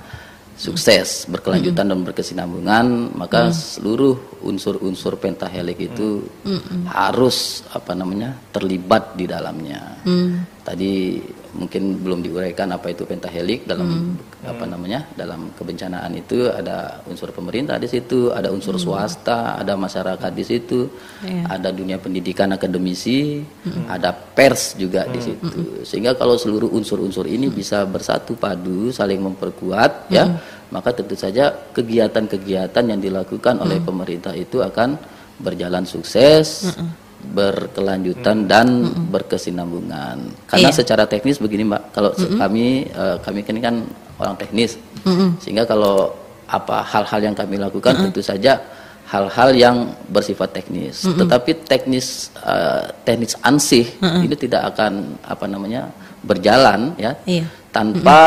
sukses, 0.60 1.24
berkelanjutan 1.32 1.88
dan 1.88 2.04
berkesinambungan, 2.04 3.16
maka 3.16 3.48
Mm. 3.48 3.56
seluruh 3.56 4.16
unsur-unsur 4.44 5.16
pentahelik 5.16 5.88
itu 5.88 6.20
harus 6.92 7.64
apa 7.72 7.96
namanya 7.96 8.36
terlibat 8.52 9.16
di 9.16 9.24
dalamnya. 9.24 10.04
Hmm. 10.04 10.44
Tadi 10.70 11.18
mungkin 11.58 11.98
belum 11.98 12.22
diuraikan 12.22 12.70
apa 12.70 12.94
itu 12.94 13.02
pentahelik 13.02 13.66
dalam 13.66 13.90
Hmm. 13.90 14.46
apa 14.46 14.70
namanya 14.70 15.02
dalam 15.18 15.50
kebencanaan 15.58 16.14
itu 16.14 16.46
ada 16.46 17.02
unsur 17.10 17.34
pemerintah 17.34 17.82
di 17.82 17.90
situ, 17.90 18.30
ada 18.30 18.54
unsur 18.54 18.78
Hmm. 18.78 18.86
swasta, 18.86 19.58
ada 19.58 19.74
masyarakat 19.74 20.30
di 20.30 20.46
situ, 20.46 20.86
Iya. 21.26 21.58
ada 21.58 21.74
dunia 21.74 21.98
pendidikan 21.98 22.54
akademisi, 22.54 23.42
Hmm. 23.66 23.90
ada 23.90 24.14
pers 24.14 24.78
juga 24.78 25.10
di 25.10 25.18
Hmm. 25.18 25.26
situ. 25.26 25.62
Sehingga 25.90 26.14
kalau 26.14 26.38
seluruh 26.38 26.70
unsur-unsur 26.70 27.26
ini 27.26 27.50
bisa 27.50 27.82
bersatu 27.90 28.38
padu, 28.38 28.94
saling 28.94 29.18
memperkuat, 29.18 30.14
ya, 30.14 30.30
Hmm. 30.30 30.38
maka 30.70 30.94
tentu 30.94 31.18
saja 31.18 31.50
kegiatan-kegiatan 31.74 32.94
yang 32.94 33.02
dilakukan 33.02 33.58
oleh 33.58 33.82
Hmm. 33.82 33.90
pemerintah 33.90 34.38
itu 34.38 34.62
akan 34.62 35.02
berjalan 35.42 35.82
sukses 35.82 36.78
Hmm. 36.78 37.09
Berkelanjutan 37.20 38.48
dan 38.48 38.68
berkesinambungan. 39.12 40.18
Karena 40.48 40.70
Iya. 40.72 40.78
secara 40.80 41.04
teknis 41.06 41.38
begini 41.38 41.68
Mbak, 41.68 41.84
kalau 41.92 42.12
Mm-mm. 42.16 42.40
kami 42.40 42.66
eh, 42.88 43.18
kami 43.22 43.40
kan 43.44 43.56
kan 43.60 43.76
orang 44.20 44.36
teknis, 44.40 44.80
Mm-mm. 45.04 45.38
sehingga 45.40 45.64
kalau 45.68 46.12
apa 46.50 46.82
hal-hal 46.82 47.20
yang 47.30 47.36
kami 47.38 47.56
lakukan 47.62 47.94
tentu 47.94 48.26
saja 48.26 48.58
hal-hal 49.10 49.50
yang 49.54 49.78
bersifat 50.10 50.50
teknis. 50.54 51.06
Mm-mm. 51.06 51.20
Tetapi 51.22 51.52
teknis 51.68 52.32
eh, 52.42 52.84
teknis 53.06 53.34
ansih 53.44 53.86
Mm-mm. 54.00 54.26
ini 54.26 54.36
tidak 54.36 54.74
akan 54.76 55.20
apa 55.24 55.46
namanya 55.46 55.92
berjalan 56.20 56.94
ya 57.00 57.16
Iya. 57.24 57.46
tanpa 57.72 58.20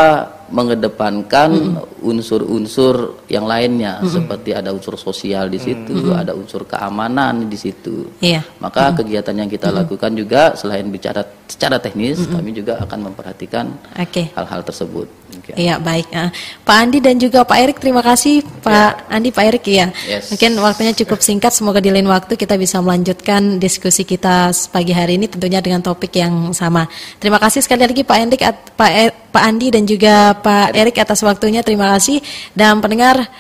mengedepankan 0.53 1.81
unsur-unsur 2.05 3.25
yang 3.33 3.49
lainnya 3.49 4.05
seperti 4.05 4.53
ada 4.53 4.71
unsur 4.71 5.01
sosial 5.01 5.49
di 5.49 5.57
situ, 5.57 6.13
ada 6.13 6.37
unsur 6.37 6.69
keamanan 6.69 7.49
di 7.49 7.57
situ. 7.57 8.13
Iya. 8.21 8.45
Maka 8.61 8.93
kegiatan 8.93 9.33
yang 9.33 9.49
kita 9.49 9.73
lakukan 9.73 10.13
juga 10.13 10.53
selain 10.53 10.87
bicara 10.93 11.25
secara 11.49 11.81
teknis, 11.81 12.21
kami 12.29 12.53
juga 12.53 12.81
akan 12.81 13.13
memperhatikan 13.13 13.69
Oke. 13.97 14.33
hal-hal 14.33 14.61
tersebut. 14.65 15.09
Iya 15.57 15.81
baik, 15.81 16.13
Ah, 16.13 16.29
Pak 16.61 16.77
Andi 16.77 17.01
dan 17.01 17.17
juga 17.17 17.41
Pak 17.41 17.57
Erik 17.57 17.81
terima 17.81 18.05
kasih 18.05 18.45
Pak 18.45 19.09
Andi 19.09 19.33
Pak 19.33 19.45
Erik 19.49 19.65
ya. 19.65 19.89
Yes. 20.05 20.29
Mungkin 20.29 20.61
waktunya 20.61 20.93
cukup 20.93 21.21
singkat, 21.29 21.57
semoga 21.57 21.81
di 21.81 21.89
lain 21.89 22.05
waktu 22.05 22.37
kita 22.37 22.61
bisa 22.61 22.85
melanjutkan 22.85 23.57
diskusi 23.57 24.05
kita 24.05 24.53
pagi 24.69 24.93
hari 24.93 25.17
ini 25.17 25.33
tentunya 25.33 25.65
dengan 25.65 25.81
topik 25.81 26.13
yang 26.13 26.53
sama. 26.53 26.85
Terima 27.17 27.41
kasih 27.41 27.65
sekali 27.65 27.89
lagi 27.89 28.05
Pak 28.05 28.17
Andi, 28.21 28.37
Pak, 28.77 28.91
E- 28.93 29.15
Pak 29.33 29.43
Andi 29.49 29.73
dan 29.73 29.89
juga 29.89 30.37
Pak 30.43 30.75
Erik 30.75 30.99
atas 30.99 31.23
waktunya. 31.23 31.63
Terima 31.63 31.95
kasih 31.97 32.19
dan 32.53 32.83
pendengar. 32.83 33.31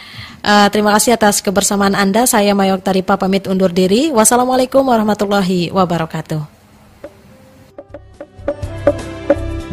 eh, 0.42 0.68
terima 0.74 0.90
kasih 0.98 1.14
atas 1.14 1.38
kebersamaan 1.38 1.94
Anda. 1.94 2.26
Saya 2.26 2.50
Mayok 2.54 2.82
Taripa 2.82 3.14
pamit 3.14 3.46
undur 3.46 3.70
diri. 3.70 4.10
Wassalamualaikum 4.10 4.82
warahmatullahi 4.82 5.70
wabarakatuh. 5.70 6.62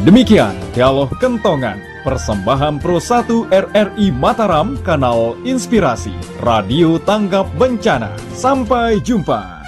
Demikian 0.00 0.56
dialog 0.72 1.12
kentongan 1.20 1.76
persembahan 2.00 2.80
Pro 2.80 2.96
1 2.96 3.52
RRI 3.52 4.08
Mataram 4.16 4.80
kanal 4.80 5.36
Inspirasi 5.44 6.40
Radio 6.40 6.96
Tanggap 6.96 7.52
Bencana. 7.60 8.16
Sampai 8.32 9.04
jumpa. 9.04 9.59